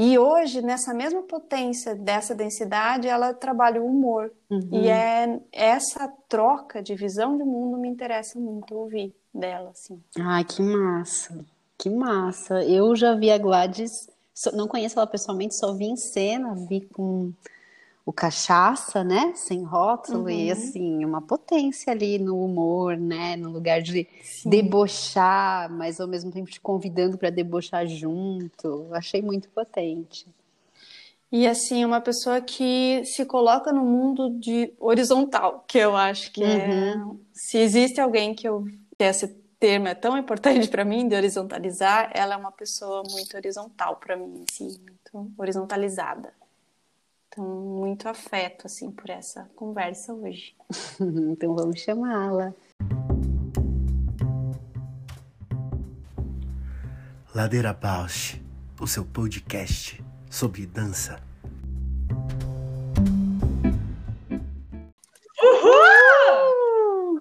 e 0.00 0.16
hoje, 0.16 0.62
nessa 0.62 0.94
mesma 0.94 1.24
potência 1.24 1.92
dessa 1.92 2.32
densidade, 2.32 3.08
ela 3.08 3.34
trabalha 3.34 3.82
o 3.82 3.86
humor. 3.86 4.32
Uhum. 4.48 4.68
E 4.70 4.88
é 4.88 5.40
essa 5.50 6.06
troca 6.28 6.80
de 6.80 6.94
visão 6.94 7.36
de 7.36 7.42
mundo 7.42 7.76
me 7.76 7.88
interessa 7.88 8.38
muito 8.38 8.76
ouvir 8.76 9.12
dela, 9.34 9.70
assim. 9.70 10.00
Ai, 10.16 10.44
que 10.44 10.62
massa. 10.62 11.44
Que 11.76 11.90
massa. 11.90 12.62
Eu 12.62 12.94
já 12.94 13.16
vi 13.16 13.28
a 13.28 13.38
Gladys, 13.38 13.90
não 14.52 14.68
conheço 14.68 14.96
ela 14.96 15.06
pessoalmente, 15.08 15.56
só 15.56 15.74
vi 15.74 15.86
em 15.86 15.96
cena, 15.96 16.54
vi 16.68 16.82
com 16.82 17.32
o 18.08 18.12
cachaça, 18.12 19.04
né? 19.04 19.34
Sem 19.34 19.62
rótulo, 19.62 20.22
uhum. 20.22 20.30
e 20.30 20.50
assim, 20.50 21.04
uma 21.04 21.20
potência 21.20 21.92
ali 21.92 22.18
no 22.18 22.42
humor, 22.42 22.96
né? 22.96 23.36
No 23.36 23.50
lugar 23.50 23.82
de 23.82 24.08
Sim. 24.22 24.48
debochar, 24.48 25.70
mas 25.70 26.00
ao 26.00 26.08
mesmo 26.08 26.32
tempo 26.32 26.50
te 26.50 26.58
convidando 26.58 27.18
para 27.18 27.28
debochar 27.28 27.86
junto. 27.86 28.88
Achei 28.92 29.20
muito 29.20 29.50
potente. 29.50 30.26
E 31.30 31.46
assim, 31.46 31.84
uma 31.84 32.00
pessoa 32.00 32.40
que 32.40 33.02
se 33.04 33.26
coloca 33.26 33.74
no 33.74 33.84
mundo 33.84 34.30
de 34.40 34.72
horizontal, 34.80 35.62
que 35.68 35.76
eu 35.76 35.94
acho 35.94 36.32
que 36.32 36.42
é, 36.42 36.66
uhum. 36.66 37.12
é. 37.12 37.16
Se 37.34 37.58
existe 37.58 38.00
alguém 38.00 38.34
que 38.34 38.48
eu. 38.48 38.64
Que 38.96 39.04
esse 39.04 39.28
termo 39.60 39.86
é 39.86 39.94
tão 39.94 40.16
importante 40.16 40.66
para 40.66 40.82
mim, 40.82 41.06
de 41.06 41.14
horizontalizar, 41.14 42.10
ela 42.14 42.32
é 42.32 42.36
uma 42.38 42.52
pessoa 42.52 43.02
muito 43.10 43.36
horizontal 43.36 43.96
para 43.96 44.16
mim, 44.16 44.46
assim, 44.50 44.78
muito 44.80 45.30
horizontalizada. 45.36 46.32
Então, 47.38 47.46
muito 47.46 48.08
afeto, 48.08 48.66
assim, 48.66 48.90
por 48.90 49.08
essa 49.08 49.48
conversa 49.54 50.12
hoje. 50.12 50.56
então, 51.30 51.54
vamos 51.54 51.80
chamá-la. 51.80 52.52
Ladeira 57.32 57.72
Bausch, 57.72 58.42
o 58.80 58.88
seu 58.88 59.04
podcast 59.04 60.04
sobre 60.28 60.66
dança. 60.66 61.22
Uhul! 65.40 67.20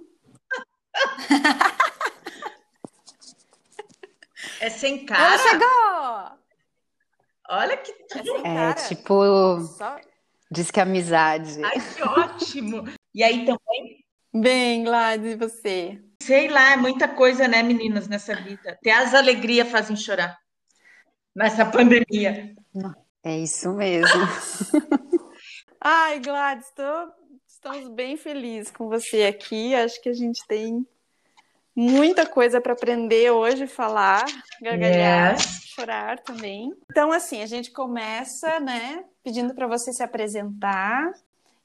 é 4.61 4.69
sem 4.71 5.05
cara. 5.05 5.35
Ela 5.35 5.37
chegou! 5.37 5.96
Olha 7.49 7.77
que 7.77 7.91
é, 8.43 8.69
é 8.69 8.73
tipo, 8.73 9.61
Só... 9.61 9.99
diz 10.51 10.69
que 10.69 10.79
é 10.79 10.83
amizade. 10.83 11.63
Ai, 11.63 11.79
que 11.79 12.03
ótimo. 12.03 12.83
E 13.13 13.23
aí 13.23 13.45
também? 13.45 14.03
Bem, 14.33 14.83
Gladys, 14.83 15.33
e 15.33 15.35
você? 15.35 16.01
Sei 16.21 16.47
lá, 16.49 16.73
é 16.73 16.77
muita 16.77 17.07
coisa, 17.07 17.47
né, 17.47 17.63
meninas, 17.63 18.07
nessa 18.07 18.35
vida. 18.35 18.71
Até 18.71 18.91
as 18.91 19.13
alegrias 19.13 19.69
fazem 19.69 19.95
chorar. 19.95 20.37
Nessa 21.35 21.65
pandemia. 21.65 22.55
É 23.23 23.37
isso 23.37 23.71
mesmo. 23.73 24.07
Ai, 25.79 26.19
Gladys, 26.19 26.71
tô 26.75 26.83
Estamos 27.57 27.89
bem 27.89 28.15
felizes 28.15 28.71
com 28.71 28.87
você 28.87 29.23
aqui. 29.23 29.73
Acho 29.73 29.99
que 30.01 30.09
a 30.09 30.13
gente 30.13 30.45
tem 30.47 30.87
muita 31.77 32.25
coisa 32.25 32.59
para 32.59 32.73
aprender 32.73 33.29
hoje, 33.29 33.67
falar, 33.67 34.25
gargalhar, 34.59 35.33
yes. 35.33 35.61
chorar 35.75 36.17
também. 36.17 36.73
Então, 36.89 37.11
assim, 37.11 37.43
a 37.43 37.45
gente 37.45 37.69
começa, 37.69 38.59
né, 38.59 39.03
pedindo 39.23 39.53
para 39.53 39.67
você 39.67 39.93
se 39.93 40.01
apresentar 40.01 41.13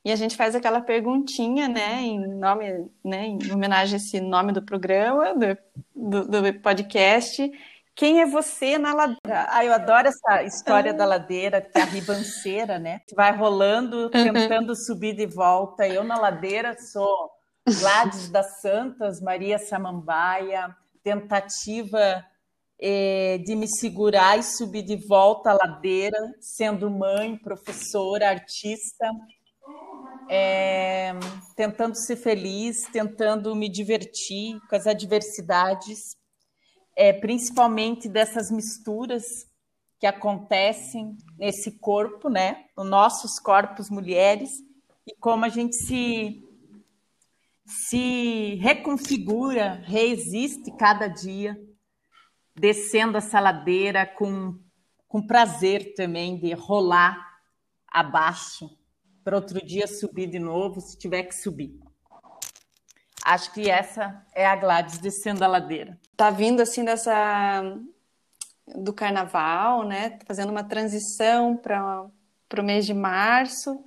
e 0.04 0.12
a 0.12 0.16
gente 0.16 0.36
faz 0.36 0.54
aquela 0.54 0.82
perguntinha, 0.82 1.66
né, 1.66 2.02
em 2.02 2.26
nome, 2.26 2.90
né, 3.02 3.24
em 3.24 3.38
homenagem 3.50 3.94
a 3.94 3.96
esse 3.96 4.20
nome 4.20 4.52
do 4.52 4.60
programa, 4.60 5.34
do, 5.34 5.56
do, 5.94 6.42
do 6.42 6.60
podcast. 6.60 7.50
Quem 7.94 8.20
é 8.20 8.26
você 8.26 8.76
na 8.76 8.92
ladeira? 8.92 9.46
Ah, 9.48 9.64
eu 9.64 9.72
adoro 9.72 10.08
essa 10.08 10.42
história 10.42 10.92
da 10.92 11.06
ladeira, 11.06 11.62
que 11.62 11.78
é 11.78 11.82
a 11.82 11.86
ribanceira, 11.86 12.78
né? 12.78 13.00
Vai 13.14 13.34
rolando, 13.34 14.10
tentando 14.10 14.74
subir 14.74 15.14
de 15.14 15.26
volta. 15.26 15.86
Eu 15.86 16.02
na 16.02 16.18
ladeira 16.18 16.74
sou 16.78 17.30
Gladys 17.66 18.28
das 18.28 18.60
Santas, 18.60 19.20
Maria 19.20 19.58
Samambaia, 19.58 20.76
tentativa 21.02 22.24
eh, 22.80 23.38
de 23.44 23.54
me 23.54 23.68
segurar 23.68 24.38
e 24.38 24.42
subir 24.42 24.82
de 24.82 24.96
volta 24.96 25.50
a 25.50 25.54
ladeira, 25.54 26.18
sendo 26.40 26.90
mãe, 26.90 27.36
professora, 27.36 28.28
artista, 28.28 29.08
é, 30.28 31.12
tentando 31.56 31.94
ser 31.94 32.16
feliz, 32.16 32.86
tentando 32.92 33.54
me 33.54 33.68
divertir 33.68 34.58
com 34.68 34.76
as 34.76 34.86
adversidades 34.86 36.16
é, 36.96 37.12
principalmente 37.12 38.08
dessas 38.08 38.50
misturas 38.50 39.24
que 39.98 40.06
acontecem 40.06 41.16
nesse 41.38 41.78
corpo, 41.78 42.28
né? 42.28 42.64
Nos 42.76 42.88
nossos 42.88 43.38
corpos 43.38 43.88
mulheres, 43.88 44.50
e 45.06 45.14
como 45.16 45.44
a 45.44 45.48
gente 45.48 45.76
se, 45.76 46.42
se 47.64 48.56
reconfigura, 48.56 49.82
reexiste 49.84 50.70
cada 50.76 51.06
dia, 51.06 51.56
descendo 52.54 53.16
essa 53.18 53.40
ladeira 53.40 54.06
com, 54.06 54.58
com 55.08 55.26
prazer 55.26 55.94
também 55.94 56.38
de 56.38 56.52
rolar 56.52 57.18
abaixo, 57.86 58.70
para 59.24 59.36
outro 59.36 59.64
dia 59.64 59.86
subir 59.86 60.26
de 60.26 60.38
novo, 60.38 60.80
se 60.80 60.98
tiver 60.98 61.22
que 61.22 61.34
subir. 61.34 61.78
Acho 63.24 63.52
que 63.52 63.70
essa 63.70 64.26
é 64.34 64.44
a 64.44 64.56
Gladys 64.56 64.98
descendo 64.98 65.44
a 65.44 65.46
ladeira. 65.46 65.98
Tá 66.16 66.28
vindo 66.28 66.60
assim 66.60 66.84
dessa 66.84 67.62
do 68.66 68.92
carnaval, 68.92 69.84
né? 69.86 70.18
Fazendo 70.26 70.50
uma 70.50 70.64
transição 70.64 71.56
para 71.56 72.10
o 72.58 72.62
mês 72.62 72.84
de 72.84 72.94
março. 72.94 73.84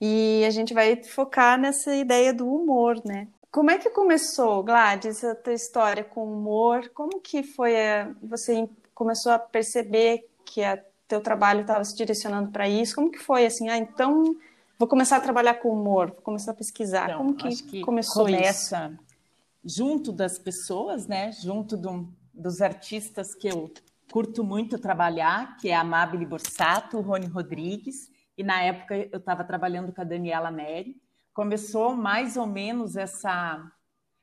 E 0.00 0.44
a 0.46 0.50
gente 0.50 0.74
vai 0.74 1.02
focar 1.02 1.58
nessa 1.58 1.94
ideia 1.94 2.32
do 2.32 2.46
humor, 2.46 3.00
né? 3.04 3.28
Como 3.50 3.70
é 3.70 3.78
que 3.78 3.90
começou, 3.90 4.62
Gladys, 4.62 5.22
a 5.24 5.34
tua 5.34 5.52
história 5.52 6.02
com 6.02 6.24
humor? 6.24 6.90
Como 6.92 7.20
que 7.20 7.42
foi 7.42 7.80
a... 7.80 8.10
você 8.22 8.68
começou 8.94 9.32
a 9.32 9.38
perceber 9.38 10.28
que 10.44 10.60
o 10.60 10.78
teu 11.06 11.20
trabalho 11.20 11.60
estava 11.60 11.84
se 11.84 11.96
direcionando 11.96 12.50
para 12.50 12.68
isso? 12.68 12.94
Como 12.94 13.10
que 13.10 13.18
foi 13.18 13.46
assim? 13.46 13.68
Ah, 13.68 13.78
então 13.78 14.36
Vou 14.78 14.88
começar 14.88 15.18
a 15.18 15.20
trabalhar 15.20 15.54
com 15.54 15.70
humor, 15.70 16.10
vou 16.10 16.22
começar 16.22 16.50
a 16.50 16.54
pesquisar. 16.54 17.04
Então, 17.04 17.18
Como 17.18 17.34
que, 17.34 17.62
que 17.62 17.80
começou 17.82 18.24
começa 18.24 18.92
isso? 18.92 19.78
junto 19.78 20.12
das 20.12 20.38
pessoas, 20.38 21.06
né? 21.06 21.30
Junto 21.32 21.76
do, 21.76 22.08
dos 22.32 22.60
artistas 22.60 23.34
que 23.34 23.48
eu 23.48 23.72
curto 24.10 24.42
muito 24.42 24.78
trabalhar, 24.78 25.56
que 25.58 25.68
é 25.68 25.74
a 25.74 25.80
Amabile 25.80 26.26
Borsato, 26.26 26.98
o 26.98 27.00
Rony 27.02 27.26
Rodrigues, 27.26 28.10
e 28.36 28.42
na 28.42 28.62
época 28.62 28.96
eu 28.96 29.18
estava 29.18 29.44
trabalhando 29.44 29.92
com 29.92 30.00
a 30.00 30.04
Daniela 30.04 30.50
Neri. 30.50 31.00
Começou 31.32 31.94
mais 31.94 32.36
ou 32.36 32.46
menos 32.46 32.96
essa, 32.96 33.64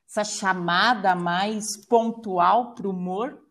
essa 0.08 0.24
chamada 0.24 1.16
mais 1.16 1.78
pontual 1.78 2.74
para 2.76 2.88
o 2.88 2.92
humor, 2.92 3.42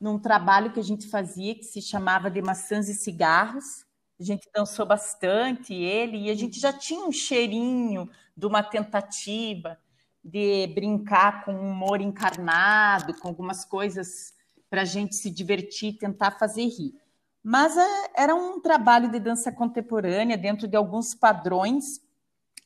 num 0.00 0.18
trabalho 0.18 0.72
que 0.72 0.80
a 0.80 0.84
gente 0.84 1.08
fazia 1.08 1.54
que 1.54 1.64
se 1.64 1.82
chamava 1.82 2.30
de 2.30 2.40
Maçãs 2.40 2.88
e 2.88 2.94
Cigarros, 2.94 3.84
a 4.20 4.22
gente 4.22 4.48
dançou 4.52 4.84
bastante 4.84 5.72
ele 5.72 6.24
e 6.24 6.30
a 6.30 6.34
gente 6.34 6.58
já 6.58 6.72
tinha 6.72 7.04
um 7.04 7.12
cheirinho 7.12 8.10
de 8.36 8.46
uma 8.46 8.62
tentativa 8.62 9.78
de 10.24 10.66
brincar 10.68 11.44
com 11.44 11.52
humor 11.52 12.00
encarnado, 12.00 13.14
com 13.14 13.28
algumas 13.28 13.64
coisas 13.64 14.34
para 14.68 14.82
a 14.82 14.84
gente 14.84 15.14
se 15.14 15.30
divertir, 15.30 15.98
tentar 15.98 16.32
fazer 16.32 16.64
rir. 16.64 16.94
Mas 17.42 17.76
é, 17.76 18.10
era 18.16 18.34
um 18.34 18.60
trabalho 18.60 19.10
de 19.10 19.18
dança 19.18 19.50
contemporânea 19.52 20.36
dentro 20.36 20.66
de 20.66 20.76
alguns 20.76 21.14
padrões 21.14 22.00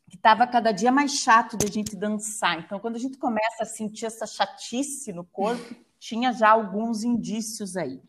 que 0.08 0.16
estava 0.16 0.46
cada 0.46 0.72
dia 0.72 0.92
mais 0.92 1.12
chato 1.12 1.56
de 1.56 1.66
a 1.66 1.70
gente 1.70 1.96
dançar. 1.96 2.58
Então, 2.58 2.78
quando 2.78 2.96
a 2.96 2.98
gente 2.98 3.16
começa 3.16 3.62
a 3.62 3.66
sentir 3.66 4.06
essa 4.06 4.26
chatice 4.26 5.12
no 5.12 5.24
corpo, 5.24 5.74
tinha 5.98 6.32
já 6.32 6.50
alguns 6.50 7.02
indícios 7.02 7.76
aí. 7.76 8.00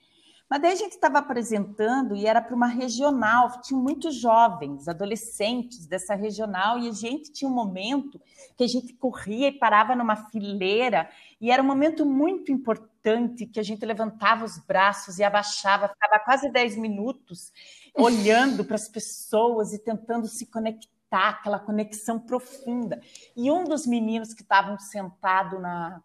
Mas 0.54 0.62
daí 0.62 0.74
a 0.74 0.76
gente 0.76 0.92
estava 0.92 1.18
apresentando 1.18 2.16
e 2.16 2.28
era 2.28 2.40
para 2.40 2.56
uma 2.56 2.68
regional, 2.68 3.60
tinha 3.64 3.80
muitos 3.80 4.14
jovens, 4.14 4.88
adolescentes 4.88 5.88
dessa 5.88 6.14
regional, 6.14 6.78
e 6.78 6.88
a 6.88 6.92
gente 6.92 7.32
tinha 7.32 7.50
um 7.50 7.54
momento 7.56 8.22
que 8.56 8.64
a 8.64 8.68
gente 8.68 8.94
corria 8.94 9.48
e 9.48 9.58
parava 9.58 9.96
numa 9.96 10.16
fileira, 10.16 11.10
e 11.42 11.50
era 11.50 11.60
um 11.60 11.66
momento 11.66 12.06
muito 12.06 12.52
importante 12.52 13.48
que 13.48 13.60
a 13.60 13.64
gente 13.64 13.84
levantava 13.84 14.46
os 14.46 14.60
braços 14.60 15.18
e 15.18 15.24
abaixava, 15.24 15.88
ficava 15.88 16.24
quase 16.24 16.52
10 16.52 16.78
minutos 16.78 17.52
olhando 17.96 18.64
para 18.64 18.76
as 18.76 18.88
pessoas 18.88 19.74
e 19.74 19.80
tentando 19.80 20.28
se 20.28 20.46
conectar, 20.46 21.30
aquela 21.30 21.58
conexão 21.58 22.20
profunda. 22.20 23.02
E 23.36 23.50
um 23.50 23.64
dos 23.64 23.88
meninos 23.88 24.36
que 24.36 24.44
estavam 24.44 24.78
sentado 24.78 25.58
na, 25.58 26.00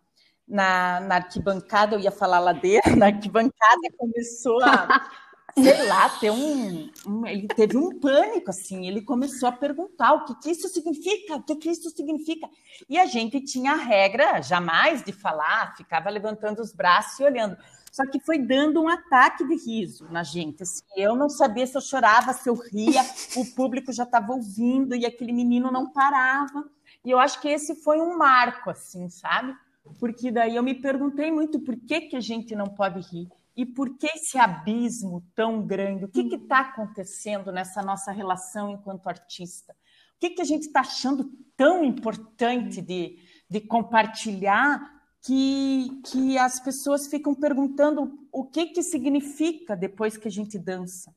na, 0.48 1.00
na 1.00 1.16
arquibancada, 1.16 1.94
eu 1.94 2.00
ia 2.00 2.10
falar 2.10 2.38
ladeira, 2.38 2.82
na 2.96 3.06
arquibancada 3.06 3.80
começou 3.96 4.62
a, 4.64 5.10
sei 5.54 5.86
lá, 5.86 6.08
ter 6.08 6.30
um, 6.30 6.90
um, 7.06 7.26
Ele 7.26 7.48
teve 7.48 7.76
um 7.76 7.98
pânico, 7.98 8.50
assim, 8.50 8.86
ele 8.86 9.02
começou 9.02 9.48
a 9.48 9.52
perguntar 9.52 10.12
o 10.14 10.24
que, 10.24 10.34
que 10.36 10.50
isso 10.50 10.68
significa, 10.68 11.36
o 11.36 11.42
que, 11.42 11.56
que 11.56 11.70
isso 11.70 11.90
significa. 11.90 12.48
E 12.88 12.98
a 12.98 13.06
gente 13.06 13.40
tinha 13.40 13.72
a 13.72 13.76
regra 13.76 14.40
jamais 14.40 15.02
de 15.02 15.12
falar, 15.12 15.76
ficava 15.76 16.08
levantando 16.10 16.60
os 16.60 16.72
braços 16.72 17.18
e 17.20 17.24
olhando. 17.24 17.56
Só 17.90 18.06
que 18.06 18.20
foi 18.20 18.38
dando 18.38 18.82
um 18.82 18.88
ataque 18.88 19.46
de 19.46 19.56
riso 19.56 20.06
na 20.10 20.22
gente. 20.22 20.62
Assim, 20.62 20.84
eu 20.96 21.16
não 21.16 21.28
sabia 21.28 21.66
se 21.66 21.76
eu 21.76 21.80
chorava, 21.80 22.32
se 22.32 22.48
eu 22.48 22.54
ria, 22.54 23.02
o 23.36 23.44
público 23.54 23.92
já 23.92 24.04
estava 24.04 24.32
ouvindo 24.32 24.94
e 24.94 25.04
aquele 25.04 25.32
menino 25.32 25.70
não 25.70 25.90
parava. 25.90 26.68
E 27.04 27.10
eu 27.10 27.18
acho 27.18 27.40
que 27.40 27.48
esse 27.48 27.74
foi 27.74 28.00
um 28.00 28.16
marco, 28.16 28.70
assim, 28.70 29.08
sabe? 29.08 29.56
Porque 29.98 30.30
daí 30.30 30.56
eu 30.56 30.62
me 30.62 30.74
perguntei 30.74 31.30
muito 31.30 31.60
por 31.60 31.76
que, 31.76 32.02
que 32.02 32.16
a 32.16 32.20
gente 32.20 32.54
não 32.54 32.66
pode 32.66 33.00
rir 33.00 33.28
e 33.56 33.66
por 33.66 33.98
que 33.98 34.06
esse 34.06 34.38
abismo 34.38 35.20
tão 35.34 35.66
grande? 35.66 36.04
O 36.04 36.08
que 36.08 36.20
está 36.20 36.60
acontecendo 36.60 37.50
nessa 37.50 37.82
nossa 37.82 38.12
relação 38.12 38.70
enquanto 38.70 39.08
artista? 39.08 39.72
O 40.16 40.20
que, 40.20 40.30
que 40.30 40.42
a 40.42 40.44
gente 40.44 40.66
está 40.66 40.80
achando 40.80 41.30
tão 41.56 41.84
importante 41.84 42.80
de, 42.80 43.18
de 43.50 43.60
compartilhar 43.60 44.80
que, 45.22 46.00
que 46.04 46.38
as 46.38 46.60
pessoas 46.60 47.08
ficam 47.08 47.34
perguntando 47.34 48.28
o 48.30 48.44
que, 48.44 48.66
que 48.66 48.82
significa 48.82 49.76
depois 49.76 50.16
que 50.16 50.28
a 50.28 50.30
gente 50.30 50.56
dança? 50.56 51.12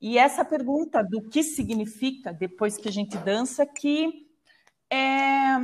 E 0.00 0.18
essa 0.18 0.44
pergunta 0.44 1.02
do 1.02 1.22
que 1.28 1.42
significa 1.42 2.32
depois 2.32 2.76
que 2.76 2.88
a 2.88 2.92
gente 2.92 3.16
dança 3.18 3.64
que 3.64 4.26
é, 4.90 5.56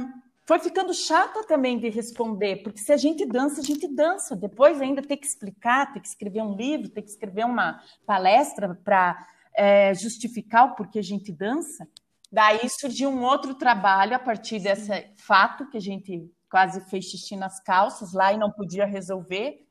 foi 0.45 0.59
ficando 0.59 0.93
chata 0.93 1.45
também 1.45 1.79
de 1.79 1.89
responder, 1.89 2.63
porque 2.63 2.81
se 2.81 2.93
a 2.93 2.97
gente 2.97 3.25
dança, 3.25 3.61
a 3.61 3.65
gente 3.65 3.87
dança. 3.87 4.35
Depois 4.35 4.81
ainda 4.81 5.01
tem 5.01 5.17
que 5.17 5.27
explicar, 5.27 5.93
tem 5.93 6.03
que 6.03 6.09
escrever 6.09 6.43
um 6.43 6.57
livro, 6.57 6.89
tem 6.89 7.03
que 7.03 7.11
escrever 7.11 7.45
uma 7.45 7.81
palestra 8.05 8.75
para 8.85 9.27
é, 9.55 9.95
justificar 9.95 10.67
o 10.67 10.75
porquê 10.75 10.99
a 10.99 11.03
gente 11.03 11.31
dança. 11.33 11.87
Daí 12.31 12.69
surgiu 12.69 13.11
um 13.11 13.23
outro 13.23 13.55
trabalho 13.55 14.17
a 14.17 14.19
partir 14.19 14.59
desse 14.59 14.91
fato 15.17 15.69
que 15.69 15.77
a 15.77 15.81
gente 15.81 16.29
quase 16.51 16.81
fez 16.91 17.05
xixi 17.05 17.37
nas 17.37 17.63
calças 17.63 18.13
lá 18.13 18.33
e 18.33 18.39
não 18.39 18.51
podia 18.51 18.85
resolver. 18.85 19.65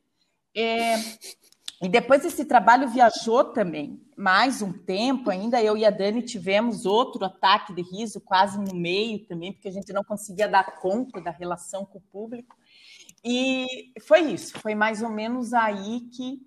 É, 0.55 0.95
e 1.81 1.89
depois 1.89 2.23
esse 2.23 2.45
trabalho 2.45 2.87
viajou 2.87 3.43
também, 3.43 3.99
mais 4.15 4.61
um 4.61 4.71
tempo 4.71 5.31
ainda. 5.31 5.63
Eu 5.63 5.75
e 5.75 5.83
a 5.83 5.89
Dani 5.89 6.21
tivemos 6.21 6.85
outro 6.85 7.25
ataque 7.25 7.73
de 7.73 7.81
riso 7.81 8.21
quase 8.21 8.59
no 8.59 8.75
meio 8.75 9.25
também, 9.25 9.51
porque 9.51 9.67
a 9.67 9.71
gente 9.71 9.91
não 9.91 10.03
conseguia 10.03 10.47
dar 10.47 10.79
conta 10.79 11.19
da 11.19 11.31
relação 11.31 11.83
com 11.83 11.97
o 11.97 12.01
público. 12.01 12.55
E 13.23 13.93
foi 14.05 14.21
isso, 14.31 14.59
foi 14.59 14.75
mais 14.75 15.01
ou 15.01 15.09
menos 15.09 15.55
aí 15.55 16.01
que, 16.15 16.45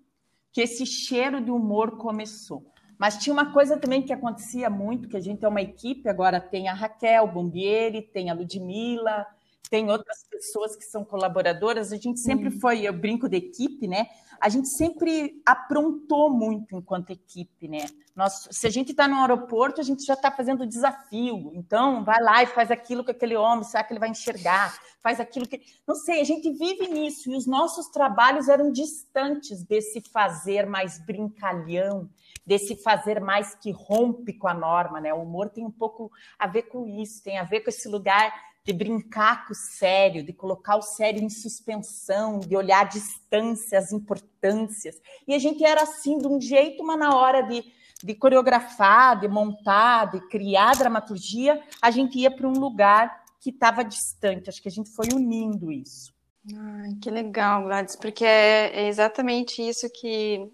que 0.53 0.61
esse 0.61 0.87
cheiro 0.87 1.41
de 1.41 1.51
humor 1.51 1.97
começou. 1.97 2.73
Mas 2.97 3.19
tinha 3.19 3.33
uma 3.33 3.53
coisa 3.53 3.77
também 3.77 4.03
que 4.03 4.13
acontecia 4.13 4.71
muito, 4.71 5.09
que 5.09 5.17
a 5.17 5.21
gente 5.21 5.45
é 5.45 5.49
uma 5.49 5.61
equipe, 5.61 6.09
agora 6.09 6.41
tem 6.41 6.69
a 6.69 6.75
Raquel 6.75 7.27
Bombieri, 7.27 8.03
tem 8.03 8.31
a 8.31 8.35
Ludmilla, 8.35 9.27
tem 9.71 9.91
outras 9.91 10.25
pessoas 10.31 10.77
que 10.77 10.85
são 10.85 11.05
colaboradoras, 11.05 11.93
a 11.93 11.97
gente 11.97 12.21
sempre 12.21 12.49
uhum. 12.49 12.61
foi, 12.61 12.83
eu 12.83 12.93
brinco 12.93 13.29
de 13.29 13.37
equipe, 13.37 13.89
né? 13.89 14.07
A 14.41 14.49
gente 14.49 14.69
sempre 14.69 15.41
aprontou 15.45 16.31
muito 16.31 16.77
enquanto 16.77 17.11
equipe, 17.11 17.67
né? 17.67 17.87
Nós, 18.15 18.47
se 18.51 18.67
a 18.67 18.71
gente 18.71 18.93
está 18.93 19.09
no 19.09 19.17
aeroporto, 19.17 19.81
a 19.81 19.85
gente 19.85 20.05
já 20.05 20.15
está 20.15 20.31
fazendo 20.31 20.67
desafio. 20.67 21.51
Então, 21.55 22.05
vai 22.05 22.23
lá 22.23 22.43
e 22.43 22.47
faz 22.47 22.71
aquilo 22.71 23.05
que 23.05 23.11
aquele 23.11 23.37
homem, 23.37 23.65
será 23.65 23.83
que 23.83 23.93
ele 23.93 24.01
vai 24.01 24.11
enxergar? 24.11 24.79
Faz 25.03 25.19
aquilo 25.19 25.49
que. 25.49 25.61
Não 25.87 25.95
sei, 25.95 26.21
a 26.21 26.25
gente 26.25 26.51
vive 26.53 26.87
nisso 26.87 27.31
e 27.31 27.37
os 27.37 27.47
nossos 27.47 27.89
trabalhos 27.89 28.49
eram 28.49 28.71
distantes 28.71 29.65
desse 29.65 30.01
fazer 30.01 30.67
mais 30.67 30.99
brincalhão, 31.05 32.09
desse 32.47 32.77
fazer 32.77 33.21
mais 33.21 33.55
que 33.55 33.73
rompe 33.73 34.35
com 34.35 34.47
a 34.47 34.55
norma, 34.55 35.01
né? 35.01 35.13
O 35.13 35.23
humor 35.23 35.49
tem 35.49 35.65
um 35.65 35.71
pouco 35.71 36.13
a 36.39 36.47
ver 36.47 36.63
com 36.65 36.87
isso, 36.87 37.23
tem 37.23 37.39
a 37.39 37.45
ver 37.45 37.61
com 37.61 37.71
esse 37.71 37.89
lugar 37.89 38.33
de 38.65 38.73
brincar 38.73 39.47
com 39.47 39.53
o 39.53 39.57
sério, 39.57 40.25
de 40.25 40.33
colocar 40.33 40.77
o 40.77 40.83
sério 40.83 41.23
em 41.23 41.29
suspensão, 41.29 42.39
de 42.39 42.57
olhar 42.57 42.81
a 42.81 42.89
distância, 42.89 43.79
as 43.79 43.93
importâncias. 43.93 45.01
E 45.29 45.35
a 45.35 45.39
gente 45.39 45.63
era 45.63 45.83
assim 45.83 46.17
de 46.17 46.27
um 46.27 46.41
jeito, 46.41 46.83
mas 46.83 46.99
na 46.99 47.15
hora 47.15 47.43
de, 47.43 47.63
de 48.03 48.15
coreografar, 48.15 49.21
de 49.21 49.29
montar, 49.29 50.07
de 50.07 50.21
criar 50.29 50.73
dramaturgia, 50.77 51.63
a 51.81 51.91
gente 51.91 52.19
ia 52.19 52.31
para 52.31 52.49
um 52.49 52.59
lugar 52.59 53.25
que 53.39 53.51
estava 53.51 53.85
distante. 53.85 54.49
Acho 54.49 54.63
que 54.63 54.69
a 54.69 54.73
gente 54.73 54.89
foi 54.91 55.09
unindo 55.13 55.71
isso. 55.71 56.15
Ai, 56.57 56.95
que 57.03 57.11
legal, 57.11 57.65
Gladys, 57.65 57.97
porque 57.97 58.25
é, 58.25 58.85
é 58.85 58.89
exatamente 58.89 59.61
isso 59.61 59.91
que 59.91 60.51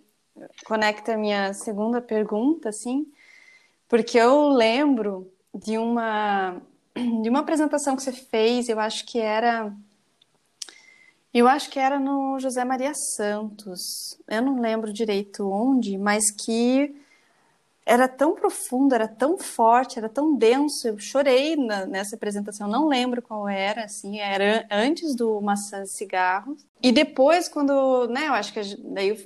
conecta 0.65 1.15
a 1.15 1.17
minha 1.17 1.53
segunda 1.55 2.01
pergunta, 2.01 2.69
assim, 2.69 3.07
porque 3.89 4.19
eu 4.19 4.49
lembro 4.49 5.33
de 5.53 5.79
uma 5.79 6.63
de 7.23 7.29
uma 7.29 7.41
apresentação 7.41 7.97
que 7.97 8.03
você 8.03 8.13
fez, 8.13 8.69
eu 8.69 8.79
acho 8.79 9.05
que 9.07 9.19
era. 9.19 9.73
Eu 11.33 11.47
acho 11.47 11.71
que 11.71 11.79
era 11.79 11.99
no 11.99 12.39
José 12.41 12.65
Maria 12.65 12.93
Santos. 12.95 14.19
Eu 14.27 14.43
não 14.43 14.61
lembro 14.61 14.93
direito 14.93 15.49
onde, 15.49 15.97
mas 15.97 16.31
que 16.31 16.95
era 17.87 18.09
tão 18.09 18.35
profundo, 18.35 18.95
era 18.95 19.09
tão 19.09 19.39
forte, 19.39 19.99
era 19.99 20.09
tão 20.09 20.35
denso. 20.37 20.89
Eu 20.89 20.99
chorei 20.99 21.57
na, 21.57 21.87
nessa 21.87 22.17
apresentação, 22.17 22.69
não 22.69 22.89
lembro 22.89 23.23
qual 23.23 23.49
era, 23.49 23.85
assim, 23.85 24.19
era 24.19 24.67
antes 24.71 25.15
do 25.15 25.41
Maçã 25.41 25.83
de 25.83 25.91
Cigarro. 25.91 26.57
E 26.83 26.93
depois, 26.93 27.49
quando, 27.49 28.07
né, 28.09 28.29
eu 28.29 28.35
acho 28.35 28.53
que 28.53 28.61
daí 28.79 29.11
eu 29.11 29.17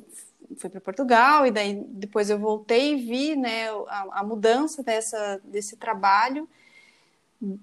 fui 0.56 0.70
para 0.70 0.80
Portugal, 0.80 1.46
e 1.46 1.50
daí 1.50 1.74
depois 1.88 2.30
eu 2.30 2.38
voltei 2.38 2.94
e 2.94 2.96
vi, 2.96 3.36
né, 3.36 3.68
a, 3.88 4.20
a 4.20 4.24
mudança 4.24 4.82
dessa, 4.82 5.40
desse 5.44 5.76
trabalho 5.76 6.48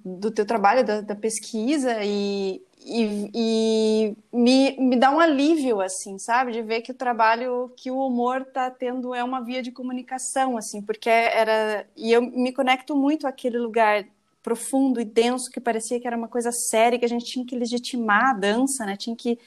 do 0.05 0.31
teu 0.31 0.45
trabalho, 0.45 0.85
da, 0.85 1.01
da 1.01 1.15
pesquisa 1.15 2.03
e, 2.03 2.61
e, 2.85 3.31
e, 3.33 4.17
me, 4.31 4.77
me 4.77 4.95
dá 4.95 5.11
um 5.11 5.19
alívio, 5.19 5.81
assim, 5.81 6.17
sabe? 6.17 6.51
De 6.51 6.61
ver 6.61 6.81
que 6.81 6.91
o 6.91 6.95
trabalho, 6.95 7.71
que 7.75 7.91
o 7.91 8.05
humor 8.05 8.45
tá 8.45 8.69
tendo 8.71 9.13
é 9.13 9.23
uma 9.23 9.41
via 9.43 9.61
de 9.61 9.71
comunicação, 9.71 10.57
assim, 10.57 10.81
porque 10.81 11.09
era... 11.09 11.85
E 11.95 12.11
eu 12.11 12.21
me 12.21 12.51
conecto 12.51 12.95
muito 12.95 13.27
àquele 13.27 13.57
lugar 13.57 14.05
profundo 14.41 14.99
e 14.99 15.05
denso 15.05 15.51
que 15.51 15.59
parecia 15.59 15.99
que 15.99 16.07
era 16.07 16.17
uma 16.17 16.27
coisa 16.27 16.51
séria, 16.51 16.97
que 16.97 17.05
a 17.05 17.09
gente 17.09 17.25
tinha 17.25 17.45
que 17.45 17.55
legitimar 17.55 18.31
a 18.31 18.33
dança, 18.33 18.85
né? 18.85 18.95
Tinha 18.97 19.15
que 19.15 19.37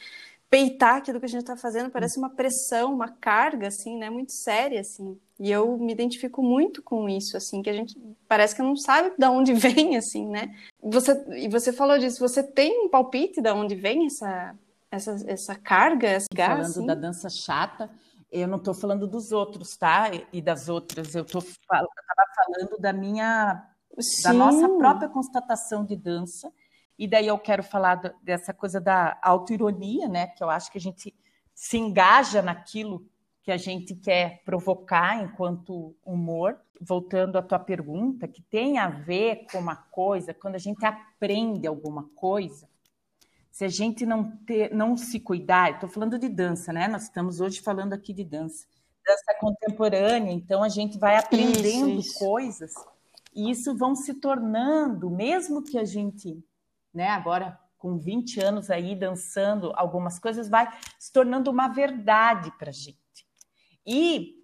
peitar 0.55 0.99
aquilo 0.99 1.19
que 1.19 1.27
a 1.27 1.29
gente 1.29 1.41
está 1.41 1.57
fazendo, 1.57 1.91
parece 1.91 2.17
uma 2.17 2.31
pressão, 2.31 2.95
uma 2.95 3.09
carga, 3.09 3.67
assim, 3.67 3.99
né? 3.99 4.09
Muito 4.09 4.31
séria, 4.31 4.81
assim. 4.83 5.19
E 5.41 5.51
eu 5.51 5.77
me 5.77 5.91
identifico 5.91 6.41
muito 6.45 6.81
com 6.81 7.09
isso, 7.09 7.37
assim, 7.37 7.61
que 7.61 7.69
a 7.69 7.73
gente 7.73 8.01
parece 8.29 8.55
que 8.55 8.63
não 8.63 8.77
sabe 8.77 9.13
de 9.19 9.27
onde 9.27 9.53
vem, 9.59 9.97
assim, 9.97 10.29
né? 10.29 10.55
Você, 10.81 11.25
e 11.31 11.49
você 11.49 11.73
falou 11.73 11.99
disso, 11.99 12.21
você 12.21 12.41
tem 12.41 12.87
um 12.87 12.89
palpite 12.89 13.43
de 13.43 13.51
onde 13.51 13.75
vem 13.75 14.07
essa, 14.07 14.55
essa, 14.93 15.17
essa 15.27 15.55
carga, 15.57 16.09
esse 16.13 16.29
gás? 16.33 16.51
Falando 16.51 16.67
assim? 16.67 16.87
da 16.87 16.95
dança 16.95 17.29
chata, 17.29 17.91
eu 18.31 18.47
não 18.47 18.59
estou 18.59 18.75
falando 18.75 19.09
dos 19.09 19.33
outros, 19.33 19.77
tá? 19.77 20.09
E 20.33 20.41
das 20.41 20.69
outras, 20.69 21.17
eu 21.17 21.23
estou 21.23 21.43
falando 21.67 22.79
da 22.79 22.93
minha, 22.93 23.61
Sim. 23.99 24.23
da 24.23 24.33
nossa 24.33 24.69
própria 24.69 25.09
constatação 25.09 25.85
de 25.85 25.97
dança, 25.97 26.53
e 26.99 27.09
daí 27.09 27.27
eu 27.27 27.39
quero 27.39 27.63
falar 27.63 27.97
dessa 28.23 28.55
coisa 28.55 28.81
da 28.81 29.19
autoironia, 29.23 30.09
né? 30.09 30.29
Que 30.29 30.43
eu 30.43 30.51
acho 30.51 30.71
que 30.71 30.79
a 30.79 30.81
gente 30.81 31.15
se 31.55 31.77
engaja 31.77 32.43
naquilo 32.43 33.07
que 33.43 33.51
a 33.51 33.57
gente 33.57 33.95
quer 33.95 34.43
provocar 34.45 35.23
enquanto 35.23 35.95
humor. 36.05 36.59
Voltando 36.81 37.39
à 37.39 37.43
tua 37.43 37.59
pergunta, 37.59 38.27
que 38.27 38.43
tem 38.43 38.79
a 38.79 38.89
ver 38.89 39.47
com 39.51 39.59
uma 39.59 39.77
coisa, 39.77 40.35
quando 40.35 40.57
a 40.57 40.59
gente 40.59 40.85
aprende 40.85 41.69
alguma 41.69 42.11
coisa, 42.17 42.69
se 43.51 43.65
a 43.65 43.69
gente 43.69 44.05
não, 44.05 44.37
ter, 44.39 44.75
não 44.75 44.97
se 44.97 45.21
cuidar, 45.21 45.71
estou 45.71 45.89
falando 45.89 46.19
de 46.19 46.29
dança, 46.29 46.73
né? 46.73 46.89
Nós 46.89 47.05
estamos 47.05 47.41
hoje 47.41 47.61
falando 47.61 47.93
aqui 47.93 48.13
de 48.13 48.25
dança, 48.25 48.67
dança 49.07 49.39
contemporânea, 49.39 50.33
então 50.33 50.65
a 50.65 50.69
gente 50.69 50.99
vai 50.99 51.17
aprendendo 51.17 51.91
isso, 51.91 52.11
isso. 52.11 52.19
coisas 52.19 52.75
e 53.35 53.51
isso 53.51 53.77
vão 53.77 53.95
se 53.95 54.15
tornando, 54.15 55.11
mesmo 55.11 55.63
que 55.63 55.77
a 55.77 55.85
gente, 55.85 56.45
né, 56.95 57.09
agora 57.09 57.59
com 57.77 57.99
20 57.99 58.41
anos 58.41 58.71
aí 58.71 58.95
dançando 58.95 59.73
algumas 59.75 60.19
coisas, 60.19 60.49
vai 60.49 60.67
se 60.99 61.13
tornando 61.13 61.51
uma 61.51 61.69
verdade 61.69 62.51
para 62.59 62.71
a 62.71 62.73
gente. 62.73 62.97
E 63.87 64.37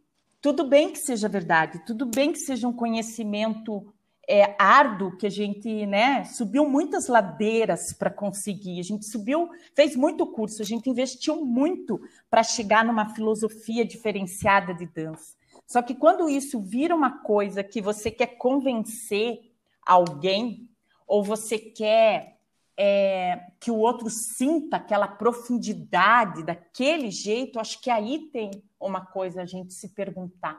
tudo 0.42 0.64
bem 0.64 0.92
que 0.92 0.98
seja 0.98 1.28
verdade, 1.28 1.82
tudo 1.86 2.04
bem 2.04 2.32
que 2.32 2.38
seja 2.38 2.68
um 2.68 2.72
conhecimento 2.72 3.94
é, 4.28 4.54
árduo 4.58 5.16
que 5.16 5.26
a 5.26 5.30
gente 5.30 5.86
né, 5.86 6.24
subiu 6.24 6.68
muitas 6.68 7.08
ladeiras 7.08 7.92
para 7.92 8.10
conseguir. 8.10 8.78
A 8.78 8.84
gente 8.84 9.06
subiu, 9.06 9.48
fez 9.74 9.96
muito 9.96 10.26
curso, 10.26 10.62
a 10.62 10.64
gente 10.64 10.90
investiu 10.90 11.44
muito 11.44 12.00
para 12.28 12.42
chegar 12.42 12.84
numa 12.84 13.14
filosofia 13.14 13.84
diferenciada 13.84 14.74
de 14.74 14.86
dança. 14.86 15.34
Só 15.66 15.80
que 15.80 15.94
quando 15.94 16.28
isso 16.28 16.60
vira 16.60 16.94
uma 16.94 17.22
coisa 17.22 17.64
que 17.64 17.80
você 17.80 18.10
quer 18.10 18.36
convencer 18.36 19.40
alguém, 19.84 20.68
ou 21.06 21.24
você 21.24 21.58
quer 21.58 22.39
é, 22.82 23.38
que 23.60 23.70
o 23.70 23.76
outro 23.76 24.08
sinta 24.08 24.78
aquela 24.78 25.06
profundidade 25.06 26.42
daquele 26.42 27.10
jeito, 27.10 27.60
acho 27.60 27.78
que 27.78 27.90
aí 27.90 28.30
tem 28.32 28.50
uma 28.80 29.04
coisa 29.04 29.42
a 29.42 29.44
gente 29.44 29.74
se 29.74 29.90
perguntar. 29.90 30.58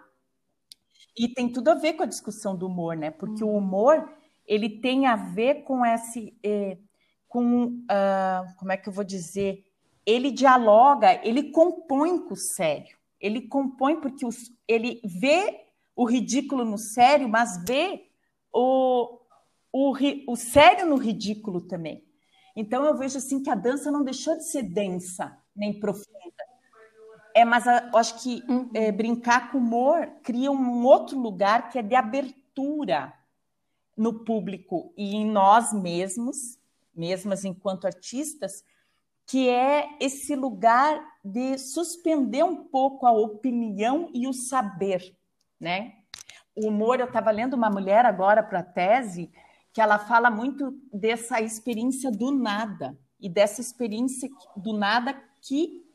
E 1.18 1.28
tem 1.28 1.52
tudo 1.52 1.70
a 1.70 1.74
ver 1.74 1.94
com 1.94 2.04
a 2.04 2.06
discussão 2.06 2.56
do 2.56 2.68
humor, 2.68 2.96
né? 2.96 3.10
Porque 3.10 3.44
o 3.44 3.50
humor 3.50 4.08
ele 4.46 4.70
tem 4.70 5.08
a 5.08 5.16
ver 5.16 5.64
com 5.64 5.84
esse, 5.84 6.38
eh, 6.44 6.78
com 7.28 7.66
uh, 7.66 8.56
como 8.56 8.72
é 8.72 8.78
que 8.78 8.88
eu 8.88 8.94
vou 8.94 9.04
dizer? 9.04 9.66
Ele 10.06 10.30
dialoga, 10.30 11.20
ele 11.28 11.52
compõe 11.52 12.20
com 12.20 12.36
o 12.36 12.38
sério. 12.38 12.96
Ele 13.20 13.42
compõe 13.48 14.00
porque 14.00 14.28
os, 14.28 14.52
ele 14.68 15.02
vê 15.04 15.66
o 15.96 16.06
ridículo 16.06 16.64
no 16.66 16.78
sério, 16.78 17.28
mas 17.28 17.64
vê 17.66 18.12
o, 18.54 19.18
o, 19.74 19.94
o 20.28 20.36
sério 20.36 20.86
no 20.86 20.98
ridículo 20.98 21.62
também. 21.62 22.11
Então 22.56 22.86
eu 22.86 22.98
vejo 22.98 23.18
assim 23.18 23.42
que 23.42 23.50
a 23.50 23.56
dança 23.56 23.92
não 23.92 24.04
deixou 24.04 24.38
de 24.38 24.46
ser 24.46 24.64
densa 24.64 25.38
nem 25.56 25.80
profunda. 25.80 26.12
É, 27.34 27.46
mas 27.46 27.68
a, 27.68 27.90
eu 27.92 27.98
acho 27.98 28.22
que 28.22 28.44
uhum. 28.48 28.70
é, 28.74 28.92
brincar 28.92 29.52
com 29.52 29.58
humor 29.58 30.08
cria 30.24 30.52
um 30.52 30.84
outro 30.84 31.18
lugar 31.18 31.70
que 31.70 31.80
é 31.80 31.82
de 31.82 31.96
abertura 31.96 33.14
no 33.96 34.26
público 34.26 34.94
e 34.98 35.16
em 35.16 35.26
nós 35.26 35.72
mesmos, 35.74 36.60
mesmas 36.94 37.46
enquanto 37.46 37.86
artistas, 37.86 38.64
que 39.26 39.48
é 39.48 39.90
esse 40.00 40.36
lugar 40.36 41.02
de 41.24 41.58
suspender 41.58 42.44
um 42.44 42.66
pouco 42.66 43.06
a 43.06 43.12
opinião 43.12 44.10
e 44.14 44.28
o 44.28 44.34
saber, 44.34 45.16
né? 45.60 45.94
O 46.54 46.68
humor, 46.68 47.00
eu 47.00 47.06
estava 47.06 47.32
lendo 47.32 47.54
uma 47.54 47.70
mulher 47.70 48.06
agora 48.06 48.44
para 48.44 48.60
a 48.60 48.64
tese, 48.64 49.32
que 49.74 49.82
ela 49.82 49.98
fala 49.98 50.30
muito 50.30 50.78
dessa 50.94 51.42
experiência 51.42 52.12
do 52.12 52.32
nada 52.32 52.98
e 53.20 53.30
dessa 53.30 53.62
experiência 53.62 54.30
do 54.56 54.74
nada 54.74 55.14
que 55.42 55.86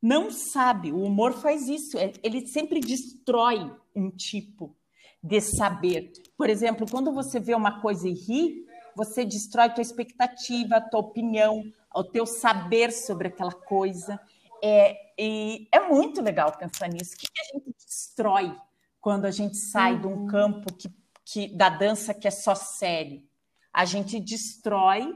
não 0.00 0.30
sabe. 0.30 0.92
O 0.92 1.02
humor 1.02 1.32
faz 1.32 1.68
isso, 1.68 1.98
é, 1.98 2.12
ele 2.22 2.46
sempre 2.46 2.80
destrói 2.80 3.70
um 3.94 4.10
tipo 4.10 4.76
de 5.22 5.40
saber. 5.40 6.12
Por 6.36 6.48
exemplo, 6.48 6.86
quando 6.88 7.12
você 7.12 7.40
vê 7.40 7.54
uma 7.54 7.80
coisa 7.80 8.08
e 8.08 8.12
ri, 8.12 8.66
você 8.94 9.24
destrói 9.24 9.70
tua 9.70 9.82
expectativa, 9.82 10.80
tua 10.80 11.00
opinião, 11.00 11.62
o 11.94 12.04
teu 12.04 12.24
saber 12.24 12.92
sobre 12.92 13.28
aquela 13.28 13.52
coisa. 13.52 14.20
É, 14.62 14.96
e 15.18 15.68
é 15.72 15.80
muito 15.80 16.22
legal 16.22 16.56
pensar 16.56 16.88
nisso. 16.88 17.14
O 17.14 17.18
que 17.18 17.26
a 17.26 17.58
gente 17.58 17.74
destrói 17.76 18.56
quando 19.00 19.24
a 19.24 19.30
gente 19.30 19.56
sai 19.56 19.94
uhum. 19.94 20.00
de 20.00 20.06
um 20.06 20.16
uhum. 20.20 20.26
campo 20.26 20.74
que, 20.74 20.88
que, 21.26 21.54
da 21.54 21.68
dança 21.68 22.14
que 22.14 22.26
é 22.26 22.30
só 22.30 22.54
sério? 22.54 23.22
A 23.70 23.84
gente 23.84 24.18
destrói 24.18 25.14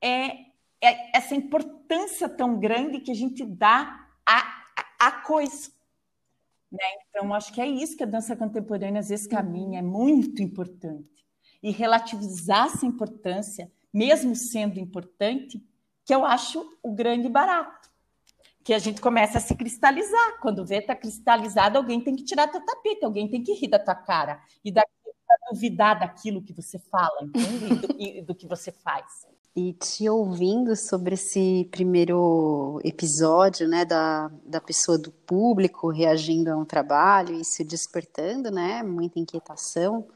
é, 0.00 0.28
é 0.80 1.16
essa 1.16 1.34
importância 1.34 2.28
tão 2.28 2.60
grande 2.60 3.00
que 3.00 3.10
a 3.10 3.14
gente 3.14 3.44
dá 3.44 4.06
a 4.98 5.12
coisa. 5.12 5.70
Né? 6.70 6.84
Então, 7.08 7.32
acho 7.32 7.52
que 7.52 7.60
é 7.60 7.66
isso 7.66 7.96
que 7.96 8.02
a 8.02 8.06
dança 8.06 8.36
contemporânea 8.36 9.00
às 9.00 9.08
vezes 9.08 9.26
caminha, 9.26 9.78
é 9.78 9.82
muito 9.82 10.42
importante. 10.42 11.24
E 11.62 11.70
relativizar 11.70 12.66
essa 12.66 12.86
importância 12.86 13.70
mesmo 13.92 14.34
sendo 14.34 14.78
importante, 14.78 15.62
que 16.04 16.14
eu 16.14 16.24
acho 16.24 16.78
o 16.82 16.92
grande 16.92 17.28
barato. 17.28 17.88
Que 18.62 18.74
a 18.74 18.78
gente 18.78 19.00
começa 19.00 19.38
a 19.38 19.40
se 19.40 19.54
cristalizar. 19.54 20.38
Quando 20.40 20.66
vê 20.66 20.78
está 20.78 20.94
cristalizado, 20.94 21.78
alguém 21.78 22.00
tem 22.00 22.14
que 22.14 22.24
tirar 22.24 22.48
teu 22.48 22.60
tapete, 22.64 23.04
alguém 23.04 23.28
tem 23.28 23.42
que 23.42 23.54
rir 23.54 23.68
da 23.68 23.78
tua 23.78 23.94
cara. 23.94 24.42
E 24.64 24.70
daqui 24.70 24.90
duvidar 25.50 25.98
daquilo 25.98 26.42
que 26.42 26.52
você 26.52 26.78
fala, 26.78 27.22
entende? 27.22 27.66
E 27.66 27.74
do, 27.74 28.00
e 28.00 28.22
do 28.22 28.34
que 28.34 28.46
você 28.46 28.70
faz. 28.70 29.26
E 29.54 29.72
te 29.72 30.08
ouvindo 30.08 30.76
sobre 30.76 31.14
esse 31.14 31.66
primeiro 31.70 32.78
episódio, 32.84 33.66
né, 33.66 33.84
da, 33.84 34.30
da 34.44 34.60
pessoa 34.60 34.98
do 34.98 35.10
público 35.10 35.88
reagindo 35.88 36.50
a 36.50 36.56
um 36.56 36.64
trabalho 36.64 37.34
e 37.34 37.44
se 37.44 37.64
despertando, 37.64 38.50
né, 38.50 38.82
muita 38.82 39.18
inquietação, 39.18 40.06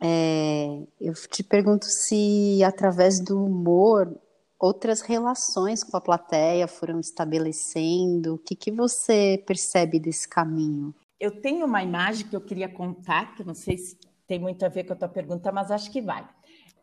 é, 0.00 0.82
eu 1.00 1.14
te 1.14 1.42
pergunto 1.42 1.86
se 1.86 2.62
através 2.64 3.22
do 3.22 3.42
humor 3.42 4.14
outras 4.58 5.00
relações 5.00 5.84
com 5.84 5.96
a 5.96 6.00
plateia 6.00 6.66
foram 6.66 6.98
estabelecendo, 6.98 8.34
o 8.34 8.38
que, 8.38 8.54
que 8.54 8.70
você 8.70 9.42
percebe 9.46 9.98
desse 9.98 10.28
caminho? 10.28 10.94
Eu 11.18 11.40
tenho 11.40 11.64
uma 11.64 11.82
imagem 11.82 12.26
que 12.26 12.36
eu 12.36 12.40
queria 12.40 12.68
contar, 12.68 13.34
que 13.34 13.42
eu 13.42 13.46
não 13.46 13.54
sei 13.54 13.78
se 13.78 13.96
tem 14.26 14.38
muito 14.38 14.64
a 14.64 14.68
ver 14.68 14.84
com 14.84 14.92
a 14.92 14.96
tua 14.96 15.08
pergunta, 15.08 15.52
mas 15.52 15.70
acho 15.70 15.90
que 15.90 16.00
vai. 16.00 16.28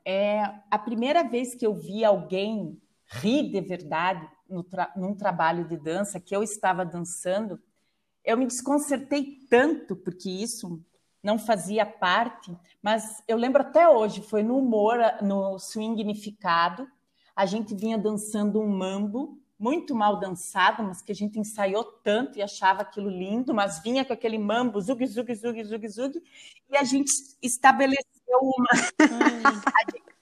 É 0.05 0.41
a 0.69 0.77
primeira 0.77 1.23
vez 1.23 1.55
que 1.55 1.65
eu 1.65 1.73
vi 1.73 2.03
alguém 2.03 2.81
rir 3.05 3.51
de 3.51 3.61
verdade 3.61 4.27
no 4.49 4.63
tra 4.63 4.91
num 4.95 5.15
trabalho 5.15 5.67
de 5.67 5.77
dança 5.77 6.19
que 6.19 6.35
eu 6.35 6.43
estava 6.43 6.85
dançando, 6.85 7.59
eu 8.23 8.37
me 8.37 8.45
desconcertei 8.45 9.39
tanto 9.49 9.95
porque 9.95 10.29
isso 10.29 10.81
não 11.21 11.39
fazia 11.39 11.85
parte, 11.85 12.55
mas 12.81 13.23
eu 13.27 13.37
lembro 13.37 13.61
até 13.61 13.87
hoje, 13.87 14.21
foi 14.21 14.43
no 14.43 14.57
humor, 14.57 14.97
no 15.21 15.57
swingnificado, 15.57 16.87
a 17.35 17.45
gente 17.45 17.73
vinha 17.73 17.97
dançando 17.97 18.59
um 18.59 18.67
mambo 18.67 19.41
muito 19.63 19.95
mal 19.95 20.19
dançado, 20.19 20.83
mas 20.83 21.01
que 21.01 21.13
a 21.13 21.15
gente 21.15 21.39
ensaiou 21.39 21.85
tanto 21.85 22.37
e 22.37 22.41
achava 22.41 22.81
aquilo 22.81 23.09
lindo, 23.09 23.53
mas 23.53 23.81
vinha 23.81 24.03
com 24.03 24.11
aquele 24.11 24.37
mambo, 24.37 24.81
zug, 24.81 25.07
zug, 25.07 25.33
zug, 25.33 25.63
zug, 25.63 25.87
zug, 25.87 26.21
e 26.69 26.75
a 26.75 26.83
gente 26.83 27.09
estabeleceu 27.41 28.03
uma. 28.41 28.67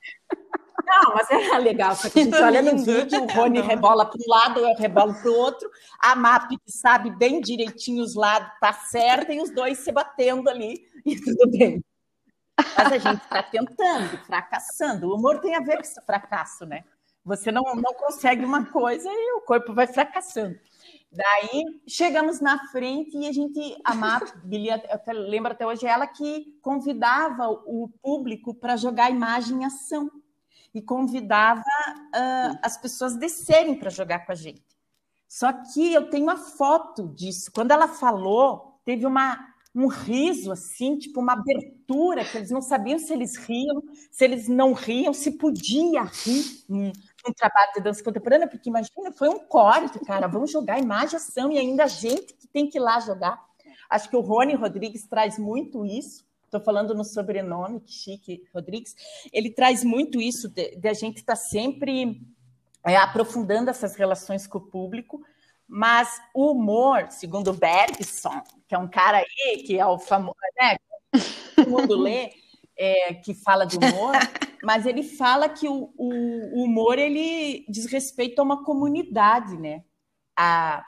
Não, 0.84 1.16
mas 1.16 1.30
era 1.32 1.58
legal, 1.58 1.96
só 1.96 2.10
que 2.10 2.20
a 2.20 2.24
gente 2.24 2.36
olha 2.36 2.62
no 2.62 2.78
vídeo, 2.78 3.24
o 3.24 3.28
Rony 3.34 3.62
rebola 3.62 4.06
para 4.06 4.20
um 4.20 4.30
lado, 4.30 4.60
eu 4.60 4.76
rebolo 4.76 5.14
para 5.14 5.32
o 5.32 5.36
outro, 5.36 5.70
a 6.00 6.16
MAP 6.16 6.52
sabe 6.68 7.10
bem 7.12 7.40
direitinho 7.40 8.04
os 8.04 8.14
lados, 8.14 8.52
tá 8.60 8.74
certo, 8.74 9.32
e 9.32 9.42
os 9.42 9.50
dois 9.52 9.80
se 9.80 9.92
batendo 9.92 10.50
ali, 10.50 10.86
e 11.06 11.16
tudo 11.16 11.50
bem. 11.50 11.84
Mas 12.78 12.92
a 12.92 12.98
gente 12.98 13.24
está 13.24 13.42
tentando, 13.42 14.18
fracassando. 14.26 15.08
O 15.08 15.16
humor 15.16 15.40
tem 15.40 15.56
a 15.56 15.62
ver 15.62 15.78
com 15.78 15.82
esse 15.82 16.00
fracasso, 16.02 16.66
né? 16.66 16.84
Você 17.24 17.52
não, 17.52 17.64
não 17.76 17.94
consegue 17.94 18.44
uma 18.44 18.66
coisa 18.66 19.10
e 19.10 19.34
o 19.38 19.42
corpo 19.42 19.74
vai 19.74 19.88
fracassando. 19.88 20.58
Daí 21.12 21.82
chegamos 21.88 22.40
na 22.40 22.68
frente 22.68 23.18
e 23.18 23.28
a 23.28 23.32
gente, 23.32 23.78
a 23.84 23.94
Map, 23.94 24.24
eu 24.50 25.14
lembro 25.14 25.52
até 25.52 25.68
hoje, 25.68 25.86
ela 25.86 26.08
que 26.08 26.58
convidava 26.62 27.50
o 27.50 27.90
público 28.02 28.54
para 28.54 28.78
jogar 28.78 29.12
imagem 29.12 29.58
em 29.58 29.66
ação 29.66 30.10
e 30.74 30.82
convidava 30.82 31.62
uh, 31.62 32.60
as 32.64 32.78
pessoas 32.78 33.18
descerem 33.18 33.76
para 33.76 33.90
jogar 33.90 34.26
com 34.26 34.32
a 34.32 34.36
gente. 34.36 34.64
Só 35.28 35.52
que 35.52 35.94
eu 35.94 36.10
tenho 36.10 36.30
a 36.30 36.38
foto 36.38 37.10
disso. 37.10 37.52
Quando 37.52 37.72
ela 37.72 37.88
falou, 37.88 38.80
teve 38.86 39.06
uma 39.06 39.52
um 39.74 39.88
riso 39.88 40.52
assim, 40.52 40.98
tipo 40.98 41.22
uma 41.22 41.34
abertura, 41.34 42.26
que 42.26 42.38
eles 42.38 42.52
não 42.52 42.62
sabiam 42.62 43.00
se 43.00 43.14
eles 43.14 43.38
riam, 43.38 43.82
se 44.12 44.26
eles 44.26 44.48
não 44.50 44.74
riam, 44.74 45.14
se 45.14 45.32
podia 45.32 46.04
rir 46.04 46.66
num 47.26 47.34
trabalho 47.34 47.72
de 47.76 47.82
dança 47.82 48.04
contemporânea, 48.04 48.48
porque 48.48 48.70
imagina, 48.70 49.12
foi 49.12 49.30
um 49.30 49.40
corte, 49.40 50.00
cara, 50.00 50.28
vamos 50.28 50.52
jogar 50.52 50.80
imaginação 50.80 51.52
e 51.52 51.58
ainda 51.58 51.84
a 51.84 51.88
gente 51.88 52.34
que 52.34 52.48
tem 52.48 52.70
que 52.70 52.78
ir 52.78 52.82
lá 52.82 53.00
jogar. 53.00 53.44
Acho 53.90 54.10
que 54.10 54.16
o 54.16 54.22
Rony 54.22 54.56
Rodrigues 54.56 55.08
traz 55.08 55.38
muito 55.38 55.86
isso. 55.86 56.26
Estou 56.46 56.62
falando 56.62 56.94
no 56.94 57.04
sobrenome, 57.04 57.80
que 57.80 57.92
chique, 57.92 58.44
Rodrigues. 58.54 58.96
Ele 59.32 59.50
traz 59.50 59.84
muito 59.84 60.20
isso 60.20 60.50
de, 60.50 60.76
de 60.76 60.88
a 60.88 60.94
gente 60.94 61.18
estar 61.18 61.36
tá 61.36 61.40
sempre 61.40 62.22
é, 62.86 62.98
aprofundando 62.98 63.70
essas 63.70 63.96
relações 63.96 64.48
com 64.48 64.58
o 64.58 64.68
público, 64.68 65.22
mas 65.68 66.22
o 66.34 66.52
humor, 66.52 67.08
segundo 67.10 67.54
Bergson, 67.54 68.42
que 68.68 68.76
é 68.76 68.78
um 68.78 68.90
cara 68.90 69.18
aí 69.18 69.64
que 69.64 69.80
é 69.80 69.86
o 69.86 69.98
famoso, 69.98 70.36
né? 70.60 70.78
Todo 71.56 71.70
mundo 71.70 71.96
lê, 71.96 72.32
é, 72.82 73.14
que 73.14 73.36
fala 73.36 73.64
de 73.64 73.78
humor, 73.78 74.12
mas 74.64 74.88
ele 74.88 75.04
fala 75.04 75.48
que 75.48 75.70
o, 75.70 75.94
o, 75.96 76.60
o, 76.60 76.64
humor 76.64 76.98
ele 76.98 77.64
diz 77.70 77.86
respeito 77.86 78.40
a 78.40 78.44
uma 78.44 78.64
comunidade, 78.64 79.56
né? 79.56 79.84
A, 80.36 80.84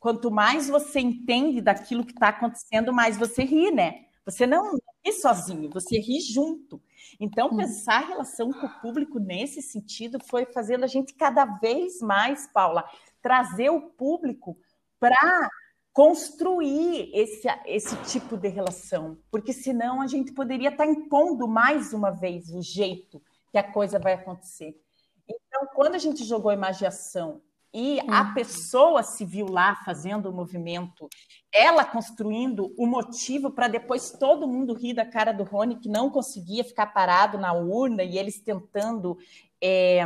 quanto 0.00 0.28
mais 0.28 0.68
você 0.68 0.98
entende 0.98 1.60
daquilo 1.60 2.04
que 2.04 2.12
está 2.12 2.30
acontecendo, 2.30 2.92
mais 2.92 3.16
você 3.16 3.44
ri, 3.44 3.70
né? 3.70 4.06
Você 4.24 4.44
não 4.44 4.76
ri 5.04 5.12
sozinho, 5.12 5.70
você 5.70 6.00
ri 6.00 6.18
junto. 6.18 6.82
Então, 7.20 7.46
hum. 7.52 7.56
pensar 7.56 8.02
a 8.02 8.06
relação 8.06 8.52
com 8.52 8.66
o 8.66 8.80
público 8.80 9.20
nesse 9.20 9.62
sentido 9.62 10.18
foi 10.24 10.46
fazendo 10.46 10.82
a 10.82 10.88
gente 10.88 11.14
cada 11.14 11.44
vez 11.44 12.00
mais, 12.00 12.48
Paula, 12.52 12.84
trazer 13.22 13.70
o 13.70 13.82
público 13.82 14.58
para 14.98 15.48
construir 15.96 17.10
esse, 17.14 17.48
esse 17.64 17.96
tipo 18.04 18.36
de 18.36 18.48
relação, 18.48 19.16
porque 19.30 19.50
senão 19.50 20.02
a 20.02 20.06
gente 20.06 20.30
poderia 20.30 20.68
estar 20.68 20.84
tá 20.84 20.90
impondo 20.90 21.48
mais 21.48 21.94
uma 21.94 22.10
vez 22.10 22.50
o 22.50 22.60
jeito 22.60 23.22
que 23.50 23.56
a 23.56 23.62
coisa 23.62 23.98
vai 23.98 24.12
acontecer. 24.12 24.78
Então, 25.26 25.66
quando 25.74 25.94
a 25.94 25.98
gente 25.98 26.22
jogou 26.22 26.50
a 26.50 26.54
imaginação 26.54 27.40
e 27.72 28.00
a 28.08 28.22
uhum. 28.22 28.34
pessoa 28.34 29.02
se 29.02 29.24
viu 29.24 29.46
lá 29.46 29.76
fazendo 29.84 30.30
o 30.30 30.32
movimento, 30.32 31.08
ela 31.52 31.84
construindo 31.84 32.74
o 32.78 32.86
motivo 32.86 33.50
para 33.50 33.68
depois 33.68 34.10
todo 34.12 34.48
mundo 34.48 34.74
rir 34.74 34.94
da 34.94 35.04
cara 35.04 35.32
do 35.32 35.44
Rony, 35.44 35.76
que 35.76 35.88
não 35.88 36.10
conseguia 36.10 36.64
ficar 36.64 36.86
parado 36.86 37.38
na 37.38 37.52
urna, 37.52 38.02
e 38.02 38.18
eles 38.18 38.40
tentando 38.40 39.18
é, 39.60 40.00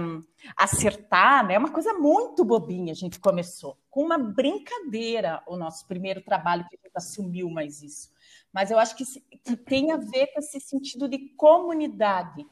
acertar, 0.57 1.47
né? 1.47 1.55
É 1.55 1.59
uma 1.59 1.73
coisa 1.73 1.93
muito 1.95 2.45
bobinha. 2.45 2.93
A 2.93 2.97
gente 2.97 3.19
começou 3.19 3.77
com 3.91 4.05
uma 4.05 4.19
brincadeira 4.19 5.43
o 5.47 5.57
nosso 5.57 5.87
primeiro 5.87 6.23
trabalho 6.23 6.67
que 6.69 6.77
a 6.77 6.79
gente 6.83 6.97
assumiu 6.97 7.51
mais 7.51 7.83
isso. 7.83 8.11
Mas 8.53 8.71
eu 8.71 8.79
acho 8.79 8.97
que, 8.97 9.05
que 9.45 9.57
tem 9.57 9.93
a 9.93 9.97
ver 9.97 10.29
com 10.29 10.41
esse 10.41 10.61
sentido 10.61 11.09
de 11.09 11.19
comunidade, 11.37 12.45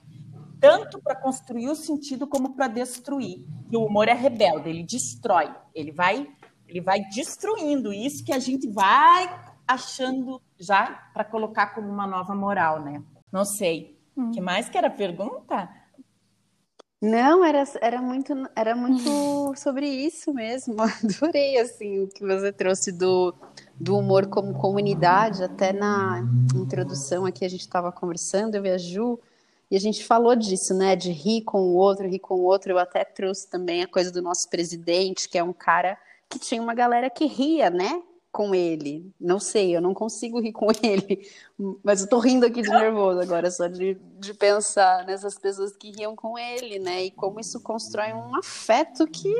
tanto 0.60 1.00
para 1.00 1.14
construir 1.14 1.68
o 1.68 1.74
sentido 1.74 2.26
como 2.26 2.54
para 2.54 2.68
destruir. 2.68 3.44
E 3.70 3.76
o 3.76 3.84
humor 3.84 4.08
é 4.08 4.14
rebelde, 4.14 4.68
ele 4.68 4.82
destrói, 4.82 5.50
ele 5.74 5.92
vai, 5.92 6.28
ele 6.66 6.80
vai 6.80 7.00
destruindo 7.10 7.92
isso 7.92 8.24
que 8.24 8.32
a 8.32 8.38
gente 8.38 8.68
vai 8.68 9.28
achando 9.66 10.40
já 10.58 11.10
para 11.12 11.24
colocar 11.24 11.74
como 11.74 11.88
uma 11.88 12.06
nova 12.06 12.34
moral, 12.34 12.82
né? 12.82 13.02
Não 13.30 13.44
sei. 13.44 13.98
O 14.16 14.22
hum. 14.22 14.30
que 14.30 14.40
mais 14.40 14.68
que 14.68 14.78
era 14.78 14.90
pergunta? 14.90 15.68
Não, 17.00 17.44
era, 17.44 17.62
era 17.80 18.02
muito, 18.02 18.32
era 18.56 18.74
muito 18.74 19.54
sobre 19.56 19.86
isso 19.86 20.34
mesmo. 20.34 20.74
Adorei 20.82 21.58
assim 21.58 22.02
o 22.02 22.08
que 22.08 22.24
você 22.24 22.52
trouxe 22.52 22.90
do, 22.90 23.32
do 23.78 23.96
humor 23.96 24.26
como 24.26 24.54
comunidade. 24.54 25.44
Até 25.44 25.72
na 25.72 26.24
introdução 26.54 27.24
aqui 27.24 27.44
a 27.44 27.48
gente 27.48 27.60
estava 27.60 27.92
conversando, 27.92 28.56
eu 28.56 28.64
e 28.64 28.70
a 28.70 28.78
Ju, 28.78 29.18
e 29.70 29.76
a 29.76 29.80
gente 29.80 30.04
falou 30.04 30.34
disso, 30.34 30.74
né? 30.74 30.96
De 30.96 31.12
rir 31.12 31.42
com 31.42 31.60
o 31.60 31.74
outro, 31.74 32.08
rir 32.08 32.18
com 32.18 32.34
o 32.34 32.44
outro. 32.44 32.72
Eu 32.72 32.78
até 32.78 33.04
trouxe 33.04 33.48
também 33.48 33.82
a 33.82 33.88
coisa 33.88 34.10
do 34.10 34.22
nosso 34.22 34.48
presidente, 34.48 35.28
que 35.28 35.38
é 35.38 35.42
um 35.42 35.52
cara 35.52 35.98
que 36.28 36.38
tinha 36.38 36.60
uma 36.62 36.74
galera 36.74 37.10
que 37.10 37.26
ria, 37.26 37.70
né? 37.70 38.02
com 38.30 38.54
ele. 38.54 39.10
Não 39.20 39.40
sei, 39.40 39.74
eu 39.74 39.80
não 39.80 39.94
consigo 39.94 40.40
rir 40.40 40.52
com 40.52 40.68
ele. 40.82 41.28
Mas 41.82 42.02
eu 42.02 42.08
tô 42.08 42.18
rindo 42.18 42.46
aqui 42.46 42.62
de 42.62 42.68
nervoso 42.68 43.20
agora, 43.20 43.50
só 43.50 43.66
de, 43.66 43.94
de 44.18 44.34
pensar 44.34 45.04
nessas 45.06 45.38
pessoas 45.38 45.76
que 45.76 45.90
riam 45.90 46.14
com 46.14 46.38
ele, 46.38 46.78
né? 46.78 47.04
E 47.04 47.10
como 47.10 47.40
isso 47.40 47.60
constrói 47.60 48.12
um 48.12 48.36
afeto 48.36 49.06
que. 49.06 49.34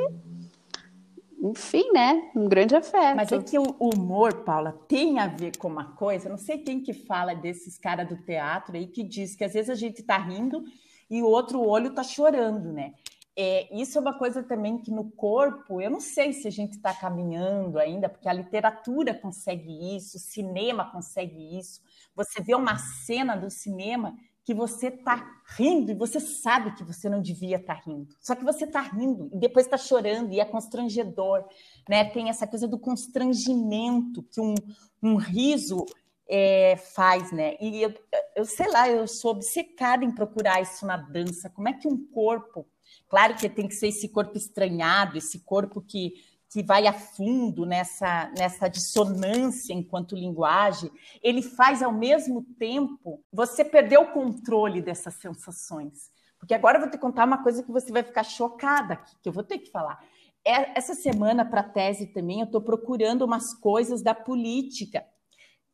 Enfim, 1.41 1.91
né? 1.93 2.31
Um 2.35 2.49
grande 2.49 2.75
afeto. 2.75 3.15
Mas 3.15 3.31
é 3.31 3.41
que 3.41 3.57
o 3.57 3.75
humor, 3.79 4.43
Paula, 4.43 4.73
tem 4.87 5.19
a 5.19 5.27
ver 5.27 5.57
com 5.57 5.69
uma 5.69 5.95
coisa. 5.95 6.27
Não 6.27 6.37
sei 6.37 6.57
quem 6.57 6.81
que 6.81 6.93
fala 6.93 7.33
desses 7.33 7.77
caras 7.77 8.07
do 8.07 8.17
teatro 8.17 8.75
aí 8.75 8.87
que 8.87 9.03
diz 9.03 9.35
que 9.35 9.43
às 9.43 9.53
vezes 9.53 9.69
a 9.69 9.75
gente 9.75 10.03
tá 10.03 10.17
rindo 10.17 10.63
e 11.09 11.21
o 11.21 11.27
outro 11.27 11.61
olho 11.61 11.93
tá 11.93 12.03
chorando, 12.03 12.73
né? 12.73 12.93
É, 13.41 13.73
isso 13.73 13.97
é 13.97 14.01
uma 14.01 14.17
coisa 14.17 14.43
também 14.43 14.77
que 14.77 14.91
no 14.91 15.09
corpo, 15.11 15.79
eu 15.79 15.89
não 15.89 16.01
sei 16.01 16.33
se 16.33 16.45
a 16.45 16.51
gente 16.51 16.73
está 16.73 16.93
caminhando 16.93 17.79
ainda, 17.79 18.09
porque 18.09 18.27
a 18.27 18.33
literatura 18.33 19.13
consegue 19.13 19.95
isso, 19.95 20.17
o 20.17 20.19
cinema 20.19 20.91
consegue 20.91 21.57
isso. 21.57 21.81
Você 22.13 22.41
vê 22.41 22.53
uma 22.53 22.77
cena 22.77 23.37
do 23.37 23.49
cinema 23.49 24.13
que 24.49 24.53
você 24.55 24.87
está 24.87 25.43
rindo 25.45 25.91
e 25.91 25.93
você 25.93 26.19
sabe 26.19 26.73
que 26.73 26.83
você 26.83 27.07
não 27.07 27.21
devia 27.21 27.57
estar 27.57 27.75
tá 27.75 27.81
rindo. 27.85 28.07
Só 28.19 28.33
que 28.33 28.43
você 28.43 28.65
está 28.65 28.81
rindo 28.81 29.29
e 29.31 29.37
depois 29.37 29.67
está 29.67 29.77
chorando 29.77 30.33
e 30.33 30.39
é 30.39 30.45
constrangedor, 30.45 31.45
né? 31.87 32.05
Tem 32.05 32.29
essa 32.29 32.47
coisa 32.47 32.67
do 32.67 32.79
constrangimento 32.79 34.23
que 34.23 34.41
um, 34.41 34.55
um 35.03 35.17
riso 35.17 35.85
é, 36.27 36.77
faz, 36.77 37.31
né? 37.31 37.57
E 37.61 37.79
eu, 37.79 37.93
eu 38.35 38.43
sei 38.43 38.71
lá, 38.71 38.89
eu 38.89 39.07
sou 39.07 39.33
obcecada 39.33 40.03
em 40.03 40.11
procurar 40.11 40.59
isso 40.59 40.83
na 40.83 40.97
dança. 40.97 41.47
Como 41.51 41.69
é 41.69 41.73
que 41.73 41.87
um 41.87 42.07
corpo, 42.07 42.65
claro 43.07 43.35
que 43.35 43.47
tem 43.47 43.67
que 43.67 43.75
ser 43.75 43.89
esse 43.89 44.09
corpo 44.09 44.35
estranhado, 44.35 45.15
esse 45.15 45.41
corpo 45.41 45.79
que, 45.79 46.13
que 46.49 46.63
vai 46.63 46.87
a 46.87 46.93
fundo 46.93 47.65
nessa, 47.65 48.31
nessa 48.37 48.67
dissonância 48.67 49.73
enquanto 49.73 50.15
linguagem, 50.15 50.91
ele 51.21 51.43
faz 51.43 51.83
ao 51.83 51.91
mesmo 51.91 52.43
tempo 52.57 53.23
você 53.31 53.63
perder 53.63 53.99
o 53.99 54.11
controle 54.11 54.81
dessas 54.81 55.13
sensações. 55.15 56.09
Porque 56.39 56.53
agora 56.53 56.77
eu 56.77 56.81
vou 56.81 56.89
te 56.89 56.97
contar 56.97 57.25
uma 57.25 57.43
coisa 57.43 57.61
que 57.61 57.71
você 57.71 57.91
vai 57.91 58.01
ficar 58.01 58.23
chocada 58.23 58.95
aqui, 58.95 59.15
que 59.21 59.29
eu 59.29 59.33
vou 59.33 59.43
ter 59.43 59.59
que 59.59 59.69
falar. 59.69 60.03
É, 60.45 60.77
essa 60.77 60.95
semana, 60.95 61.45
para 61.45 61.61
tese 61.61 62.07
também, 62.07 62.39
eu 62.39 62.45
estou 62.45 62.61
procurando 62.61 63.23
umas 63.23 63.53
coisas 63.53 64.01
da 64.01 64.15
política 64.15 65.05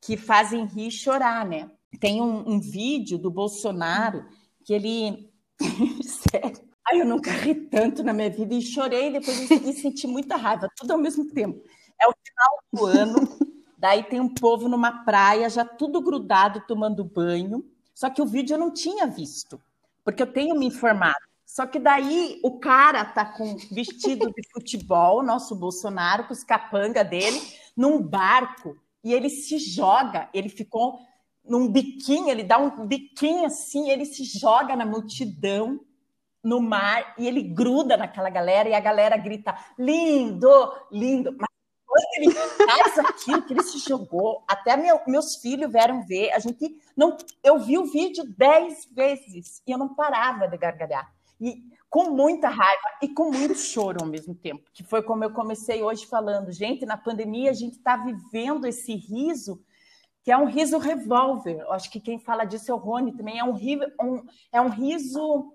que 0.02 0.18
fazem 0.18 0.66
rir 0.66 0.88
e 0.88 0.92
chorar, 0.92 1.46
né? 1.46 1.72
Tem 2.00 2.22
um, 2.22 2.50
um 2.50 2.60
vídeo 2.60 3.18
do 3.18 3.32
Bolsonaro 3.32 4.26
que 4.66 4.74
ele. 4.74 5.32
Sério. 6.04 6.65
Ai, 6.88 7.02
eu 7.02 7.06
nunca 7.06 7.32
ri 7.32 7.56
tanto 7.56 8.04
na 8.04 8.14
minha 8.14 8.30
vida 8.30 8.54
e 8.54 8.62
chorei, 8.62 9.12
depois 9.12 9.50
eu 9.50 9.74
senti 9.74 10.06
muita 10.06 10.36
raiva, 10.36 10.70
tudo 10.76 10.92
ao 10.92 11.00
mesmo 11.00 11.26
tempo. 11.32 11.62
É 12.00 12.08
o 12.08 12.14
final 12.24 12.60
do 12.74 12.86
ano, 12.86 13.38
daí 13.78 14.04
tem 14.04 14.20
um 14.20 14.34
povo 14.34 14.70
numa 14.70 15.04
praia, 15.04 15.50
já 15.50 15.66
tudo 15.66 16.02
grudado, 16.02 16.64
tomando 16.68 17.04
banho. 17.04 17.66
Só 17.94 18.10
que 18.10 18.22
o 18.22 18.26
vídeo 18.26 18.56
eu 18.56 18.60
não 18.60 18.72
tinha 18.72 19.08
visto, 19.08 19.60
porque 20.04 20.22
eu 20.22 20.32
tenho 20.32 20.54
me 20.56 20.68
informado. 20.68 21.26
Só 21.46 21.66
que 21.66 21.80
daí 21.80 22.40
o 22.44 22.60
cara 22.60 23.06
tá 23.06 23.24
com 23.26 23.56
vestido 23.72 24.32
de 24.32 24.48
futebol, 24.52 25.24
nosso 25.24 25.56
Bolsonaro, 25.56 26.26
com 26.26 26.34
os 26.34 26.44
capanga 26.44 27.04
dele, 27.04 27.42
num 27.76 28.02
barco 28.02 28.76
e 29.04 29.14
ele 29.14 29.30
se 29.30 29.58
joga, 29.60 30.28
ele 30.34 30.50
ficou 30.50 31.00
num 31.48 31.68
biquinho, 31.72 32.30
ele 32.30 32.44
dá 32.44 32.58
um 32.58 32.86
biquinho 32.88 33.46
assim, 33.46 33.90
ele 33.90 34.04
se 34.04 34.24
joga 34.24 34.76
na 34.76 34.86
multidão, 34.86 35.80
no 36.46 36.62
mar, 36.62 37.16
e 37.18 37.28
ele 37.28 37.42
gruda 37.42 37.98
naquela 37.98 38.30
galera, 38.30 38.70
e 38.70 38.76
a 38.76 38.80
galera 38.80 39.18
grita, 39.18 39.58
lindo, 39.80 40.48
lindo. 40.92 41.36
Mas 41.40 41.50
quando 41.88 42.06
ele 42.18 42.32
faz 42.32 43.00
aquilo 43.00 43.42
que 43.42 43.54
ele 43.54 43.64
se 43.64 43.80
jogou, 43.80 44.44
até 44.48 44.78
meu, 44.78 45.02
meus 45.08 45.38
filhos 45.38 45.72
vieram 45.72 46.06
ver, 46.06 46.32
a 46.34 46.40
gente 46.40 46.78
não, 46.96 47.18
eu 47.44 47.58
vi 47.58 47.80
o 47.80 47.86
vídeo 47.86 48.24
dez 48.38 48.88
vezes, 48.92 49.64
e 49.66 49.72
eu 49.72 49.78
não 49.80 49.96
parava 49.96 50.48
de 50.48 50.56
gargalhar. 50.56 51.12
E 51.42 51.64
com 51.90 52.12
muita 52.12 52.48
raiva 52.48 52.90
e 53.02 53.08
com 53.10 53.32
muito 53.32 53.56
choro 53.56 53.98
ao 54.02 54.08
mesmo 54.08 54.36
tempo, 54.36 54.70
que 54.72 54.84
foi 54.84 55.02
como 55.02 55.24
eu 55.24 55.32
comecei 55.32 55.82
hoje 55.82 56.06
falando, 56.06 56.52
gente, 56.52 56.86
na 56.86 56.96
pandemia 56.96 57.50
a 57.50 57.54
gente 57.54 57.78
está 57.78 57.98
vivendo 57.98 58.68
esse 58.68 58.96
riso 58.96 59.60
que 60.24 60.32
é 60.32 60.38
um 60.38 60.46
riso 60.46 60.80
revólver. 60.80 61.64
Acho 61.70 61.90
que 61.90 62.00
quem 62.00 62.18
fala 62.18 62.46
disso 62.46 62.72
é 62.72 62.74
o 62.74 62.80
Rony 62.80 63.16
também, 63.16 63.38
é 63.38 63.44
um, 63.44 63.54
um, 64.02 64.26
é 64.52 64.60
um 64.60 64.70
riso 64.70 65.55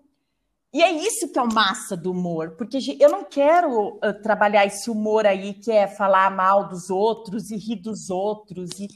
e 0.72 0.82
é 0.82 0.90
isso 0.90 1.32
que 1.32 1.38
é 1.38 1.42
o 1.42 1.52
massa 1.52 1.96
do 1.96 2.12
humor, 2.12 2.54
porque 2.56 2.78
eu 3.00 3.10
não 3.10 3.24
quero 3.24 3.96
uh, 3.96 4.22
trabalhar 4.22 4.66
esse 4.66 4.88
humor 4.90 5.26
aí 5.26 5.54
que 5.54 5.72
é 5.72 5.88
falar 5.88 6.30
mal 6.30 6.68
dos 6.68 6.90
outros 6.90 7.50
e 7.50 7.56
rir 7.56 7.76
dos 7.76 8.08
outros 8.08 8.70
e 8.78 8.88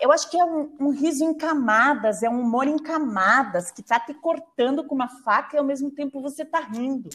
eu 0.00 0.12
acho 0.12 0.30
que 0.30 0.38
é 0.38 0.44
um, 0.44 0.76
um, 0.78 0.90
riso 0.90 1.24
em 1.24 1.34
camadas, 1.34 2.22
é 2.22 2.28
um 2.28 2.40
humor 2.40 2.66
em 2.68 2.76
camadas, 2.76 3.70
que 3.70 3.80
está 3.80 3.98
te 3.98 4.12
cortando 4.14 4.84
com 4.84 4.94
uma 4.94 5.08
faca 5.08 5.56
e 5.56 5.58
ao 5.58 5.64
mesmo 5.64 5.90
tempo 5.90 6.20
você 6.20 6.42
está 6.42 6.60
rindo. 6.60 7.08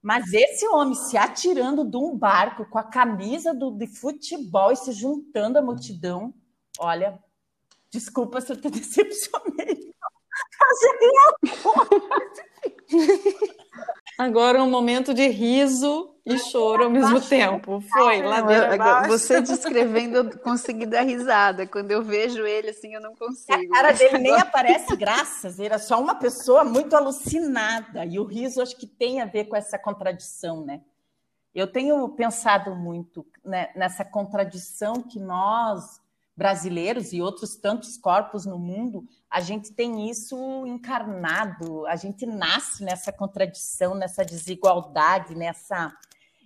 Mas 0.00 0.32
esse 0.32 0.66
homem 0.68 0.94
se 0.94 1.16
atirando 1.16 1.84
de 1.84 1.96
um 1.96 2.16
barco 2.16 2.64
com 2.66 2.78
a 2.78 2.84
camisa 2.84 3.54
do, 3.54 3.70
de 3.70 3.86
futebol 3.86 4.72
e 4.72 4.76
se 4.76 4.92
juntando 4.92 5.58
à 5.58 5.62
multidão, 5.62 6.32
olha, 6.78 7.18
desculpa 7.90 8.40
se 8.40 8.52
eu 8.52 8.60
te 8.60 8.70
decepcionei. 8.70 9.91
Agora 14.18 14.62
um 14.62 14.70
momento 14.70 15.14
de 15.14 15.26
riso 15.28 16.14
e 16.24 16.38
choro 16.38 16.84
ao 16.84 16.90
mesmo 16.90 17.20
tempo. 17.20 17.80
Foi, 17.92 18.22
ladeira 18.22 18.74
abaixo. 18.74 19.08
Você 19.08 19.40
descrevendo, 19.40 20.18
eu 20.18 20.38
consegui 20.38 20.86
dar 20.86 21.02
risada. 21.02 21.66
Quando 21.66 21.90
eu 21.90 22.02
vejo 22.02 22.46
ele 22.46 22.70
assim, 22.70 22.94
eu 22.94 23.00
não 23.00 23.14
consigo. 23.14 23.52
A 23.52 23.68
cara 23.68 23.92
dele 23.92 24.18
nem 24.18 24.34
aparece 24.38 24.96
graças, 24.96 25.58
ele 25.58 25.74
é 25.74 25.78
só 25.78 26.00
uma 26.00 26.14
pessoa 26.14 26.64
muito 26.64 26.94
alucinada. 26.94 28.04
E 28.04 28.18
o 28.18 28.24
riso 28.24 28.62
acho 28.62 28.76
que 28.76 28.86
tem 28.86 29.20
a 29.20 29.26
ver 29.26 29.46
com 29.46 29.56
essa 29.56 29.78
contradição, 29.78 30.64
né? 30.64 30.82
Eu 31.54 31.66
tenho 31.66 32.08
pensado 32.10 32.74
muito 32.74 33.26
né, 33.44 33.70
nessa 33.76 34.04
contradição 34.04 35.02
que 35.02 35.18
nós, 35.18 36.00
brasileiros 36.34 37.12
e 37.12 37.20
outros 37.20 37.56
tantos 37.56 37.98
corpos 37.98 38.46
no 38.46 38.58
mundo, 38.58 39.04
a 39.32 39.40
gente 39.40 39.72
tem 39.72 40.10
isso 40.10 40.36
encarnado, 40.66 41.86
a 41.86 41.96
gente 41.96 42.26
nasce 42.26 42.84
nessa 42.84 43.10
contradição, 43.10 43.94
nessa 43.94 44.22
desigualdade, 44.22 45.34
nessa. 45.34 45.90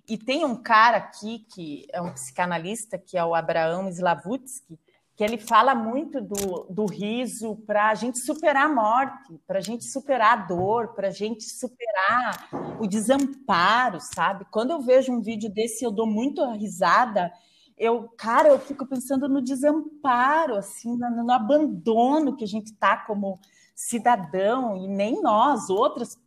E 0.08 0.16
tem 0.16 0.44
um 0.44 0.54
cara 0.54 0.98
aqui 0.98 1.40
que 1.52 1.84
é 1.92 2.00
um 2.00 2.12
psicanalista, 2.12 2.96
que 2.96 3.18
é 3.18 3.24
o 3.24 3.34
Abraão 3.34 3.88
Slavutsky, 3.88 4.78
que 5.16 5.24
ele 5.24 5.36
fala 5.36 5.74
muito 5.74 6.20
do, 6.20 6.68
do 6.70 6.86
riso 6.86 7.56
para 7.66 7.88
a 7.88 7.94
gente 7.94 8.20
superar 8.20 8.66
a 8.66 8.72
morte, 8.72 9.40
para 9.48 9.58
a 9.58 9.62
gente 9.62 9.84
superar 9.84 10.38
a 10.38 10.46
dor, 10.46 10.94
para 10.94 11.08
a 11.08 11.10
gente 11.10 11.42
superar 11.42 12.48
o 12.78 12.86
desamparo, 12.86 13.98
sabe? 14.14 14.46
Quando 14.52 14.70
eu 14.70 14.80
vejo 14.80 15.10
um 15.10 15.20
vídeo 15.20 15.50
desse, 15.50 15.84
eu 15.84 15.90
dou 15.90 16.06
muito 16.06 16.48
risada 16.52 17.32
eu, 17.76 18.08
cara, 18.16 18.48
eu 18.48 18.58
fico 18.58 18.86
pensando 18.86 19.28
no 19.28 19.42
desamparo, 19.42 20.56
assim, 20.56 20.96
no, 20.96 21.24
no 21.24 21.32
abandono 21.32 22.36
que 22.36 22.44
a 22.44 22.48
gente 22.48 22.72
está 22.72 22.96
como 22.96 23.38
cidadão, 23.74 24.76
e 24.76 24.88
nem 24.88 25.20
nós, 25.20 25.68
outras 25.68 26.18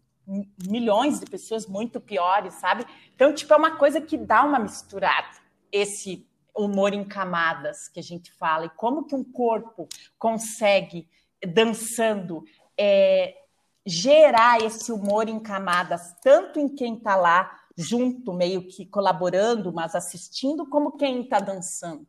milhões 0.68 1.20
de 1.20 1.26
pessoas 1.26 1.66
muito 1.66 2.00
piores, 2.00 2.54
sabe? 2.56 2.86
Então, 3.16 3.34
tipo, 3.34 3.52
é 3.52 3.58
uma 3.58 3.78
coisa 3.78 4.00
que 4.00 4.16
dá 4.16 4.44
uma 4.44 4.60
misturada, 4.60 5.38
esse 5.72 6.28
humor 6.56 6.94
em 6.94 7.04
camadas 7.04 7.88
que 7.88 8.00
a 8.00 8.04
gente 8.04 8.32
fala, 8.34 8.66
e 8.66 8.70
como 8.70 9.06
que 9.06 9.16
um 9.16 9.24
corpo 9.24 9.88
consegue, 10.20 11.08
dançando, 11.54 12.44
é, 12.78 13.36
gerar 13.86 14.62
esse 14.62 14.92
humor 14.92 15.28
em 15.28 15.40
camadas, 15.40 16.14
tanto 16.22 16.60
em 16.60 16.70
quem 16.70 16.96
está 16.96 17.16
lá, 17.16 17.59
junto, 17.80 18.34
meio 18.34 18.68
que 18.68 18.86
colaborando, 18.86 19.72
mas 19.72 19.96
assistindo, 19.96 20.68
como 20.68 20.98
quem 20.98 21.22
está 21.22 21.40
dançando. 21.40 22.06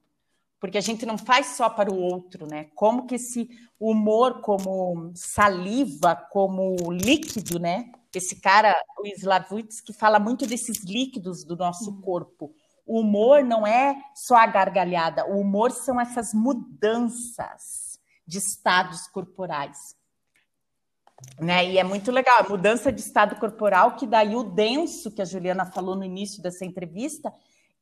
Porque 0.59 0.77
a 0.77 0.81
gente 0.81 1.07
não 1.07 1.17
faz 1.17 1.57
só 1.57 1.71
para 1.71 1.91
o 1.91 1.99
outro, 1.99 2.47
né? 2.47 2.65
Como 2.75 3.07
que 3.07 3.15
esse 3.15 3.49
humor, 3.79 4.41
como 4.43 5.13
saliva, 5.15 6.15
como 6.15 6.75
líquido, 6.93 7.59
né? 7.59 7.91
Esse 8.13 8.41
cara, 8.41 8.75
o 8.99 9.07
Slavutz, 9.07 9.81
que 9.81 9.93
fala 9.93 10.19
muito 10.19 10.47
desses 10.47 10.85
líquidos 10.85 11.45
do 11.45 11.57
nosso 11.57 11.91
uhum. 11.91 12.01
corpo. 12.01 12.53
O 12.85 13.01
humor 13.01 13.45
não 13.45 13.65
é 13.65 13.97
só 14.15 14.35
a 14.35 14.47
gargalhada, 14.47 15.25
o 15.25 15.41
humor 15.41 15.71
são 15.71 16.01
essas 16.01 16.35
mudanças 16.35 18.01
de 18.27 18.39
estados 18.39 19.07
corporais. 19.07 19.95
Né? 21.39 21.71
E 21.71 21.79
é 21.79 21.85
muito 21.85 22.11
legal, 22.11 22.41
a 22.41 22.49
mudança 22.49 22.93
de 22.93 23.01
estado 23.01 23.37
corporal, 23.37 23.97
que 23.97 24.07
daí 24.07 24.37
o 24.37 24.43
denso, 24.43 25.11
que 25.11 25.23
a 25.23 25.25
Juliana 25.25 25.65
falou 25.65 25.97
no 25.97 26.05
início 26.05 26.43
dessa 26.43 26.65
entrevista, 26.65 27.33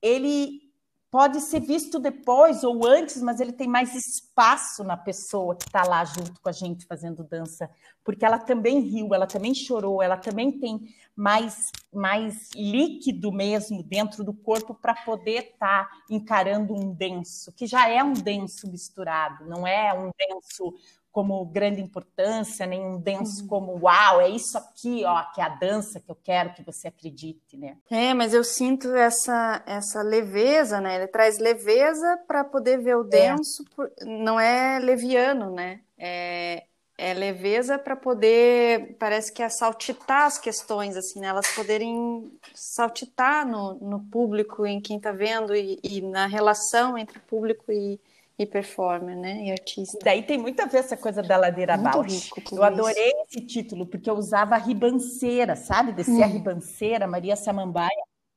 ele 0.00 0.68
pode 1.10 1.40
ser 1.40 1.60
visto 1.60 1.98
depois 1.98 2.62
ou 2.62 2.86
antes, 2.86 3.22
mas 3.22 3.40
ele 3.40 3.52
tem 3.52 3.66
mais 3.66 3.94
espaço 3.94 4.84
na 4.84 4.96
pessoa 4.96 5.56
que 5.56 5.64
está 5.64 5.82
lá 5.82 6.04
junto 6.04 6.40
com 6.40 6.48
a 6.48 6.52
gente 6.52 6.84
fazendo 6.84 7.24
dança, 7.24 7.70
porque 8.04 8.24
ela 8.24 8.38
também 8.38 8.80
riu, 8.80 9.14
ela 9.14 9.26
também 9.26 9.54
chorou, 9.54 10.02
ela 10.02 10.16
também 10.16 10.52
tem 10.52 10.94
mais, 11.16 11.72
mais 11.92 12.50
líquido 12.54 13.32
mesmo 13.32 13.82
dentro 13.82 14.22
do 14.22 14.34
corpo 14.34 14.74
para 14.74 14.94
poder 14.94 15.52
estar 15.52 15.88
tá 15.88 15.90
encarando 16.10 16.74
um 16.74 16.92
denso, 16.92 17.52
que 17.52 17.66
já 17.66 17.88
é 17.88 18.04
um 18.04 18.12
denso 18.12 18.70
misturado, 18.70 19.46
não 19.46 19.66
é 19.66 19.92
um 19.94 20.10
denso 20.16 20.74
como 21.10 21.44
grande 21.46 21.80
importância, 21.80 22.66
nem 22.66 22.80
um 22.80 23.00
denso 23.00 23.42
uhum. 23.42 23.48
como 23.48 23.78
uau, 23.82 24.20
é 24.20 24.28
isso 24.28 24.56
aqui, 24.56 25.04
ó, 25.04 25.22
que 25.34 25.40
é 25.40 25.44
a 25.44 25.48
dança 25.48 26.00
que 26.00 26.10
eu 26.10 26.16
quero 26.22 26.52
que 26.52 26.62
você 26.62 26.88
acredite, 26.88 27.56
né? 27.56 27.76
É, 27.90 28.12
mas 28.14 28.34
eu 28.34 28.44
sinto 28.44 28.94
essa 28.94 29.62
essa 29.66 30.02
leveza, 30.02 30.80
né? 30.80 30.96
Ele 30.96 31.06
traz 31.06 31.38
leveza 31.38 32.18
para 32.26 32.44
poder 32.44 32.78
ver 32.78 32.96
o 32.96 33.06
é. 33.06 33.08
denso, 33.08 33.62
é. 33.62 33.74
Por... 33.74 33.90
não 34.04 34.38
é 34.38 34.78
leviano, 34.78 35.50
né? 35.50 35.80
É, 35.98 36.64
é 36.96 37.14
leveza 37.14 37.78
para 37.78 37.94
poder, 37.96 38.96
parece 38.98 39.32
que 39.32 39.42
é 39.42 39.48
saltitar 39.48 40.26
as 40.26 40.36
questões, 40.36 40.96
assim, 40.96 41.20
né? 41.20 41.28
Elas 41.28 41.48
poderem 41.54 42.30
saltitar 42.54 43.46
no, 43.46 43.74
no 43.74 44.00
público, 44.00 44.66
em 44.66 44.80
quem 44.80 44.96
está 44.96 45.12
vendo 45.12 45.54
e, 45.54 45.78
e 45.82 46.00
na 46.00 46.26
relação 46.26 46.98
entre 46.98 47.18
público 47.20 47.70
e, 47.70 48.00
e 48.38 48.46
performer, 48.46 49.16
né? 49.16 49.46
E 49.46 49.50
artista. 49.50 49.98
Daí 50.04 50.22
tem 50.22 50.38
muito 50.38 50.60
a 50.60 50.66
ver 50.66 50.78
essa 50.78 50.96
coisa 50.96 51.20
da 51.22 51.36
ladeira 51.36 51.74
abaixo. 51.74 52.32
Eu 52.52 52.62
adorei 52.62 53.12
esse 53.26 53.44
título, 53.44 53.84
porque 53.84 54.08
eu 54.08 54.14
usava 54.14 54.54
a 54.54 54.58
ribanceira, 54.58 55.56
sabe? 55.56 55.92
Descer 55.92 56.20
hum. 56.20 56.22
a 56.22 56.26
ribanceira, 56.26 57.06
Maria 57.08 57.34
Samambaia, 57.34 57.90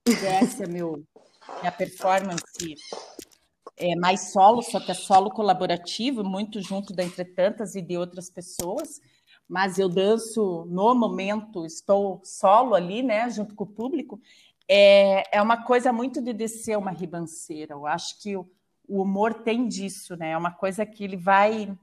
essa 0.08 0.64
é 0.64 0.68
meu, 0.68 1.04
minha 1.60 1.72
performance 1.72 2.76
é 3.78 3.95
mais 3.95 4.32
solo, 4.32 4.62
só 4.62 4.80
que 4.80 4.91
é 4.91 4.95
solo 4.95 5.30
colaborativo, 5.30 6.24
muito 6.24 6.62
junto 6.62 6.93
da 6.93 7.04
Entretantas 7.04 7.76
e 7.76 7.82
de 7.82 7.97
outras 7.97 8.30
pessoas. 8.30 8.99
Mas 9.47 9.78
eu 9.78 9.89
danço 9.89 10.66
no 10.70 10.95
momento, 10.95 11.66
estou 11.66 12.22
solo 12.24 12.74
ali, 12.74 13.04
né, 13.04 13.30
junto 13.30 13.54
com 13.54 13.66
o 13.66 13.68
público. 13.68 14.20
É, 14.68 15.38
é 15.38 15.41
uma 15.41 15.64
coisa 15.64 15.91
muito 15.91 16.22
de 16.22 16.32
descer 16.32 16.78
uma 16.78 16.91
ribanceira. 16.91 17.74
Eu 17.74 17.86
acho 17.86 18.22
que 18.22 18.38
o, 18.38 18.49
o 18.92 19.02
humor 19.02 19.34
tem 19.36 19.68
disso, 19.68 20.18
né? 20.18 20.32
É 20.32 20.38
uma 20.38 20.52
coisa 20.52 20.86
que 20.86 21.04
ele 21.04 21.16
vai 21.16 21.74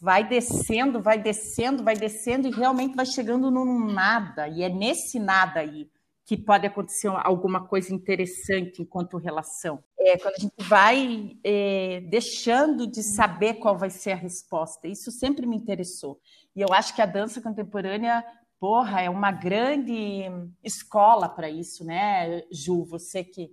vai 0.00 0.28
descendo, 0.28 1.00
vai 1.00 1.18
descendo, 1.18 1.84
vai 1.84 1.94
descendo 1.94 2.48
e 2.48 2.50
realmente 2.50 2.96
vai 2.96 3.06
chegando 3.06 3.50
num 3.50 3.86
nada. 3.92 4.48
E 4.48 4.62
é 4.62 4.68
nesse 4.68 5.18
nada 5.18 5.60
aí 5.60 5.88
que 6.24 6.36
pode 6.36 6.66
acontecer 6.66 7.06
alguma 7.08 7.66
coisa 7.68 7.94
interessante 7.94 8.82
enquanto 8.82 9.16
relação. 9.16 9.82
É 9.98 10.18
quando 10.18 10.34
a 10.34 10.40
gente 10.40 10.54
vai 10.58 11.36
é, 11.44 12.00
deixando 12.00 12.86
de 12.86 13.00
saber 13.02 13.54
qual 13.54 13.78
vai 13.78 13.90
ser 13.90 14.10
a 14.10 14.16
resposta. 14.16 14.88
Isso 14.88 15.12
sempre 15.12 15.46
me 15.46 15.56
interessou. 15.56 16.20
E 16.54 16.60
eu 16.60 16.68
acho 16.72 16.94
que 16.94 17.02
a 17.02 17.06
dança 17.06 17.40
contemporânea, 17.40 18.24
porra, 18.58 19.02
é 19.02 19.08
uma 19.08 19.30
grande 19.30 20.24
escola 20.64 21.28
para 21.28 21.48
isso, 21.48 21.84
né, 21.84 22.42
Ju? 22.50 22.84
Você 22.86 23.22
que, 23.22 23.52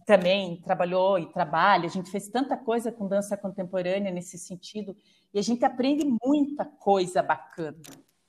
que 0.00 0.06
também 0.06 0.60
trabalhou 0.62 1.18
e 1.18 1.26
trabalha, 1.26 1.86
a 1.86 1.90
gente 1.90 2.10
fez 2.10 2.28
tanta 2.28 2.56
coisa 2.56 2.90
com 2.90 3.06
dança 3.06 3.36
contemporânea 3.36 4.10
nesse 4.10 4.38
sentido, 4.38 4.96
e 5.32 5.38
a 5.38 5.42
gente 5.42 5.64
aprende 5.64 6.04
muita 6.24 6.64
coisa 6.64 7.22
bacana. 7.22 7.78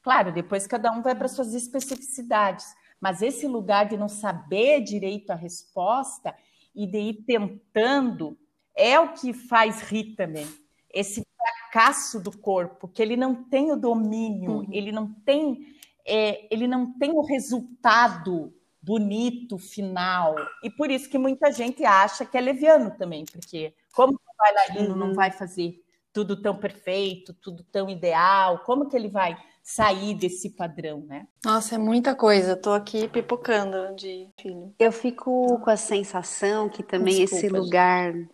Claro, 0.01 0.31
depois 0.31 0.67
cada 0.67 0.91
um 0.91 1.01
vai 1.01 1.15
para 1.15 1.27
suas 1.27 1.53
especificidades, 1.53 2.65
mas 2.99 3.21
esse 3.21 3.47
lugar 3.47 3.87
de 3.87 3.97
não 3.97 4.07
saber 4.07 4.81
direito 4.81 5.31
a 5.31 5.35
resposta 5.35 6.35
e 6.75 6.85
de 6.85 6.99
ir 6.99 7.23
tentando 7.25 8.37
é 8.75 8.99
o 8.99 9.13
que 9.13 9.33
faz 9.33 9.81
rir 9.81 10.15
também. 10.15 10.47
Esse 10.93 11.25
fracasso 11.35 12.19
do 12.19 12.35
corpo, 12.37 12.87
que 12.87 13.01
ele 13.01 13.15
não 13.15 13.43
tem 13.43 13.71
o 13.71 13.77
domínio, 13.77 14.59
uhum. 14.59 14.67
ele 14.71 14.91
não 14.91 15.07
tem, 15.07 15.75
é, 16.05 16.47
ele 16.53 16.67
não 16.67 16.93
tem 16.97 17.11
o 17.11 17.21
resultado 17.21 18.53
bonito 18.81 19.57
final. 19.57 20.35
E 20.63 20.69
por 20.69 20.89
isso 20.89 21.09
que 21.09 21.17
muita 21.17 21.51
gente 21.51 21.85
acha 21.85 22.25
que 22.25 22.37
é 22.37 22.41
leviano 22.41 22.91
também, 22.91 23.25
porque 23.25 23.73
como 23.93 24.13
o 24.13 24.37
bailarino 24.37 24.93
uhum. 24.93 24.99
não 24.99 25.13
vai 25.13 25.31
fazer 25.31 25.83
tudo 26.11 26.41
tão 26.41 26.55
perfeito, 26.57 27.33
tudo 27.33 27.63
tão 27.71 27.89
ideal, 27.89 28.59
como 28.59 28.89
que 28.89 28.95
ele 28.95 29.07
vai 29.07 29.37
sair 29.63 30.15
desse 30.15 30.49
padrão, 30.49 31.01
né? 31.07 31.27
Nossa, 31.45 31.75
é 31.75 31.77
muita 31.77 32.15
coisa. 32.15 32.55
Tô 32.55 32.71
aqui 32.71 33.07
pipocando 33.07 33.95
de 33.95 34.27
filho. 34.39 34.73
Eu 34.77 34.91
fico 34.91 35.59
com 35.59 35.69
a 35.69 35.77
sensação 35.77 36.67
que 36.67 36.83
também 36.83 37.15
Desculpa, 37.15 37.45
esse 37.45 37.49
lugar 37.53 38.11
gente. 38.11 38.29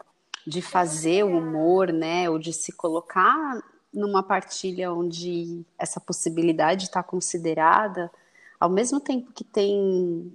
de 0.47 0.61
fazer 0.61 1.23
o 1.23 1.37
humor, 1.37 1.91
né, 1.91 2.29
ou 2.29 2.39
de 2.39 2.53
se 2.53 2.71
colocar 2.71 3.61
numa 3.93 4.23
partilha 4.23 4.91
onde 4.91 5.65
essa 5.77 5.99
possibilidade 5.99 6.85
está 6.85 7.03
considerada, 7.03 8.11
ao 8.59 8.69
mesmo 8.69 8.99
tempo 8.99 9.31
que 9.31 9.43
tem 9.43 10.33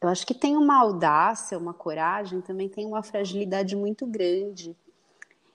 eu 0.00 0.08
acho 0.08 0.26
que 0.26 0.34
tem 0.34 0.54
uma 0.54 0.78
audácia, 0.78 1.56
uma 1.56 1.72
coragem, 1.72 2.42
também 2.42 2.68
tem 2.68 2.84
uma 2.84 3.02
fragilidade 3.02 3.74
muito 3.74 4.06
grande. 4.06 4.76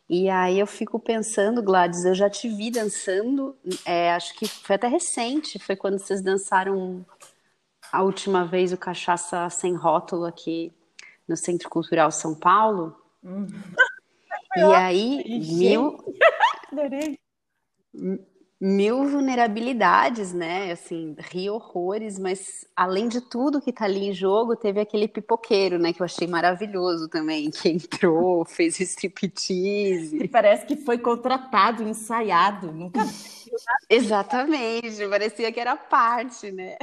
E 0.09 0.27
aí 0.27 0.59
eu 0.59 0.65
fico 0.65 0.99
pensando, 0.99 1.61
Gladys, 1.61 2.03
eu 2.03 2.15
já 2.15 2.27
te 2.27 2.49
vi 2.49 2.71
dançando, 2.71 3.55
é, 3.85 4.11
acho 4.11 4.33
que 4.33 4.47
foi 4.47 4.75
até 4.75 4.87
recente, 4.87 5.59
foi 5.59 5.75
quando 5.75 5.99
vocês 5.99 6.19
dançaram 6.19 7.05
a 7.91 8.01
última 8.01 8.43
vez 8.43 8.73
o 8.73 8.77
Cachaça 8.77 9.47
Sem 9.51 9.75
Rótulo 9.75 10.25
aqui 10.25 10.73
no 11.27 11.37
Centro 11.37 11.69
Cultural 11.69 12.09
São 12.09 12.33
Paulo. 12.33 12.99
Hum. 13.23 13.45
E 14.57 14.63
aí, 14.63 15.39
mil... 15.59 15.95
Adorei 16.71 17.19
mil 18.59 19.07
vulnerabilidades, 19.07 20.33
né? 20.33 20.71
Assim, 20.71 21.15
ri 21.17 21.49
horrores, 21.49 22.19
mas 22.19 22.65
além 22.75 23.07
de 23.07 23.21
tudo 23.21 23.61
que 23.61 23.71
tá 23.71 23.85
ali 23.85 24.09
em 24.09 24.13
jogo, 24.13 24.55
teve 24.55 24.81
aquele 24.81 25.07
pipoqueiro, 25.07 25.79
né? 25.79 25.93
Que 25.93 26.01
eu 26.01 26.05
achei 26.05 26.27
maravilhoso 26.27 27.07
também, 27.07 27.49
que 27.49 27.69
entrou, 27.69 28.43
fez 28.49 28.79
striptease. 28.79 30.17
E 30.17 30.27
parece 30.27 30.65
que 30.65 30.75
foi 30.75 30.97
contratado, 30.97 31.83
ensaiado, 31.83 32.71
nunca. 32.71 32.99
Exatamente, 33.89 35.07
parecia 35.07 35.51
que 35.51 35.59
era 35.59 35.77
parte, 35.77 36.51
né? 36.51 36.75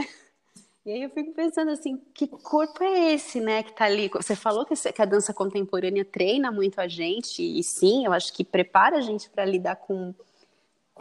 E 0.85 0.93
aí 0.93 1.03
eu 1.03 1.11
fico 1.11 1.33
pensando 1.33 1.73
assim, 1.73 2.01
que 2.15 2.29
corpo 2.29 2.83
é 2.85 3.13
esse, 3.13 3.41
né, 3.41 3.65
que 3.65 3.73
tá 3.73 3.87
ali? 3.87 4.09
Você 4.09 4.37
falou 4.37 4.65
que 4.65 4.75
a 4.75 5.05
dança 5.05 5.35
contemporânea 5.35 6.05
treina 6.05 6.53
muito 6.53 6.81
a 6.81 6.87
gente, 6.87 7.43
e 7.43 7.61
sim, 7.65 8.07
eu 8.07 8.13
acho 8.13 8.33
que 8.33 8.45
prepara 8.45 8.99
a 8.99 9.01
gente 9.01 9.29
para 9.29 9.45
lidar 9.45 9.75
com 9.75 10.15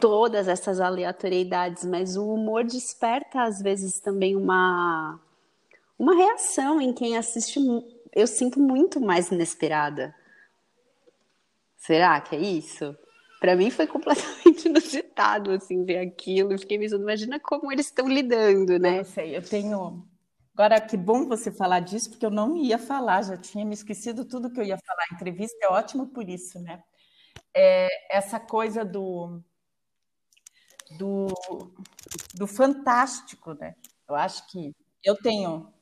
todas 0.00 0.48
essas 0.48 0.80
aleatoriedades, 0.80 1.84
mas 1.84 2.16
o 2.16 2.28
humor 2.28 2.64
desperta 2.64 3.42
às 3.42 3.60
vezes 3.60 4.00
também 4.00 4.36
uma 4.36 5.20
uma 5.98 6.14
reação 6.14 6.80
em 6.80 6.92
quem 6.92 7.16
assiste. 7.16 7.58
Eu 8.14 8.26
sinto 8.26 8.60
muito 8.60 9.00
mais 9.00 9.30
inesperada. 9.30 10.14
Será 11.76 12.20
que 12.20 12.36
é 12.36 12.40
isso? 12.40 12.96
Para 13.40 13.54
mim 13.56 13.70
foi 13.70 13.86
completamente 13.86 14.66
inusitado 14.68 15.52
assim 15.52 15.84
ver 15.84 15.98
aquilo. 15.98 16.58
Fiquei 16.58 16.78
pensando, 16.78 17.02
imagina 17.02 17.38
como 17.40 17.72
eles 17.72 17.86
estão 17.86 18.08
lidando, 18.08 18.78
né? 18.78 19.00
Eu 19.00 19.04
sei, 19.04 19.36
eu 19.36 19.42
tenho 19.42 20.04
Agora, 20.56 20.80
que 20.80 20.96
bom 20.96 21.26
você 21.28 21.52
falar 21.52 21.80
disso, 21.80 22.08
porque 22.08 22.24
eu 22.24 22.30
não 22.30 22.56
ia 22.56 22.78
falar, 22.78 23.20
já 23.22 23.36
tinha 23.36 23.62
me 23.62 23.74
esquecido 23.74 24.24
tudo 24.24 24.50
que 24.50 24.58
eu 24.58 24.64
ia 24.64 24.78
falar. 24.78 25.04
A 25.10 25.14
entrevista 25.14 25.54
é 25.62 25.68
ótimo 25.68 26.06
por 26.06 26.26
isso, 26.30 26.58
né? 26.62 26.82
É, 27.54 27.88
essa 28.16 28.40
coisa 28.40 28.82
do, 28.82 29.42
do, 30.92 31.28
do 32.34 32.46
fantástico, 32.46 33.54
né? 33.54 33.74
Eu 34.08 34.14
acho 34.14 34.46
que 34.48 34.74
eu 35.04 35.16
tenho 35.16 35.72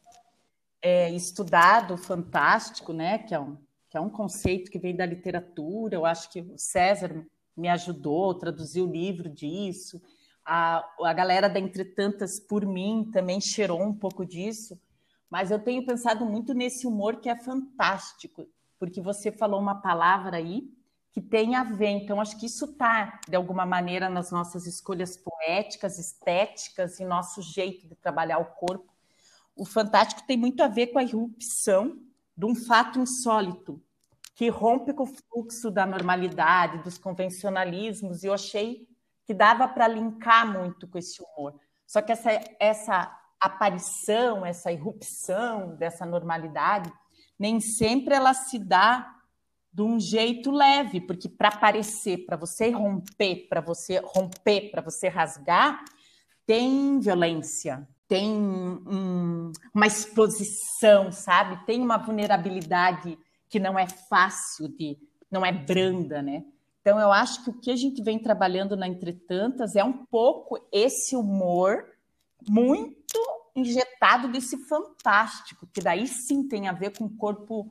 é, 0.81 1.11
estudado 1.11 1.95
o 1.95 1.99
fantástico, 1.99 2.93
né? 2.93 3.19
Que 3.19 3.35
é, 3.35 3.41
um, 3.41 3.57
que 3.89 3.97
é 3.97 4.01
um 4.01 4.11
conceito 4.11 4.71
que 4.71 4.79
vem 4.79 4.95
da 4.95 5.07
literatura. 5.07 5.95
Eu 5.95 6.07
acho 6.07 6.31
que 6.31 6.41
o 6.41 6.59
César 6.59 7.27
me 7.57 7.69
ajudou, 7.69 8.35
traduziu 8.35 8.87
o 8.87 8.93
livro 8.93 9.29
disso. 9.29 10.01
A, 10.45 10.85
a 11.03 11.13
galera 11.13 11.49
da 11.49 11.59
Entretantas, 11.59 12.39
por 12.39 12.67
mim, 12.67 13.09
também 13.13 13.41
cheirou 13.41 13.83
um 13.83 13.95
pouco 13.95 14.25
disso. 14.25 14.79
Mas 15.31 15.51
eu 15.51 15.59
tenho 15.59 15.85
pensado 15.85 16.25
muito 16.25 16.55
nesse 16.55 16.87
humor 16.87 17.17
que 17.17 17.29
é 17.29 17.37
fantástico, 17.37 18.47
porque 18.79 19.01
você 19.01 19.33
falou 19.33 19.61
uma 19.61 19.75
palavra 19.75 20.37
aí 20.37 20.69
que 21.15 21.21
tem 21.21 21.55
a 21.55 21.63
ver. 21.63 21.91
Então, 21.91 22.21
acho 22.21 22.37
que 22.37 22.47
isso 22.47 22.65
está, 22.65 23.21
de 23.29 23.37
alguma 23.37 23.65
maneira, 23.65 24.11
nas 24.11 24.33
nossas 24.33 24.67
escolhas 24.67 25.17
poéticas, 25.17 25.97
estéticas 25.97 26.99
e 26.99 27.05
nosso 27.05 27.41
jeito 27.41 27.87
de 27.87 27.95
trabalhar 27.95 28.39
o 28.39 28.47
corpo. 28.47 28.93
O 29.55 29.65
fantástico 29.65 30.27
tem 30.27 30.37
muito 30.37 30.61
a 30.61 30.67
ver 30.67 30.89
com 30.89 30.99
a 30.99 31.05
irrupção 31.05 32.01
de 32.37 32.45
um 32.45 32.57
fato 32.57 32.99
insólito, 32.99 33.81
que 34.35 34.49
rompe 34.49 34.93
com 34.93 35.05
o 35.05 35.07
fluxo 35.07 35.71
da 35.71 35.87
normalidade, 35.87 36.83
dos 36.83 36.99
convencionalismos, 36.99 38.25
e 38.25 38.27
eu 38.27 38.35
achei 38.35 38.89
que 39.25 39.33
dava 39.33 39.69
para 39.69 39.87
linkar 39.87 40.53
muito 40.53 40.89
com 40.89 40.99
esse 40.99 41.23
humor. 41.23 41.55
Só 41.87 42.03
que 42.03 42.11
essa, 42.11 42.31
essa 42.59 43.17
aparição, 43.39 44.45
essa 44.45 44.73
irrupção 44.73 45.77
dessa 45.77 46.05
normalidade, 46.05 46.93
nem 47.39 47.61
sempre 47.61 48.17
ela 48.17 48.35
se 48.35 48.59
dá 48.59 49.14
de 49.75 49.83
um 49.83 49.99
jeito 49.99 50.53
leve, 50.53 51.01
porque 51.01 51.29
para 51.29 51.49
aparecer, 51.49 52.25
para 52.25 52.37
você 52.37 52.71
romper, 52.71 53.49
para 53.49 53.61
você 53.61 54.01
romper, 54.05 54.71
para 54.71 54.81
você 54.81 55.09
rasgar, 55.09 55.85
tem 56.47 57.01
violência, 57.01 57.87
tem 58.07 58.31
um, 58.31 59.51
uma 59.75 59.87
exposição, 59.89 61.11
sabe? 61.11 61.67
Tem 61.67 61.81
uma 61.81 61.97
vulnerabilidade 61.97 63.19
que 63.49 63.59
não 63.59 63.77
é 63.77 63.89
fácil 63.89 64.69
de, 64.69 64.97
não 65.29 65.45
é 65.45 65.51
branda, 65.51 66.23
né? 66.23 66.45
Então 66.81 67.01
eu 67.01 67.11
acho 67.11 67.43
que 67.43 67.51
o 67.51 67.61
que 67.61 67.71
a 67.73 67.77
gente 67.77 68.01
vem 68.01 68.21
trabalhando 68.21 68.77
na 68.77 68.87
Entretantas 68.87 69.75
é 69.75 69.83
um 69.83 70.05
pouco 70.07 70.57
esse 70.71 71.17
humor 71.17 71.85
muito 72.49 73.19
injetado 73.57 74.29
desse 74.29 74.57
fantástico, 74.69 75.67
que 75.73 75.81
daí 75.81 76.07
sim 76.07 76.47
tem 76.47 76.69
a 76.69 76.73
ver 76.73 76.97
com 76.97 77.07
o 77.07 77.17
corpo 77.17 77.69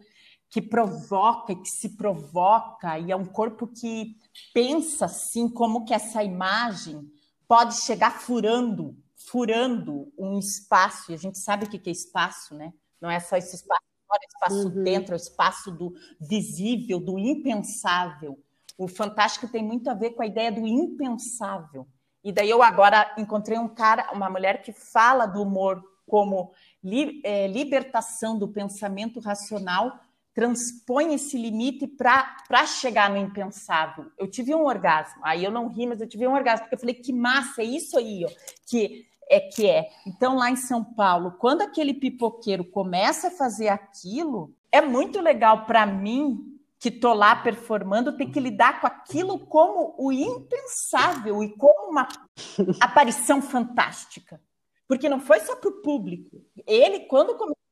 que 0.54 0.62
provoca, 0.62 1.56
que 1.56 1.68
se 1.68 1.98
provoca, 1.98 3.00
e 3.00 3.12
é 3.12 3.16
um 3.16 3.26
corpo 3.26 3.66
que 3.66 4.16
pensa 4.54 5.06
assim 5.06 5.50
como 5.50 5.84
que 5.84 5.96
essa 5.96 6.24
imagem 6.24 7.12
pode 7.48 7.82
chegar 7.82 8.22
furando, 8.22 8.96
furando 9.16 10.14
um 10.16 10.38
espaço, 10.38 11.12
e 11.12 11.16
a 11.16 11.18
gente 11.18 11.40
sabe 11.40 11.66
o 11.66 11.68
que 11.68 11.90
é 11.90 11.92
espaço, 11.92 12.54
né? 12.54 12.72
Não 13.02 13.10
é 13.10 13.20
só 13.20 13.36
esse 13.36 13.56
espaço 13.56 13.82
fora, 14.08 14.20
espaço 14.28 14.68
uhum. 14.68 14.84
dentro, 14.84 15.16
é 15.16 15.18
o 15.18 15.18
espaço 15.18 15.72
do 15.72 15.92
visível, 16.22 17.00
do 17.00 17.18
impensável. 17.18 18.40
O 18.78 18.88
fantástico 18.88 19.48
tem 19.48 19.64
muito 19.64 19.90
a 19.90 19.96
ver 19.96 20.12
com 20.12 20.22
a 20.22 20.28
ideia 20.28 20.52
do 20.52 20.68
impensável. 20.68 21.88
E 22.24 22.32
daí 22.32 22.52
eu 22.52 22.62
agora 22.62 23.12
encontrei 23.18 23.58
um 23.58 23.68
cara, 23.68 24.12
uma 24.14 24.30
mulher 24.30 24.62
que 24.62 24.72
fala 24.72 25.26
do 25.26 25.42
humor 25.42 25.84
como 26.06 26.54
li, 26.84 27.22
é, 27.24 27.48
libertação 27.48 28.38
do 28.38 28.48
pensamento 28.48 29.20
racional 29.20 30.00
transpõe 30.34 31.14
esse 31.14 31.38
limite 31.38 31.88
para 31.88 32.66
chegar 32.66 33.10
no 33.10 33.18
impensável. 33.18 34.06
Eu 34.18 34.28
tive 34.28 34.54
um 34.56 34.66
orgasmo, 34.66 35.22
aí 35.24 35.44
eu 35.44 35.52
não 35.52 35.68
ri, 35.68 35.86
mas 35.86 36.02
eu 36.02 36.08
tive 36.08 36.28
um 36.28 36.34
orgasmo, 36.34 36.66
porque 36.66 36.76
eu 36.76 36.80
falei, 36.80 36.96
que 36.96 37.14
massa, 37.14 37.62
é 37.62 37.66
isso 37.66 37.98
aí, 37.98 38.26
ó, 38.26 38.30
que 38.68 39.06
é 39.30 39.40
que 39.40 39.70
é. 39.70 39.90
Então, 40.06 40.36
lá 40.36 40.50
em 40.50 40.56
São 40.56 40.84
Paulo, 40.84 41.36
quando 41.40 41.62
aquele 41.62 41.94
pipoqueiro 41.94 42.64
começa 42.64 43.28
a 43.28 43.32
fazer 43.32 43.70
aquilo, 43.70 44.54
é 44.72 44.82
muito 44.82 45.22
legal 45.22 45.66
para 45.66 45.86
mim, 45.86 46.60
que 46.80 46.92
tô 46.92 47.14
lá 47.14 47.36
performando, 47.36 48.18
ter 48.18 48.26
que 48.26 48.40
lidar 48.40 48.82
com 48.82 48.88
aquilo 48.88 49.40
como 49.40 49.96
o 49.98 50.12
impensável 50.12 51.42
e 51.42 51.56
como 51.56 51.92
uma 51.92 52.08
aparição 52.82 53.42
fantástica. 53.42 54.42
Porque 54.88 55.08
não 55.08 55.20
foi 55.20 55.40
só 55.40 55.56
para 55.56 55.70
o 55.70 55.82
público. 55.82 56.42
Ele, 56.68 57.02
quando 57.02 57.38
começou 57.38 57.63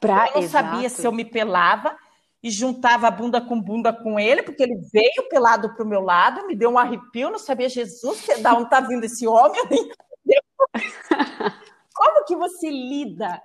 Pra, 0.00 0.28
eu 0.28 0.34
não 0.34 0.42
exato. 0.42 0.68
sabia 0.68 0.88
se 0.88 1.06
eu 1.06 1.12
me 1.12 1.24
pelava 1.24 1.96
e 2.42 2.50
juntava 2.50 3.06
a 3.06 3.10
bunda 3.10 3.40
com 3.40 3.60
bunda 3.60 3.92
com 3.92 4.18
ele, 4.18 4.42
porque 4.42 4.62
ele 4.62 4.80
veio 4.92 5.28
pelado 5.30 5.74
para 5.74 5.84
o 5.84 5.88
meu 5.88 6.00
lado, 6.00 6.46
me 6.46 6.56
deu 6.56 6.70
um 6.70 6.78
arrepio, 6.78 7.30
não 7.30 7.38
sabia, 7.38 7.68
Jesus, 7.68 8.26
da 8.40 8.54
onde 8.54 8.64
está 8.64 8.80
vindo 8.80 9.04
esse 9.04 9.26
homem? 9.26 9.62
Como 11.94 12.24
que 12.24 12.34
você 12.34 12.68
lida? 12.68 13.40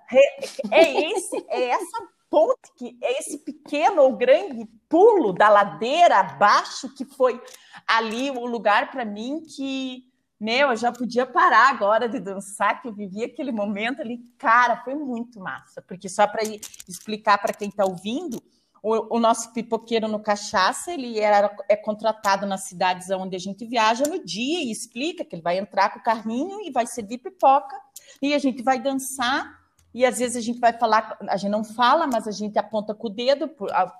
É 0.71 1.11
esse, 1.11 1.45
é 1.49 1.69
essa 1.69 2.07
ponte 2.29 2.71
que 2.75 2.97
é 3.01 3.19
esse 3.19 3.39
pequeno 3.39 4.01
ou 4.01 4.15
grande 4.15 4.65
pulo 4.89 5.33
da 5.33 5.49
ladeira 5.49 6.19
abaixo 6.19 6.93
que 6.93 7.05
foi 7.05 7.41
ali 7.85 8.31
o 8.31 8.45
lugar 8.45 8.91
para 8.91 9.05
mim 9.05 9.43
que 9.43 10.06
meu, 10.39 10.69
eu 10.69 10.75
já 10.75 10.91
podia 10.91 11.25
parar 11.25 11.69
agora 11.69 12.07
de 12.07 12.19
dançar, 12.19 12.81
que 12.81 12.87
eu 12.87 12.93
vivi 12.93 13.23
aquele 13.23 13.51
momento 13.51 14.01
ali. 14.01 14.19
Cara, 14.37 14.83
foi 14.83 14.93
muito 14.93 15.39
massa. 15.39 15.81
Porque 15.81 16.07
só 16.07 16.27
para 16.27 16.43
explicar 16.87 17.39
para 17.39 17.53
quem 17.53 17.69
está 17.69 17.85
ouvindo, 17.85 18.41
o, 18.83 19.17
o, 19.17 19.19
nosso 19.19 19.51
pipoqueiro 19.51 20.07
no 20.07 20.19
Cachaça, 20.19 20.93
ele 20.93 21.19
era, 21.19 21.55
é 21.67 21.75
contratado 21.75 22.45
nas 22.45 22.65
cidades 22.65 23.09
onde 23.09 23.35
a 23.35 23.39
gente 23.39 23.65
viaja 23.65 24.05
no 24.05 24.23
dia 24.23 24.63
e 24.63 24.71
explica 24.71 25.25
que 25.25 25.35
ele 25.35 25.41
vai 25.41 25.57
entrar 25.57 25.89
com 25.89 25.99
o 25.99 26.03
carrinho 26.03 26.61
e 26.61 26.71
vai 26.71 26.85
servir 26.85 27.17
pipoca. 27.17 27.75
E 28.21 28.33
a 28.33 28.39
gente 28.39 28.61
vai 28.61 28.79
dançar 28.79 29.57
e 29.93 30.05
às 30.05 30.19
vezes 30.19 30.37
a 30.37 30.41
gente 30.41 30.59
vai 30.59 30.73
falar, 30.73 31.17
a 31.27 31.37
gente 31.37 31.49
não 31.49 31.63
fala, 31.63 32.05
mas 32.05 32.27
a 32.27 32.31
gente 32.31 32.59
aponta 32.59 32.93
com 32.93 33.07
o 33.07 33.09
dedo 33.09 33.49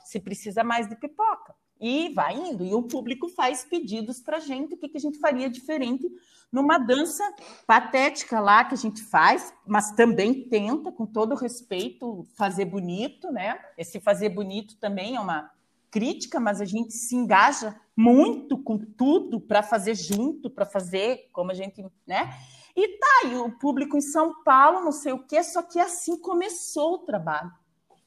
se 0.03 0.19
precisa 0.19 0.63
mais 0.63 0.87
de 0.87 0.95
pipoca. 0.95 1.55
E 1.79 2.09
vai 2.13 2.35
indo, 2.35 2.65
e 2.65 2.73
o 2.73 2.83
público 2.83 3.29
faz 3.29 3.63
pedidos 3.63 4.19
para 4.19 4.37
a 4.37 4.39
gente, 4.39 4.73
o 4.73 4.77
que, 4.77 4.89
que 4.89 4.97
a 4.97 5.01
gente 5.01 5.19
faria 5.19 5.49
diferente 5.49 6.09
numa 6.51 6.77
dança 6.77 7.23
patética 7.65 8.39
lá 8.39 8.63
que 8.63 8.73
a 8.73 8.77
gente 8.77 9.03
faz, 9.03 9.53
mas 9.65 9.91
também 9.91 10.47
tenta, 10.47 10.91
com 10.91 11.05
todo 11.05 11.35
respeito, 11.35 12.25
fazer 12.35 12.65
bonito, 12.65 13.31
né? 13.31 13.59
Esse 13.77 13.99
fazer 13.99 14.29
bonito 14.29 14.77
também 14.77 15.15
é 15.15 15.19
uma 15.19 15.51
crítica, 15.91 16.39
mas 16.39 16.61
a 16.61 16.65
gente 16.65 16.93
se 16.93 17.15
engaja 17.15 17.79
muito 17.95 18.57
com 18.57 18.77
tudo 18.77 19.39
para 19.39 19.63
fazer 19.63 19.95
junto, 19.95 20.49
para 20.49 20.65
fazer 20.65 21.29
como 21.33 21.51
a 21.51 21.53
gente, 21.53 21.85
né? 22.05 22.33
E 22.75 22.99
tá, 22.99 23.27
e 23.27 23.35
o 23.35 23.51
público 23.51 23.97
em 23.97 24.01
São 24.01 24.43
Paulo, 24.43 24.81
não 24.81 24.91
sei 24.91 25.11
o 25.11 25.25
quê, 25.25 25.43
só 25.43 25.63
que 25.63 25.79
assim 25.79 26.19
começou 26.19 26.93
o 26.93 26.99
trabalho. 26.99 27.51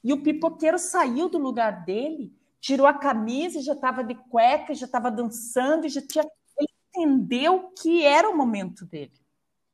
E 0.03 0.13
o 0.13 0.23
pipoqueiro 0.23 0.79
saiu 0.79 1.29
do 1.29 1.39
lugar 1.39 1.85
dele 1.85 2.33
tirou 2.61 2.87
a 2.87 2.95
camisa 2.95 3.59
e 3.59 3.63
já 3.63 3.73
estava 3.73 4.05
de 4.05 4.15
cueca, 4.15 4.75
já 4.75 4.87
estava 4.87 5.11
dançando, 5.11 5.87
e 5.87 5.89
já 5.89 6.03
tinha 6.03 6.25
ele 6.59 6.69
entendeu 6.89 7.73
que 7.81 8.05
era 8.05 8.29
o 8.29 8.37
momento 8.37 8.85
dele. 8.85 9.19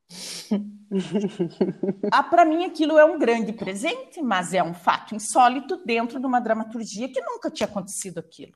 ah, 2.13 2.23
para 2.23 2.45
mim 2.45 2.65
aquilo 2.65 2.97
é 2.97 3.05
um 3.05 3.19
grande 3.19 3.53
presente, 3.53 4.23
mas 4.23 4.55
é 4.55 4.63
um 4.63 4.73
fato 4.73 5.17
insólito 5.17 5.85
dentro 5.85 6.21
de 6.21 6.27
uma 6.27 6.41
dramaturgia 6.41 7.09
que 7.09 7.21
nunca 7.21 7.51
tinha 7.51 7.67
acontecido 7.67 8.19
aquilo, 8.19 8.53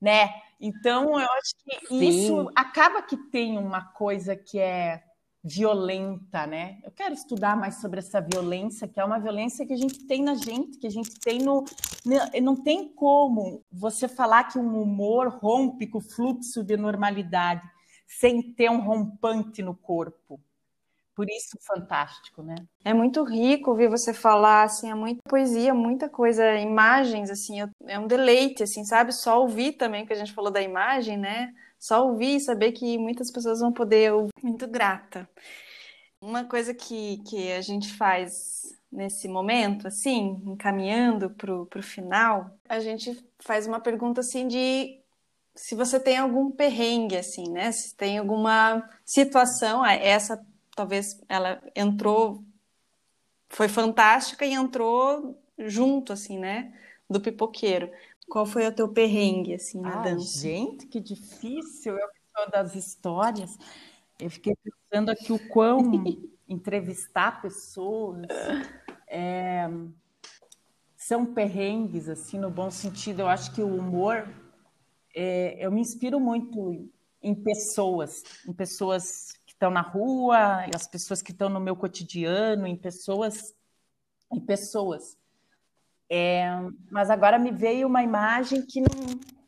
né? 0.00 0.30
Então 0.60 1.18
eu 1.18 1.28
acho 1.32 1.54
que 1.64 1.88
Sim. 1.88 2.08
isso 2.08 2.48
acaba 2.54 3.02
que 3.02 3.16
tem 3.16 3.58
uma 3.58 3.82
coisa 3.82 4.36
que 4.36 4.58
é 4.58 5.02
violenta, 5.48 6.46
né? 6.46 6.78
Eu 6.84 6.90
quero 6.90 7.14
estudar 7.14 7.56
mais 7.56 7.80
sobre 7.80 8.00
essa 8.00 8.20
violência, 8.20 8.86
que 8.86 9.00
é 9.00 9.04
uma 9.04 9.18
violência 9.18 9.66
que 9.66 9.72
a 9.72 9.76
gente 9.76 10.06
tem 10.06 10.22
na 10.22 10.34
gente, 10.34 10.78
que 10.78 10.86
a 10.86 10.90
gente 10.90 11.18
tem 11.20 11.38
no. 11.38 11.64
Não 12.42 12.54
tem 12.54 12.92
como 12.92 13.64
você 13.72 14.06
falar 14.06 14.44
que 14.44 14.58
um 14.58 14.82
humor 14.82 15.28
rompe 15.28 15.86
com 15.86 15.98
o 15.98 16.02
fluxo 16.02 16.62
de 16.62 16.76
normalidade 16.76 17.62
sem 18.06 18.42
ter 18.42 18.70
um 18.70 18.80
rompante 18.80 19.62
no 19.62 19.74
corpo. 19.74 20.40
Por 21.14 21.28
isso, 21.28 21.58
fantástico, 21.66 22.42
né? 22.42 22.54
É 22.84 22.94
muito 22.94 23.24
rico 23.24 23.70
ouvir 23.70 23.88
você 23.88 24.14
falar, 24.14 24.62
assim, 24.62 24.88
é 24.88 24.94
muita 24.94 25.20
poesia, 25.28 25.74
muita 25.74 26.08
coisa, 26.08 26.54
imagens, 26.58 27.28
assim, 27.28 27.58
é 27.86 27.98
um 27.98 28.06
deleite, 28.06 28.62
assim, 28.62 28.84
sabe? 28.84 29.12
Só 29.12 29.40
ouvir 29.40 29.72
também, 29.72 30.06
que 30.06 30.12
a 30.12 30.16
gente 30.16 30.32
falou 30.32 30.50
da 30.50 30.62
imagem, 30.62 31.16
né? 31.16 31.52
Só 31.78 32.06
ouvir 32.06 32.36
e 32.36 32.40
saber 32.40 32.72
que 32.72 32.98
muitas 32.98 33.30
pessoas 33.30 33.60
vão 33.60 33.72
poder. 33.72 34.12
Muito 34.42 34.66
grata. 34.66 35.28
Uma 36.20 36.44
coisa 36.44 36.74
que, 36.74 37.18
que 37.28 37.52
a 37.52 37.60
gente 37.60 37.92
faz 37.94 38.76
nesse 38.90 39.28
momento, 39.28 39.86
assim, 39.86 40.42
encaminhando 40.46 41.30
para 41.30 41.52
o 41.54 41.82
final, 41.82 42.50
a 42.68 42.80
gente 42.80 43.16
faz 43.38 43.66
uma 43.66 43.80
pergunta 43.80 44.20
assim 44.20 44.48
de 44.48 44.98
se 45.54 45.74
você 45.74 45.98
tem 45.98 46.16
algum 46.16 46.50
perrengue, 46.50 47.16
assim, 47.16 47.50
né? 47.50 47.70
Se 47.72 47.94
tem 47.94 48.18
alguma 48.18 48.88
situação, 49.04 49.84
essa 49.84 50.44
talvez 50.74 51.20
ela 51.28 51.60
entrou, 51.74 52.44
foi 53.48 53.68
fantástica 53.68 54.46
e 54.46 54.52
entrou 54.52 55.36
junto, 55.58 56.12
assim, 56.12 56.38
né? 56.38 56.72
Do 57.10 57.20
pipoqueiro. 57.20 57.90
Qual 58.28 58.44
foi 58.44 58.66
o 58.66 58.72
teu 58.72 58.88
perrengue, 58.88 59.54
assim, 59.54 59.80
na 59.80 59.98
Ai, 60.00 60.12
dança? 60.12 60.40
Gente, 60.40 60.86
que 60.86 61.00
difícil. 61.00 61.96
Eu 61.96 62.08
sou 62.36 62.50
das 62.50 62.74
histórias. 62.74 63.58
Eu 64.18 64.30
fiquei 64.30 64.54
pensando 64.56 65.10
aqui 65.10 65.32
o 65.32 65.48
quão 65.48 65.80
entrevistar 66.48 67.40
pessoas 67.42 68.26
é, 69.06 69.68
são 70.96 71.26
perrengues, 71.26 72.08
assim, 72.08 72.38
no 72.38 72.50
bom 72.50 72.70
sentido. 72.70 73.20
Eu 73.20 73.28
acho 73.28 73.54
que 73.54 73.62
o 73.62 73.76
humor, 73.76 74.28
é, 75.14 75.56
eu 75.64 75.70
me 75.70 75.80
inspiro 75.80 76.20
muito 76.20 76.90
em 77.22 77.34
pessoas, 77.34 78.22
em 78.46 78.52
pessoas 78.52 79.32
que 79.46 79.52
estão 79.52 79.70
na 79.70 79.80
rua, 79.80 80.66
as 80.74 80.86
pessoas 80.86 81.20
que 81.20 81.32
estão 81.32 81.48
no 81.48 81.60
meu 81.60 81.74
cotidiano, 81.74 82.66
em 82.66 82.76
pessoas, 82.76 83.54
em 84.32 84.40
pessoas. 84.40 85.17
É, 86.10 86.46
mas 86.90 87.10
agora 87.10 87.38
me 87.38 87.50
veio 87.50 87.86
uma 87.86 88.02
imagem 88.02 88.64
que 88.64 88.80
não, 88.80 88.88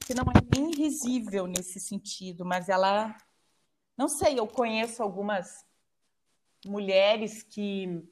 que 0.06 0.12
não 0.12 0.24
é 0.24 0.58
nem 0.58 0.74
risível 0.74 1.46
nesse 1.46 1.80
sentido, 1.80 2.44
mas 2.44 2.68
ela. 2.68 3.16
Não 3.96 4.08
sei, 4.08 4.38
eu 4.38 4.46
conheço 4.46 5.02
algumas 5.02 5.64
mulheres 6.66 7.42
que. 7.42 8.02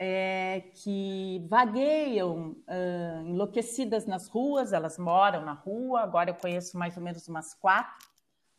É, 0.00 0.60
que 0.74 1.44
vagueiam 1.48 2.52
uh, 2.68 3.26
enlouquecidas 3.26 4.06
nas 4.06 4.28
ruas, 4.28 4.72
elas 4.72 4.96
moram 4.96 5.44
na 5.44 5.54
rua, 5.54 6.02
agora 6.02 6.30
eu 6.30 6.36
conheço 6.36 6.78
mais 6.78 6.96
ou 6.96 7.02
menos 7.02 7.26
umas 7.26 7.52
quatro, 7.54 8.08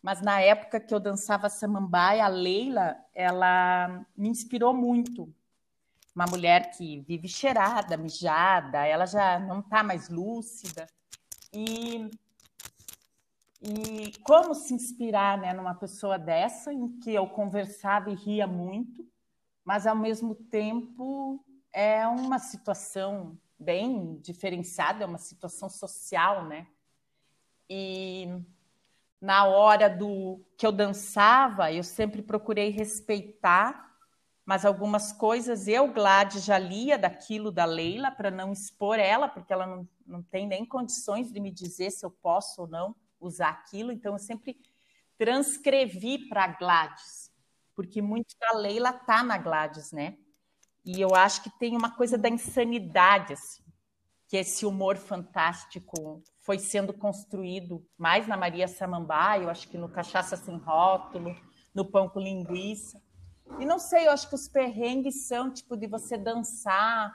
mas 0.02 0.22
na 0.22 0.42
época 0.42 0.82
que 0.82 0.94
eu 0.94 1.00
dançava 1.00 1.48
samambaia, 1.48 2.26
a 2.26 2.28
Leila, 2.28 2.98
ela 3.16 4.06
me 4.18 4.28
inspirou 4.28 4.74
muito, 4.74 5.34
uma 6.20 6.26
mulher 6.26 6.72
que 6.72 7.00
vive 7.00 7.30
cheirada, 7.30 7.96
mijada, 7.96 8.86
ela 8.86 9.06
já 9.06 9.40
não 9.40 9.62
está 9.62 9.82
mais 9.82 10.10
lúcida. 10.10 10.86
E, 11.54 12.12
e 13.62 14.12
como 14.24 14.54
se 14.54 14.74
inspirar 14.74 15.38
né, 15.38 15.54
numa 15.54 15.74
pessoa 15.74 16.20
dessa, 16.20 16.74
em 16.74 17.00
que 17.00 17.14
eu 17.14 17.26
conversava 17.26 18.10
e 18.10 18.16
ria 18.16 18.46
muito, 18.46 19.08
mas 19.64 19.88
ao 19.88 19.96
mesmo 19.96 20.36
tempo 20.36 21.42
é 21.72 22.06
uma 22.06 22.38
situação 22.38 23.38
bem 23.58 24.18
diferenciada, 24.18 25.06
é 25.06 25.08
uma 25.08 25.18
situação 25.18 25.70
social, 25.70 26.44
né? 26.44 26.68
E 27.70 28.28
na 29.22 29.46
hora 29.46 29.90
do 29.90 30.46
que 30.58 30.68
eu 30.68 30.72
dançava, 30.74 31.72
eu 31.72 31.84
sempre 31.84 32.22
procurei 32.22 32.72
respeitar 32.72 33.89
mas 34.50 34.66
algumas 34.66 35.12
coisas 35.12 35.68
eu, 35.68 35.94
Gladys, 35.94 36.44
já 36.44 36.58
lia 36.58 36.98
daquilo 36.98 37.52
da 37.52 37.66
Leila 37.66 38.10
para 38.10 38.32
não 38.32 38.52
expor 38.52 38.98
ela, 38.98 39.28
porque 39.28 39.54
ela 39.54 39.68
não, 39.68 39.88
não 40.08 40.24
tem 40.24 40.48
nem 40.48 40.66
condições 40.66 41.32
de 41.32 41.40
me 41.40 41.52
dizer 41.52 41.92
se 41.92 42.04
eu 42.04 42.10
posso 42.10 42.62
ou 42.62 42.68
não 42.68 42.96
usar 43.20 43.50
aquilo, 43.50 43.92
então 43.92 44.14
eu 44.14 44.18
sempre 44.18 44.60
transcrevi 45.20 46.28
para 46.28 46.48
Gladys, 46.48 47.32
porque 47.76 48.02
muito 48.02 48.36
da 48.40 48.58
Leila 48.58 48.92
tá 48.92 49.24
na 49.24 49.38
Gladys, 49.38 49.92
né? 49.92 50.18
E 50.84 51.00
eu 51.00 51.14
acho 51.14 51.44
que 51.44 51.52
tem 51.60 51.78
uma 51.78 51.92
coisa 51.92 52.18
da 52.18 52.28
insanidade, 52.28 53.34
assim, 53.34 53.62
que 54.28 54.36
esse 54.36 54.66
humor 54.66 54.98
fantástico 54.98 56.24
foi 56.40 56.58
sendo 56.58 56.92
construído 56.92 57.88
mais 57.96 58.28
na 58.28 58.36
Maria 58.36 58.68
Samambaia, 58.68 59.44
eu 59.44 59.50
acho 59.52 59.68
que 59.68 59.78
no 59.78 59.90
Cachaça 59.90 60.36
Sem 60.36 60.58
Rótulo, 60.58 61.36
no 61.72 61.86
Pão 61.86 62.10
com 62.10 62.20
Linguiça. 62.20 63.00
E 63.58 63.66
não 63.66 63.80
sei, 63.80 64.08
eu 64.08 64.12
acho 64.12 64.30
que 64.30 64.36
os 64.36 64.48
perrengues 64.48 65.28
são 65.28 65.52
tipo 65.52 65.76
de 65.76 65.88
você 65.88 66.18
dançar 66.18 67.14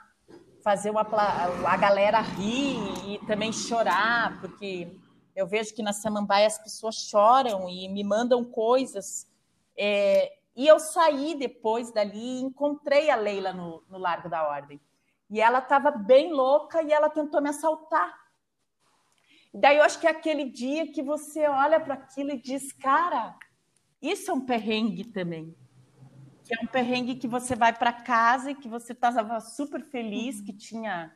fazer 0.65 0.89
uma, 0.89 1.01
a 1.01 1.77
galera 1.77 2.19
rir 2.21 2.79
e 3.07 3.19
também 3.27 3.53
chorar, 3.53 4.41
porque 4.41 4.97
eu 5.35 5.45
vejo 5.45 5.75
que 5.75 5.83
na 5.83 5.93
Samambaia 5.93 6.47
as 6.47 6.57
pessoas 6.57 6.95
choram 6.95 7.69
e 7.69 7.87
me 7.87 8.03
mandam 8.03 8.43
coisas. 8.43 9.31
É, 9.77 10.33
e 10.55 10.65
eu 10.65 10.79
saí 10.79 11.35
depois 11.35 11.91
dali 11.91 12.39
e 12.39 12.41
encontrei 12.41 13.11
a 13.11 13.15
Leila 13.15 13.53
no, 13.53 13.83
no 13.87 13.99
Largo 13.99 14.27
da 14.27 14.47
Ordem. 14.47 14.81
E 15.29 15.39
ela 15.39 15.59
estava 15.59 15.91
bem 15.91 16.33
louca 16.33 16.81
e 16.81 16.91
ela 16.91 17.11
tentou 17.11 17.39
me 17.43 17.49
assaltar. 17.49 18.11
Daí 19.53 19.77
eu 19.77 19.83
acho 19.83 19.99
que 19.99 20.07
é 20.07 20.09
aquele 20.09 20.49
dia 20.49 20.91
que 20.91 21.03
você 21.03 21.47
olha 21.47 21.79
para 21.79 21.93
aquilo 21.93 22.31
e 22.31 22.41
diz, 22.41 22.71
cara, 22.71 23.37
isso 24.01 24.31
é 24.31 24.33
um 24.33 24.41
perrengue 24.41 25.05
também. 25.05 25.55
Que 26.45 26.55
é 26.55 26.63
um 26.63 26.67
perrengue 26.67 27.15
que 27.15 27.27
você 27.27 27.55
vai 27.55 27.73
para 27.73 27.91
casa 27.91 28.51
e 28.51 28.55
que 28.55 28.67
você 28.67 28.93
estava 28.93 29.39
super 29.39 29.83
feliz, 29.83 30.41
que 30.41 30.53
tinha 30.53 31.11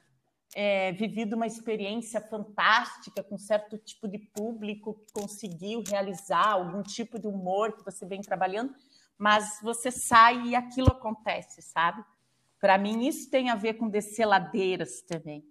é, 0.55 0.91
vivido 0.91 1.36
uma 1.36 1.45
experiência 1.45 2.19
fantástica 2.19 3.23
com 3.23 3.38
certo 3.38 3.77
tipo 3.77 4.07
de 4.07 4.17
público, 4.17 4.95
que 4.95 5.13
conseguiu 5.13 5.84
realizar 5.88 6.53
algum 6.53 6.82
tipo 6.82 7.19
de 7.19 7.27
humor 7.27 7.73
que 7.73 7.86
você 7.86 8.05
vem 8.05 8.21
trabalhando, 8.21 8.73
mas 9.17 9.59
você 9.61 9.91
sai 9.91 10.47
e 10.47 10.55
aquilo 10.55 10.88
acontece, 10.88 11.61
sabe? 11.61 12.03
Para 12.59 12.77
mim, 12.77 13.07
isso 13.07 13.30
tem 13.30 13.49
a 13.49 13.55
ver 13.55 13.75
com 13.75 13.88
descer 13.88 14.25
ladeiras 14.25 15.01
também. 15.01 15.45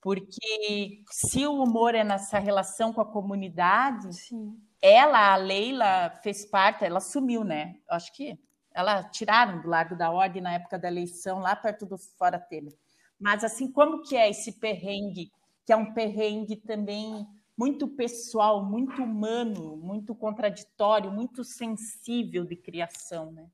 Porque 0.00 1.02
se 1.10 1.46
o 1.46 1.62
humor 1.62 1.94
é 1.94 2.04
nessa 2.04 2.38
relação 2.38 2.92
com 2.92 3.00
a 3.00 3.10
comunidade, 3.10 4.12
Sim. 4.12 4.54
ela, 4.80 5.32
a 5.32 5.36
Leila, 5.36 6.10
fez 6.22 6.44
parte, 6.44 6.84
ela 6.84 7.00
sumiu, 7.00 7.42
né? 7.42 7.76
Acho 7.88 8.12
que 8.12 8.38
ela 8.74 9.04
tiraram 9.04 9.62
do 9.62 9.68
Largo 9.68 9.96
da 9.96 10.10
Ordem 10.10 10.42
na 10.42 10.52
época 10.52 10.78
da 10.78 10.88
eleição, 10.88 11.38
lá 11.38 11.54
perto 11.54 11.86
do 11.86 11.96
Fora 11.96 12.38
Temer. 12.38 12.76
Mas 13.18 13.44
assim, 13.44 13.70
como 13.70 14.02
que 14.02 14.16
é 14.16 14.28
esse 14.28 14.52
perrengue, 14.58 15.30
que 15.64 15.72
é 15.72 15.76
um 15.76 15.94
perrengue 15.94 16.56
também 16.56 17.26
muito 17.56 17.86
pessoal, 17.88 18.64
muito 18.64 19.02
humano, 19.02 19.76
muito 19.76 20.14
contraditório, 20.14 21.10
muito 21.10 21.44
sensível 21.44 22.44
de 22.44 22.56
criação, 22.56 23.30
né? 23.30 23.48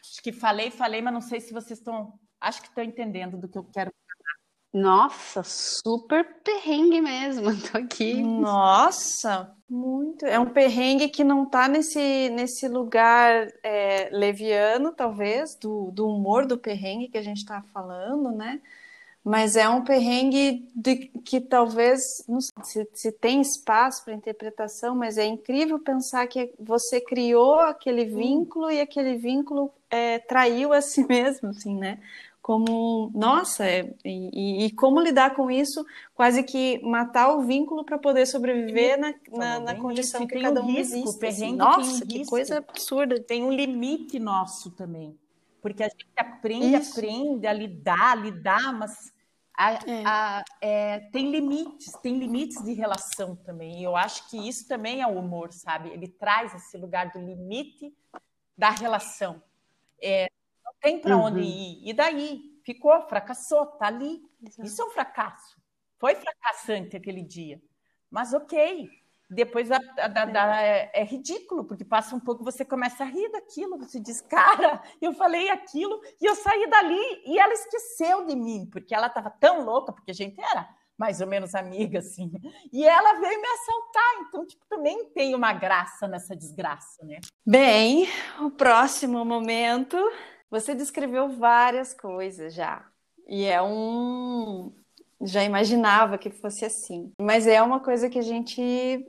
Acho 0.00 0.22
que 0.22 0.32
falei, 0.32 0.70
falei, 0.70 1.02
mas 1.02 1.12
não 1.12 1.20
sei 1.20 1.40
se 1.40 1.52
vocês 1.52 1.78
estão, 1.78 2.18
acho 2.40 2.62
que 2.62 2.68
estão 2.68 2.82
entendendo 2.82 3.36
do 3.36 3.48
que 3.48 3.58
eu 3.58 3.64
quero 3.64 3.92
nossa, 4.76 5.42
super 5.42 6.22
perrengue 6.44 7.00
mesmo, 7.00 7.46
tô 7.72 7.78
aqui. 7.78 8.22
Nossa, 8.22 9.50
muito. 9.68 10.26
É 10.26 10.38
um 10.38 10.50
perrengue 10.50 11.08
que 11.08 11.24
não 11.24 11.46
tá 11.46 11.66
nesse, 11.66 12.28
nesse 12.28 12.68
lugar 12.68 13.48
é, 13.62 14.10
leviano, 14.12 14.92
talvez, 14.92 15.54
do, 15.54 15.90
do 15.92 16.06
humor 16.06 16.46
do 16.46 16.58
perrengue 16.58 17.08
que 17.08 17.16
a 17.16 17.22
gente 17.22 17.46
tá 17.46 17.64
falando, 17.72 18.30
né? 18.30 18.60
mas 19.26 19.56
é 19.56 19.68
um 19.68 19.82
perrengue 19.82 20.68
de, 20.72 20.94
que 21.24 21.40
talvez 21.40 22.24
não 22.28 22.40
sei 22.40 22.52
se, 22.62 22.88
se 22.94 23.10
tem 23.10 23.40
espaço 23.40 24.04
para 24.04 24.14
interpretação, 24.14 24.94
mas 24.94 25.18
é 25.18 25.26
incrível 25.26 25.80
pensar 25.80 26.28
que 26.28 26.54
você 26.60 27.00
criou 27.00 27.58
aquele 27.58 28.04
vínculo 28.04 28.70
e 28.70 28.80
aquele 28.80 29.16
vínculo 29.16 29.72
é, 29.90 30.20
traiu 30.20 30.72
a 30.72 30.80
si 30.80 31.04
mesmo, 31.10 31.48
assim, 31.48 31.74
né? 31.74 31.98
Como, 32.46 33.10
nossa, 33.12 33.66
é, 33.66 33.92
e, 34.04 34.66
e, 34.66 34.70
como 34.70 35.00
lidar 35.00 35.34
com 35.34 35.50
isso, 35.50 35.84
quase 36.14 36.44
que 36.44 36.78
matar 36.80 37.34
o 37.34 37.42
vínculo 37.42 37.84
para 37.84 37.98
poder 37.98 38.24
sobreviver 38.24 38.96
na, 39.00 39.12
na, 39.32 39.58
na 39.58 39.74
condição 39.74 40.24
que 40.28 40.40
cada 40.40 40.62
um, 40.62 40.66
risco, 40.66 40.96
existe. 40.96 41.26
Assim. 41.26 41.56
Nossa, 41.56 42.06
que 42.06 42.18
risco. 42.18 42.30
coisa 42.30 42.58
absurda. 42.58 43.18
Tem 43.18 43.42
um 43.42 43.50
limite 43.50 44.20
nosso 44.20 44.70
também, 44.70 45.18
porque 45.60 45.82
a 45.82 45.88
gente 45.88 46.06
aprende, 46.16 46.76
isso. 46.76 46.92
aprende 46.92 47.48
a 47.48 47.52
lidar, 47.52 48.12
a 48.12 48.14
lidar, 48.14 48.72
mas 48.72 49.12
a, 49.52 49.72
é. 49.72 50.04
A, 50.06 50.44
é, 50.60 51.00
tem 51.10 51.32
limites, 51.32 51.90
tem 52.00 52.16
limites 52.16 52.62
de 52.62 52.74
relação 52.74 53.34
também. 53.34 53.80
E 53.80 53.82
eu 53.82 53.96
acho 53.96 54.30
que 54.30 54.36
isso 54.48 54.68
também 54.68 55.02
é 55.02 55.06
o 55.08 55.18
humor, 55.18 55.52
sabe? 55.52 55.88
Ele 55.88 56.06
traz 56.06 56.54
esse 56.54 56.78
lugar 56.78 57.10
do 57.10 57.18
limite 57.18 57.92
da 58.56 58.70
relação. 58.70 59.42
É, 60.00 60.28
tem 60.86 61.00
para 61.00 61.16
uhum. 61.16 61.24
onde 61.24 61.40
ir. 61.40 61.80
E 61.84 61.92
daí? 61.92 62.40
Ficou, 62.64 63.00
fracassou, 63.08 63.66
tá 63.66 63.88
ali. 63.88 64.22
Exato. 64.40 64.68
Isso 64.68 64.80
é 64.80 64.84
um 64.84 64.90
fracasso. 64.90 65.56
Foi 65.98 66.14
fracassante 66.14 66.96
aquele 66.96 67.22
dia. 67.22 67.60
Mas 68.08 68.32
ok, 68.32 68.88
depois 69.28 69.72
a, 69.72 69.78
a, 69.98 70.44
a, 70.44 70.62
é, 70.62 70.90
é, 70.94 71.04
ridículo, 71.04 71.64
porque 71.64 71.84
passa 71.84 72.14
um 72.14 72.20
pouco, 72.20 72.44
você 72.44 72.64
começa 72.64 73.02
a 73.02 73.06
rir 73.06 73.28
daquilo, 73.32 73.78
você 73.78 73.98
diz, 73.98 74.20
cara, 74.20 74.80
eu 75.02 75.12
falei 75.12 75.48
aquilo 75.50 76.00
e 76.20 76.24
eu 76.24 76.36
saí 76.36 76.70
dali 76.70 77.22
e 77.26 77.36
ela 77.36 77.52
esqueceu 77.52 78.24
de 78.24 78.36
mim, 78.36 78.68
porque 78.70 78.94
ela 78.94 79.08
estava 79.08 79.30
tão 79.30 79.64
louca, 79.64 79.92
porque 79.92 80.12
a 80.12 80.14
gente 80.14 80.40
era 80.40 80.68
mais 80.96 81.20
ou 81.20 81.26
menos 81.26 81.54
amiga, 81.54 81.98
assim, 81.98 82.32
e 82.72 82.86
ela 82.86 83.20
veio 83.20 83.40
me 83.40 83.48
assaltar, 83.48 84.14
então, 84.20 84.46
tipo, 84.46 84.64
também 84.66 85.10
tem 85.10 85.34
uma 85.34 85.52
graça 85.52 86.08
nessa 86.08 86.34
desgraça, 86.34 87.04
né? 87.04 87.20
Bem, 87.44 88.08
o 88.40 88.50
próximo 88.50 89.22
momento, 89.24 89.98
você 90.60 90.74
descreveu 90.74 91.28
várias 91.28 91.92
coisas 91.92 92.54
já, 92.54 92.84
e 93.28 93.44
é 93.44 93.60
um, 93.62 94.72
já 95.20 95.44
imaginava 95.44 96.18
que 96.18 96.30
fosse 96.30 96.64
assim. 96.64 97.12
Mas 97.20 97.46
é 97.46 97.60
uma 97.62 97.80
coisa 97.80 98.08
que 98.08 98.18
a 98.18 98.22
gente 98.22 99.06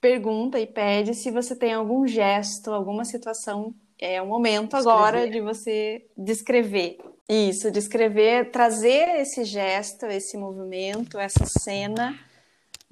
pergunta 0.00 0.58
e 0.58 0.66
pede 0.66 1.14
se 1.14 1.30
você 1.30 1.56
tem 1.56 1.72
algum 1.72 2.06
gesto, 2.06 2.70
alguma 2.72 3.04
situação. 3.04 3.74
É 3.98 4.20
o 4.20 4.26
momento 4.26 4.76
agora 4.76 5.30
de 5.30 5.40
você 5.40 6.06
descrever. 6.16 6.98
Isso, 7.28 7.70
descrever, 7.70 8.50
trazer 8.50 9.20
esse 9.20 9.44
gesto, 9.44 10.04
esse 10.06 10.36
movimento, 10.36 11.18
essa 11.18 11.46
cena 11.46 12.18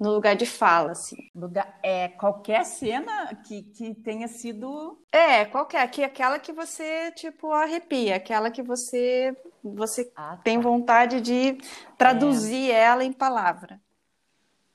no 0.03 0.11
lugar 0.11 0.35
de 0.35 0.45
fala, 0.45 0.91
assim. 0.91 1.15
Lugar, 1.33 1.79
é 1.81 2.09
qualquer 2.09 2.65
cena 2.65 3.33
que, 3.47 3.63
que 3.63 3.95
tenha 3.95 4.27
sido. 4.27 5.01
É, 5.09 5.45
qualquer, 5.45 5.89
que 5.89 6.03
aquela 6.03 6.37
que 6.37 6.51
você, 6.51 7.09
tipo, 7.13 7.49
arrepia, 7.53 8.17
aquela 8.17 8.51
que 8.51 8.61
você, 8.61 9.33
você 9.63 10.11
ah, 10.13 10.35
tá. 10.35 10.37
tem 10.43 10.59
vontade 10.59 11.21
de 11.21 11.57
traduzir 11.97 12.69
é. 12.69 12.83
ela 12.83 13.05
em 13.05 13.13
palavra. 13.13 13.81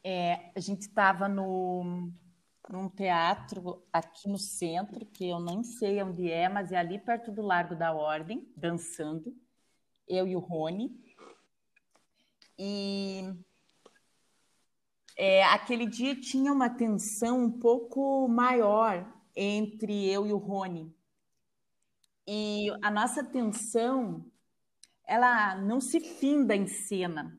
É, 0.03 0.51
a 0.57 0.61
gente 0.61 0.81
estava 0.81 1.29
no 1.29 2.11
num 2.71 2.89
teatro 2.89 3.83
aqui 3.91 4.29
no 4.29 4.39
centro, 4.39 5.07
que 5.07 5.27
eu 5.27 5.41
não 5.41 5.63
sei 5.63 6.03
onde 6.03 6.31
é, 6.31 6.51
mas 6.51 6.71
é 6.71 6.77
ali 6.77 6.99
perto 6.99 7.33
do 7.33 7.41
Largo 7.41 7.75
da 7.75 7.95
Ordem, 7.95 8.47
dançando, 8.55 9.35
eu 10.07 10.27
e 10.27 10.37
o 10.37 10.39
Rony. 10.39 10.91
E 12.59 13.25
é, 15.19 15.43
aquele 15.43 15.85
dia 15.85 16.15
tinha 16.15 16.53
uma 16.53 16.71
tensão 16.71 17.43
um 17.43 17.51
pouco 17.51 18.29
maior 18.29 19.05
entre 19.35 20.09
eu 20.09 20.25
e 20.25 20.33
o 20.33 20.37
Rony. 20.37 20.95
E 22.25 22.69
a 22.81 22.89
nossa 22.89 23.25
tensão, 23.25 24.25
ela 25.05 25.57
não 25.57 25.81
se 25.81 25.99
finda 25.99 26.55
em 26.55 26.69
cena. 26.69 27.37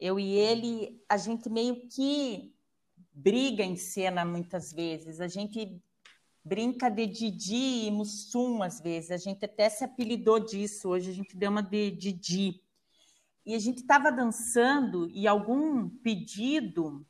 Eu 0.00 0.18
e 0.18 0.32
ele, 0.32 1.00
a 1.08 1.16
gente 1.16 1.48
meio 1.48 1.86
que 1.88 2.52
briga 3.12 3.62
em 3.62 3.76
cena 3.76 4.24
muitas 4.24 4.72
vezes. 4.72 5.20
A 5.20 5.28
gente 5.28 5.80
brinca 6.44 6.90
de 6.90 7.06
Didi 7.06 7.86
e 7.86 7.90
Mussum 7.92 8.60
às 8.60 8.80
vezes. 8.80 9.12
A 9.12 9.16
gente 9.18 9.44
até 9.44 9.68
se 9.68 9.84
apelidou 9.84 10.40
disso. 10.40 10.88
Hoje 10.88 11.10
a 11.10 11.14
gente 11.14 11.36
deu 11.36 11.52
uma 11.52 11.62
de 11.62 11.92
Didi. 11.92 12.60
E 13.44 13.54
a 13.54 13.58
gente 13.58 13.78
estava 13.78 14.10
dançando 14.10 15.08
e 15.10 15.26
algum 15.28 15.88
pedido 15.88 17.06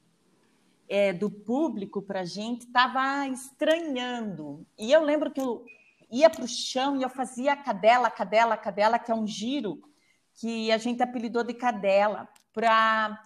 é, 0.88 1.12
do 1.12 1.30
público 1.30 2.02
para 2.02 2.20
a 2.20 2.24
gente 2.24 2.66
estava 2.66 3.26
estranhando. 3.28 4.66
E 4.78 4.92
eu 4.92 5.02
lembro 5.02 5.30
que 5.30 5.40
eu 5.40 5.64
ia 6.10 6.28
para 6.28 6.44
o 6.44 6.48
chão 6.48 6.96
e 6.96 7.02
eu 7.02 7.08
fazia 7.08 7.56
cadela, 7.56 8.10
cadela, 8.10 8.56
cadela, 8.56 8.98
que 8.98 9.10
é 9.10 9.14
um 9.14 9.26
giro 9.26 9.82
que 10.34 10.70
a 10.72 10.78
gente 10.78 11.02
apelidou 11.02 11.44
de 11.44 11.54
cadela, 11.54 12.28
para 12.52 13.20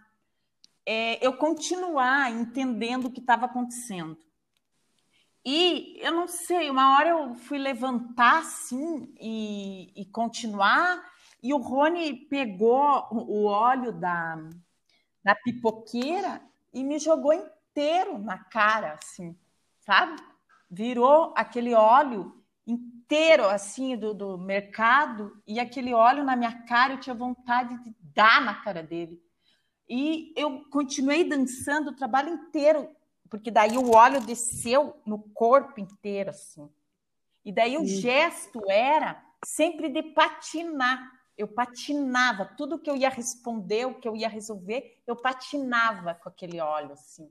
é, 0.85 1.25
eu 1.27 1.37
continuar 1.37 2.31
entendendo 2.31 3.07
o 3.07 3.11
que 3.11 3.21
estava 3.21 3.47
acontecendo. 3.47 4.19
E 5.45 5.99
eu 6.01 6.13
não 6.13 6.29
sei, 6.29 6.69
uma 6.69 6.97
hora 6.97 7.11
eu 7.11 7.35
fui 7.35 7.59
levantar 7.59 8.41
assim 8.41 9.15
e, 9.19 9.93
e 9.97 10.05
continuar, 10.07 11.03
e 11.43 11.55
o 11.55 11.59
Rony 11.59 12.15
pegou 12.15 13.07
o 13.11 13.45
óleo 13.45 13.93
da, 13.93 14.37
da 15.23 15.35
pipoqueira 15.35 16.43
e 16.73 16.83
me 16.83 16.99
jogou 16.99 17.33
inteiro 17.33 18.19
na 18.19 18.39
cara, 18.39 18.95
assim, 18.95 19.37
sabe? 19.81 20.21
Virou 20.71 21.33
aquele 21.37 21.75
óleo 21.75 22.43
inteiro, 22.67 23.47
assim, 23.47 23.97
do, 23.97 24.13
do 24.13 24.37
mercado, 24.37 25.41
e 25.47 25.59
aquele 25.59 25.95
óleo 25.95 26.25
na 26.25 26.37
minha 26.37 26.63
cara, 26.65 26.95
eu 26.95 27.01
tinha 27.01 27.15
vontade 27.15 27.83
de 27.83 27.95
dar 28.15 28.43
na 28.43 28.55
cara 28.55 28.83
dele. 28.83 29.23
E 29.89 30.35
eu 30.37 30.65
continuei 30.71 31.25
dançando 31.25 31.91
o 31.91 31.97
trabalho 31.97 32.29
inteiro, 32.29 32.89
porque 33.31 33.51
daí 33.51 33.79
o 33.79 33.93
óleo 33.95 34.21
desceu 34.21 35.01
no 35.07 35.19
corpo 35.19 35.81
inteiro, 35.81 36.31
assim. 36.31 36.69
E 37.45 37.51
daí 37.51 37.79
o 37.79 37.87
gesto 37.87 38.61
era 38.71 39.25
sempre 39.43 39.89
de 39.89 40.03
patinar. 40.03 41.18
Eu 41.39 41.47
patinava, 41.47 42.45
tudo 42.45 42.81
que 42.81 42.91
eu 42.91 42.97
ia 42.97 43.09
responder, 43.09 43.87
o 43.87 43.95
que 43.95 44.09
eu 44.09 44.17
ia 44.17 44.29
resolver, 44.29 45.01
eu 45.07 45.15
patinava 45.15 46.17
com 46.17 46.29
aquele 46.29 46.61
óleo 46.61 46.93
assim. 46.93 47.31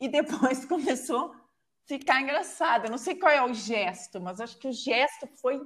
E 0.00 0.08
depois 0.08 0.64
começou 0.64 1.32
a 1.32 1.40
ficar 1.84 2.22
engraçado. 2.22 2.84
Eu 2.84 2.90
não 2.92 2.98
sei 2.98 3.16
qual 3.16 3.32
é 3.32 3.44
o 3.44 3.52
gesto, 3.52 4.20
mas 4.20 4.40
acho 4.40 4.56
que 4.56 4.68
o 4.68 4.72
gesto 4.72 5.26
foi 5.42 5.60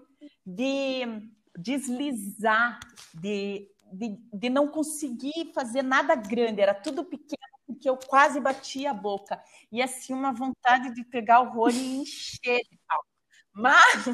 de 0.45 1.29
deslizar, 1.57 2.81
de, 3.13 3.71
de, 3.93 4.19
de 4.33 4.49
não 4.49 4.67
conseguir 4.67 5.53
fazer 5.55 5.83
nada 5.83 6.15
grande, 6.15 6.63
era 6.63 6.75
tudo 6.75 7.05
pequeno, 7.05 7.39
porque 7.67 7.89
eu 7.89 7.99
quase 7.99 8.41
batia 8.41 8.93
a 8.93 8.95
boca. 8.95 9.41
E 9.71 9.83
assim, 9.83 10.15
uma 10.15 10.33
vontade 10.33 10.95
de 10.95 11.05
pegar 11.05 11.41
o 11.41 11.53
rolo 11.53 11.73
e 11.73 11.99
encher 11.99 12.63
de 12.63 12.79
pau. 12.89 13.05
Mas 13.53 14.07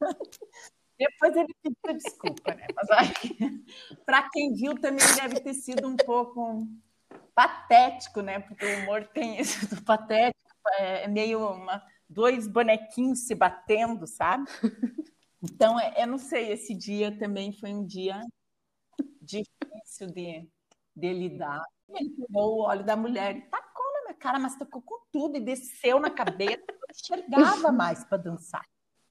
depois 1.10 1.36
ele 1.36 1.54
pediu 1.62 1.98
desculpa, 1.98 2.54
né? 2.54 2.66
Mas 2.74 2.88
para 4.06 4.28
quem 4.30 4.52
viu 4.52 4.78
também 4.80 5.06
deve 5.16 5.40
ter 5.40 5.54
sido 5.54 5.88
um 5.88 5.96
pouco 5.96 6.66
patético, 7.34 8.20
né? 8.20 8.40
Porque 8.40 8.64
o 8.64 8.78
humor 8.80 9.08
tem 9.08 9.40
isso 9.40 9.74
do 9.74 9.82
patético, 9.82 10.38
é 10.78 11.08
meio 11.08 11.46
uma, 11.46 11.82
dois 12.08 12.46
bonequinhos 12.46 13.26
se 13.26 13.34
batendo, 13.34 14.06
sabe? 14.06 14.44
Então, 15.42 15.78
é, 15.80 16.02
eu 16.02 16.06
não 16.06 16.18
sei, 16.18 16.52
esse 16.52 16.72
dia 16.72 17.18
também 17.18 17.52
foi 17.52 17.74
um 17.74 17.84
dia 17.84 18.20
difícil 19.20 20.06
de, 20.14 20.48
de 20.94 21.12
lidar. 21.12 21.64
Ele 21.88 22.10
pegou 22.10 22.58
o 22.58 22.62
óleo 22.62 22.84
da 22.84 22.94
mulher 22.94 23.36
e 23.36 23.42
tacou 23.42 23.92
na 23.94 24.02
minha 24.02 24.14
cara, 24.14 24.38
mas 24.38 24.56
tocou 24.56 24.80
com 24.80 25.04
tudo 25.10 25.36
e 25.36 25.40
desceu 25.40 25.98
na 25.98 26.10
cabeça, 26.10 26.62
não 26.68 26.86
enxergava 26.90 27.72
mais 27.72 28.04
para 28.04 28.18
dançar. 28.18 28.64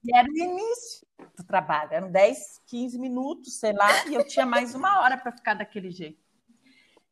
E 0.04 0.16
era 0.16 0.28
o 0.28 0.36
início 0.36 1.06
do 1.36 1.44
trabalho, 1.44 1.92
eram 1.92 2.10
10, 2.10 2.60
15 2.66 2.98
minutos, 2.98 3.58
sei 3.58 3.72
lá, 3.72 4.06
e 4.06 4.14
eu 4.14 4.26
tinha 4.26 4.44
mais 4.44 4.74
uma 4.74 5.00
hora 5.00 5.16
para 5.16 5.32
ficar 5.32 5.54
daquele 5.54 5.90
jeito. 5.90 6.20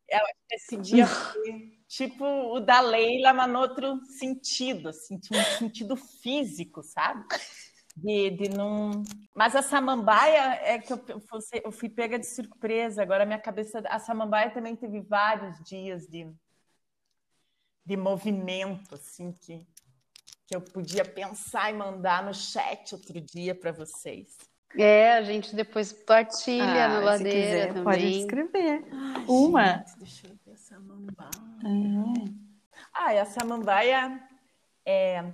Eu, 0.09 0.21
esse 0.51 0.77
dia 0.77 1.07
foi 1.07 1.81
tipo 1.87 2.25
o 2.25 2.59
da 2.59 2.81
Leila, 2.81 3.33
mas 3.33 3.51
no 3.51 3.61
outro 3.61 4.05
sentido, 4.07 4.89
assim, 4.89 5.21
um 5.33 5.59
sentido 5.59 5.95
físico, 5.95 6.83
sabe? 6.83 7.25
De, 7.97 8.31
de 8.31 8.49
não. 8.49 9.05
Mas 9.35 9.55
a 9.55 9.63
samambaia 9.63 10.61
é 10.65 10.79
que 10.79 10.93
eu, 10.93 11.01
eu 11.63 11.71
fui 11.71 11.89
pega 11.89 12.19
de 12.19 12.27
surpresa. 12.27 13.03
Agora, 13.03 13.27
minha 13.27 13.39
cabeça. 13.39 13.81
A 13.87 13.99
samambaia 13.99 14.51
também 14.51 14.75
teve 14.75 15.01
vários 15.01 15.63
dias 15.63 16.07
de, 16.07 16.33
de 17.85 17.97
movimento, 17.97 18.95
assim, 18.95 19.33
que 19.33 19.67
que 20.51 20.57
eu 20.57 20.61
podia 20.61 21.05
pensar 21.05 21.71
e 21.71 21.75
mandar 21.75 22.25
no 22.25 22.35
chat 22.35 22.93
outro 22.93 23.21
dia 23.21 23.55
para 23.55 23.71
vocês. 23.71 24.37
É, 24.77 25.13
a 25.13 25.23
gente 25.23 25.55
depois 25.55 25.93
partilha 25.93 26.87
ah, 26.87 26.89
na 26.89 26.99
ladeira 26.99 27.41
quiser, 27.41 27.67
também. 27.69 27.85
Pode 27.85 28.19
escrever. 28.19 28.89
Ai, 28.93 29.25
Uma. 29.29 29.79
Gente, 29.79 29.99
deixa 29.99 30.27
eu 30.27 30.37
ver 30.45 30.53
essa 30.53 30.75
samambaia. 30.75 31.31
Uhum. 31.65 32.15
Ah, 32.93 33.15
e 33.15 33.19
a 33.21 33.25
samambaia, 33.25 34.21
é, 34.85 35.33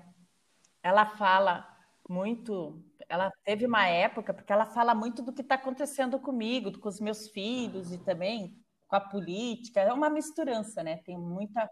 ela 0.82 1.06
fala 1.06 1.66
muito. 2.08 2.84
Ela 3.08 3.32
teve 3.42 3.64
uma 3.64 3.86
época, 3.86 4.34
porque 4.34 4.52
ela 4.52 4.66
fala 4.66 4.94
muito 4.94 5.22
do 5.22 5.32
que 5.32 5.40
está 5.40 5.54
acontecendo 5.54 6.18
comigo, 6.18 6.78
com 6.78 6.88
os 6.90 7.00
meus 7.00 7.28
filhos 7.28 7.90
e 7.90 7.96
também 7.96 8.54
com 8.86 8.96
a 8.96 9.00
política. 9.00 9.80
É 9.80 9.92
uma 9.94 10.10
misturança, 10.10 10.82
né? 10.82 10.98
Tem 10.98 11.16
muita 11.16 11.70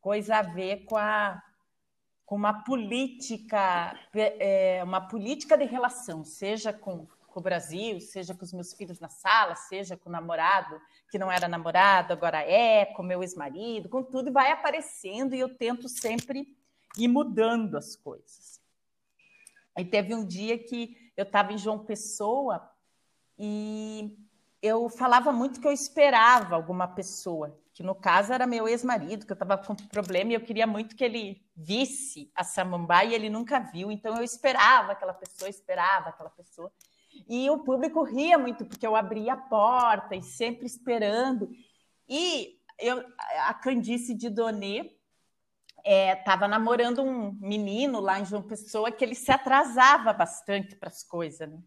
coisa 0.00 0.36
a 0.36 0.42
ver 0.42 0.84
com 0.84 0.96
a 0.96 1.42
com 2.28 2.36
uma 2.36 2.62
política, 2.62 3.98
é, 4.14 4.84
uma 4.84 5.00
política 5.00 5.56
de 5.56 5.64
relação, 5.64 6.22
seja 6.22 6.74
com, 6.74 7.06
com, 7.26 7.40
o 7.40 7.42
Brasil, 7.42 7.98
seja 8.02 8.34
com 8.34 8.44
os 8.44 8.52
meus 8.52 8.74
filhos 8.74 9.00
na 9.00 9.08
sala, 9.08 9.54
seja 9.54 9.96
com 9.96 10.10
o 10.10 10.12
namorado, 10.12 10.78
que 11.10 11.18
não 11.18 11.32
era 11.32 11.48
namorado, 11.48 12.12
agora 12.12 12.42
é, 12.42 12.84
com 12.84 13.02
meu 13.02 13.22
ex-marido, 13.22 13.88
com 13.88 14.02
tudo, 14.02 14.28
e 14.28 14.30
vai 14.30 14.52
aparecendo 14.52 15.34
e 15.34 15.40
eu 15.40 15.56
tento 15.56 15.88
sempre 15.88 16.54
ir 16.98 17.08
mudando 17.08 17.78
as 17.78 17.96
coisas. 17.96 18.60
Aí 19.74 19.86
teve 19.86 20.14
um 20.14 20.22
dia 20.22 20.58
que 20.58 21.10
eu 21.16 21.22
estava 21.22 21.54
em 21.54 21.58
João 21.58 21.78
Pessoa 21.78 22.70
e 23.38 24.18
eu 24.60 24.90
falava 24.90 25.32
muito 25.32 25.62
que 25.62 25.66
eu 25.66 25.72
esperava 25.72 26.56
alguma 26.56 26.88
pessoa 26.88 27.58
que 27.72 27.82
no 27.84 27.94
caso 27.94 28.32
era 28.32 28.44
meu 28.44 28.68
ex-marido, 28.68 29.24
que 29.24 29.32
eu 29.32 29.34
estava 29.34 29.56
com 29.56 29.74
problema 29.74 30.32
e 30.32 30.34
eu 30.34 30.40
queria 30.40 30.66
muito 30.66 30.96
que 30.96 31.04
ele 31.04 31.47
visse 31.60 32.30
a 32.36 32.44
samambaia 32.44 33.16
ele 33.16 33.28
nunca 33.28 33.58
viu, 33.58 33.90
então 33.90 34.16
eu 34.16 34.22
esperava 34.22 34.92
aquela 34.92 35.12
pessoa, 35.12 35.48
esperava 35.48 36.10
aquela 36.10 36.30
pessoa. 36.30 36.72
E 37.28 37.50
o 37.50 37.58
público 37.58 38.04
ria 38.04 38.38
muito, 38.38 38.64
porque 38.64 38.86
eu 38.86 38.94
abria 38.94 39.32
a 39.32 39.36
porta 39.36 40.14
e 40.14 40.22
sempre 40.22 40.66
esperando. 40.66 41.50
E 42.08 42.60
eu, 42.78 43.04
a 43.40 43.54
Candice 43.54 44.14
de 44.14 44.30
Donê 44.30 44.96
estava 45.84 46.44
é, 46.44 46.48
namorando 46.48 47.02
um 47.02 47.32
menino 47.40 47.98
lá 47.98 48.20
em 48.20 48.24
João 48.24 48.42
Pessoa 48.42 48.92
que 48.92 49.04
ele 49.04 49.14
se 49.14 49.32
atrasava 49.32 50.12
bastante 50.12 50.76
para 50.76 50.88
as 50.88 51.02
coisas. 51.02 51.48
Né? 51.48 51.58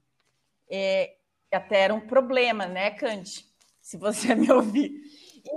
É, 0.70 1.18
até 1.52 1.82
era 1.82 1.94
um 1.94 2.08
problema, 2.08 2.66
né, 2.66 2.92
Candi? 2.92 3.46
Se 3.82 3.98
você 3.98 4.34
me 4.36 4.50
ouvir. 4.52 4.90
E 5.44 5.50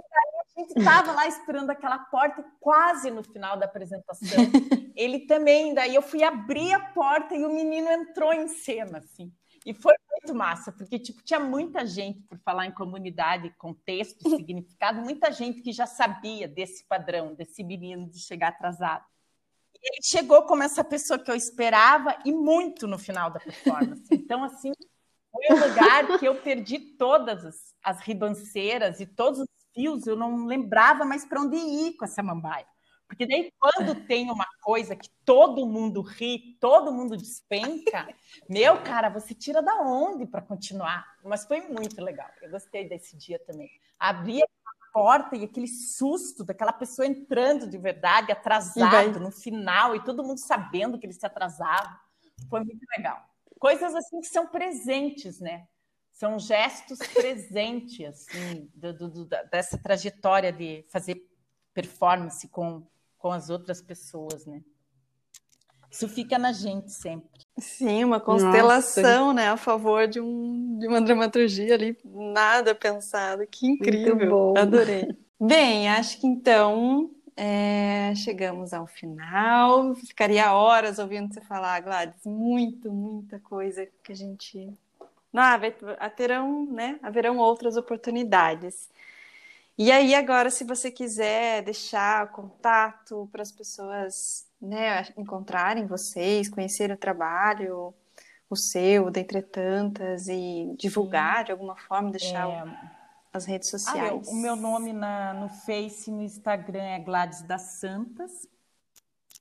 a 0.57 0.61
gente 0.61 0.79
estava 0.79 1.13
lá 1.13 1.27
esperando 1.27 1.71
aquela 1.71 1.99
porta 1.99 2.45
quase 2.61 3.11
no 3.11 3.25
final 3.25 3.57
da 3.57 3.65
apresentação. 3.65 4.29
Ele 4.95 5.27
também, 5.27 5.75
daí 5.75 5.95
eu 5.95 6.03
fui 6.03 6.23
abrir 6.23 6.73
a 6.73 6.81
porta 6.93 7.35
e 7.35 7.45
o 7.45 7.53
menino 7.53 7.91
entrou 7.91 8.33
em 8.33 8.47
cena, 8.47 8.99
assim. 8.99 9.33
E 9.67 9.75
foi 9.75 9.95
muito 10.11 10.35
massa, 10.35 10.71
porque 10.71 10.99
tipo, 10.99 11.23
tinha 11.23 11.41
muita 11.41 11.85
gente, 11.85 12.21
por 12.23 12.39
falar 12.39 12.67
em 12.67 12.71
comunidade, 12.71 13.55
contexto, 13.59 14.23
significado, 14.31 15.01
muita 15.01 15.33
gente 15.33 15.61
que 15.61 15.73
já 15.73 15.87
sabia 15.87 16.47
desse 16.47 16.87
padrão, 16.87 17.35
desse 17.35 17.65
menino 17.65 18.09
de 18.09 18.21
chegar 18.21 18.49
atrasado. 18.49 19.05
E 19.75 19.89
ele 19.89 20.03
chegou 20.03 20.45
como 20.45 20.63
essa 20.63 20.85
pessoa 20.85 21.19
que 21.19 21.31
eu 21.31 21.35
esperava 21.35 22.17
e 22.25 22.33
muito 22.33 22.87
no 22.87 22.99
final 22.99 23.31
da 23.31 23.41
performance. 23.41 24.05
Então, 24.13 24.45
assim, 24.45 24.73
foi 25.33 25.57
um 25.57 25.69
lugar 25.69 26.19
que 26.19 26.27
eu 26.27 26.41
perdi 26.41 26.79
todas 26.79 27.45
as, 27.45 27.75
as 27.83 28.01
ribanceiras 28.01 29.01
e 29.01 29.07
todos 29.07 29.41
os 29.41 29.49
fios, 29.75 30.07
eu 30.07 30.17
não 30.17 30.47
lembrava 30.47 31.05
mais 31.05 31.25
para 31.25 31.41
onde 31.41 31.57
ir 31.57 31.97
com 31.97 32.05
essa 32.05 32.23
mambaia. 32.23 32.67
Porque 33.07 33.27
daí, 33.27 33.53
quando 33.59 33.95
tem 34.07 34.31
uma 34.31 34.47
coisa 34.63 34.97
que 34.97 35.11
todo 35.25 35.67
mundo 35.67 36.01
ri, 36.01 36.57
todo 36.61 36.93
mundo 36.93 37.17
despenca, 37.17 38.09
meu 38.49 38.83
cara, 38.83 39.09
você 39.09 39.35
tira 39.35 39.63
da 39.63 39.77
onde 39.83 40.27
para 40.27 40.43
continuar? 40.43 41.07
Mas 41.23 41.45
foi 41.45 41.61
muito 41.63 42.03
legal. 42.03 42.29
Eu 42.43 42.51
gostei 42.51 42.89
desse 42.89 43.17
dia 43.17 43.39
também. 43.47 43.71
Abria 43.99 44.45
a 44.45 44.93
porta 44.93 45.37
e 45.37 45.45
aquele 45.45 45.69
susto 45.69 46.45
daquela 46.45 46.73
pessoa 46.73 47.07
entrando 47.07 47.69
de 47.69 47.79
verdade, 47.79 48.33
atrasado 48.33 49.21
no 49.21 49.31
final, 49.31 49.95
e 49.95 50.05
todo 50.05 50.25
mundo 50.25 50.39
sabendo 50.39 50.99
que 50.99 51.07
ele 51.07 51.13
se 51.13 51.27
atrasava. 51.27 52.01
Foi 52.49 52.61
muito 52.61 52.85
legal. 52.97 53.23
Coisas 53.59 53.95
assim 53.95 54.21
que 54.21 54.27
são 54.27 54.47
presentes, 54.47 55.41
né? 55.41 55.67
São 56.15 56.39
gestos 56.39 56.99
presentes 57.13 58.07
assim, 58.07 58.71
do, 58.75 58.93
do, 58.95 59.09
do, 59.11 59.25
dessa 59.51 59.77
trajetória 59.77 60.53
de 60.53 60.85
fazer 60.89 61.21
performance 61.75 62.49
com, 62.49 62.87
com 63.19 63.33
as 63.33 63.51
outras 63.51 63.83
pessoas, 63.83 64.47
né? 64.47 64.63
Isso 65.91 66.09
fica 66.09 66.39
na 66.39 66.53
gente 66.53 66.91
sempre. 66.91 67.29
Sim, 67.59 68.05
uma 68.05 68.19
constelação, 68.19 69.27
Nossa. 69.27 69.35
né, 69.35 69.49
a 69.49 69.57
favor 69.57 70.09
de, 70.09 70.21
um, 70.21 70.77
de 70.79 70.89
uma 70.89 71.01
dramaturgia 71.01 71.75
ali, 71.75 71.97
nada 72.05 72.75
pensado. 72.75 73.47
Que 73.47 73.67
incrível! 73.67 74.55
Adorei. 74.57 75.17
Bem, 75.41 75.89
acho 75.89 76.21
que 76.21 76.27
então 76.27 77.11
é, 77.37 78.13
chegamos 78.17 78.73
ao 78.73 78.89
final. 78.89 79.95
Ficaria 79.95 80.53
horas 80.53 80.99
ouvindo 80.99 81.33
você 81.33 81.41
falar, 81.41 81.81
Gladys. 81.81 82.25
Muito, 82.25 82.93
muita 82.93 83.39
coisa 83.39 83.87
que 84.03 84.11
a 84.11 84.17
gente 84.17 84.73
não, 85.35 86.11
terão, 86.15 86.65
né, 86.67 86.97
haverão 87.03 87.39
outras 87.39 87.77
oportunidades. 87.77 88.89
E 89.77 89.91
aí, 89.91 90.15
agora, 90.15 90.49
se 90.49 90.63
você 90.63 90.93
quiser 90.93 91.63
deixar 91.63 92.31
contato 92.31 93.29
para 93.33 93.43
as 93.43 93.51
pessoas 93.51 94.47
né, 94.63 95.03
encontrarem 95.17 95.87
vocês, 95.87 96.49
conhecerem 96.49 96.95
o 96.95 96.99
trabalho, 96.99 97.93
o 98.49 98.55
seu, 98.55 99.11
dentre 99.11 99.43
tantas, 99.43 100.29
e 100.29 100.73
divulgar 100.79 101.39
Sim. 101.39 101.45
de 101.47 101.53
alguma 101.53 101.77
forma, 101.77 102.13
deixar 102.13 102.49
é... 102.49 102.65
as 103.33 103.45
redes 103.45 103.69
sociais. 103.69 104.29
Ah, 104.29 104.31
o 104.31 104.37
meu 104.37 104.55
nome 104.55 104.93
na, 104.93 105.35
no 105.35 105.49
Face 105.49 106.13
no 106.13 106.23
Instagram 106.23 106.85
é 106.85 107.01
Gladys 107.01 107.43
das 107.43 107.63
Santas. 107.81 108.47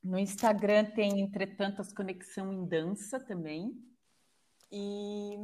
No 0.04 0.18
Instagram 0.18 0.86
tem, 0.86 1.20
entretantas, 1.20 1.94
Conexão 1.94 2.52
em 2.52 2.66
Dança 2.66 3.20
também. 3.20 3.72
E 4.76 5.38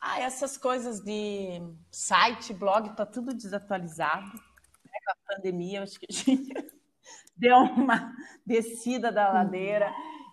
ah, 0.00 0.20
essas 0.20 0.56
coisas 0.56 1.00
de 1.00 1.60
site, 1.90 2.54
blog, 2.54 2.96
tá 2.96 3.04
tudo 3.04 3.34
desatualizado. 3.34 4.32
Né? 4.32 4.92
Com 5.04 5.10
a 5.10 5.34
pandemia, 5.36 5.82
acho 5.82 6.00
que 6.00 6.06
a 6.08 6.12
gente 6.12 6.54
deu 7.36 7.56
uma 7.58 8.10
descida 8.46 9.12
da 9.12 9.30
ladeira. 9.30 9.92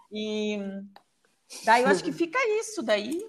E 0.10 0.58
daí 1.66 1.84
eu 1.84 1.90
acho 1.90 2.04
que 2.04 2.14
fica 2.14 2.40
isso 2.60 2.82
daí. 2.82 3.22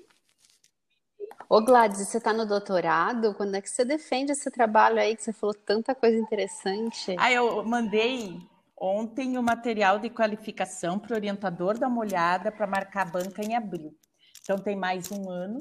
Ô 1.49 1.61
Gladys, 1.61 2.07
você 2.07 2.19
está 2.19 2.33
no 2.33 2.47
doutorado? 2.47 3.35
Quando 3.35 3.57
é 3.57 3.61
que 3.61 3.69
você 3.69 3.85
defende 3.85 4.33
esse 4.33 4.51
trabalho 4.51 5.01
aí 5.01 5.17
que 5.17 5.23
você 5.23 5.33
falou 5.33 5.55
tanta 5.55 5.95
coisa 5.95 6.17
interessante? 6.17 7.17
Ah, 7.19 7.33
eu 7.33 7.65
mandei 7.65 8.39
ontem 8.77 9.37
o 9.37 9.43
material 9.43 9.99
de 9.99 10.09
qualificação 10.09 11.01
para 11.01 11.15
o 11.15 11.17
orientador 11.17 11.77
dar 11.79 11.89
uma 11.89 12.01
olhada 12.01 12.53
para 12.53 12.67
marcar 12.67 13.03
a 13.03 13.11
banca 13.11 13.43
em 13.43 13.57
abril. 13.57 13.97
Então 14.41 14.57
tem 14.57 14.77
mais 14.77 15.11
um 15.11 15.29
ano 15.29 15.59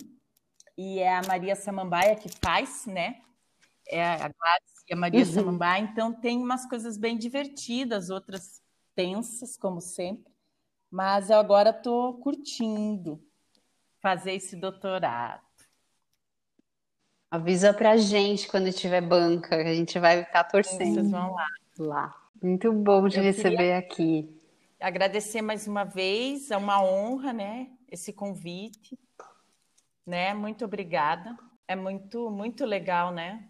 e 0.77 0.99
é 0.99 1.17
a 1.17 1.21
Maria 1.27 1.55
Samambaia 1.55 2.15
que 2.15 2.29
faz, 2.29 2.85
né? 2.85 3.21
É 3.87 4.03
a 4.03 4.17
Gladys 4.17 4.83
e 4.87 4.93
a 4.93 4.95
Maria 4.95 5.21
uhum. 5.21 5.25
Samambaia, 5.25 5.81
então 5.81 6.13
tem 6.13 6.37
umas 6.37 6.67
coisas 6.67 6.97
bem 6.97 7.17
divertidas, 7.17 8.09
outras 8.09 8.61
tensas, 8.95 9.57
como 9.57 9.81
sempre, 9.81 10.31
mas 10.91 11.29
eu 11.29 11.37
agora 11.37 11.71
estou 11.71 12.17
curtindo 12.19 13.21
fazer 13.99 14.33
esse 14.33 14.55
doutorado. 14.55 15.41
Avisa 17.29 17.73
pra 17.73 17.97
gente 17.97 18.47
quando 18.47 18.71
tiver 18.71 19.01
banca, 19.01 19.55
a 19.55 19.73
gente 19.73 19.99
vai 19.99 20.23
ficar 20.23 20.45
torcendo. 20.45 20.93
Vocês 20.93 21.11
vão 21.11 21.33
lá. 21.33 21.47
Lá. 21.79 22.15
Muito 22.41 22.71
bom 22.71 23.07
de 23.07 23.17
eu 23.17 23.23
receber 23.23 23.73
aqui. 23.73 24.33
Agradecer 24.79 25.41
mais 25.41 25.67
uma 25.67 25.83
vez, 25.83 26.51
é 26.51 26.57
uma 26.57 26.81
honra, 26.83 27.33
né? 27.33 27.69
Esse 27.91 28.13
convite, 28.13 28.97
né? 30.07 30.33
Muito 30.33 30.63
obrigada. 30.65 31.37
É 31.67 31.75
muito, 31.75 32.31
muito 32.31 32.65
legal, 32.65 33.13
né? 33.13 33.47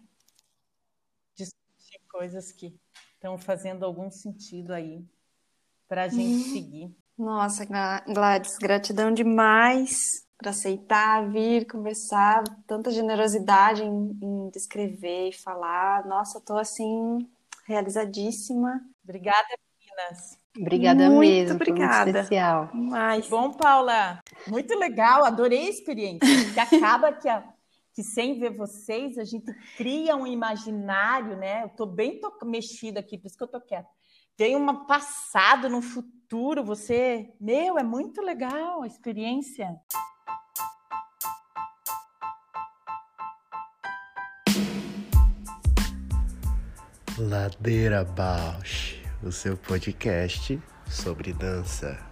Discutir 1.36 2.00
coisas 2.10 2.50
que 2.50 2.76
estão 3.14 3.38
fazendo 3.38 3.84
algum 3.84 4.10
sentido 4.10 4.72
aí 4.72 5.06
para 5.88 6.04
a 6.04 6.08
gente 6.08 6.48
hum. 6.48 6.52
seguir. 6.52 6.96
Nossa, 7.16 7.64
Gladys, 7.64 8.58
gratidão 8.58 9.12
demais 9.12 9.98
por 10.38 10.48
aceitar 10.48 11.28
vir 11.30 11.66
conversar, 11.66 12.44
tanta 12.66 12.92
generosidade 12.92 13.82
em, 13.82 14.18
em 14.22 14.50
descrever 14.50 15.30
e 15.30 15.32
falar. 15.32 16.06
Nossa, 16.06 16.40
tô 16.40 16.56
assim 16.56 17.18
realizadíssima. 17.66 18.80
Obrigada, 19.02 19.48
meninas. 19.98 20.38
Obrigada 20.56 21.10
muito 21.10 21.20
mesmo, 21.20 21.54
obrigada. 21.54 22.04
muito 22.04 22.16
especial. 22.16 22.70
Mas... 22.72 23.28
Bom, 23.28 23.52
Paula, 23.52 24.20
muito 24.46 24.76
legal, 24.76 25.24
adorei 25.24 25.66
a 25.66 25.70
experiência. 25.70 26.26
Que 26.52 26.60
acaba 26.60 27.12
que, 27.12 27.28
a, 27.28 27.44
que 27.94 28.02
sem 28.02 28.38
ver 28.38 28.50
vocês 28.50 29.18
a 29.18 29.24
gente 29.24 29.52
cria 29.76 30.16
um 30.16 30.26
imaginário, 30.26 31.36
né? 31.36 31.64
Eu 31.64 31.68
tô 31.70 31.86
bem 31.86 32.20
to 32.20 32.32
mexida 32.44 33.00
aqui, 33.00 33.18
por 33.18 33.28
isso 33.28 33.36
que 33.36 33.44
eu 33.44 33.48
tô 33.48 33.60
quieta. 33.60 33.88
Tem 34.36 34.56
um 34.56 34.84
passado, 34.86 35.68
no 35.68 35.82
futuro, 35.82 36.64
você, 36.64 37.32
meu, 37.40 37.78
é 37.78 37.82
muito 37.82 38.20
legal 38.22 38.82
a 38.82 38.86
experiência. 38.86 39.76
Ladeira 47.18 48.04
Bausch, 48.04 48.97
o 49.22 49.32
seu 49.32 49.56
podcast 49.56 50.60
sobre 50.86 51.32
dança. 51.32 52.07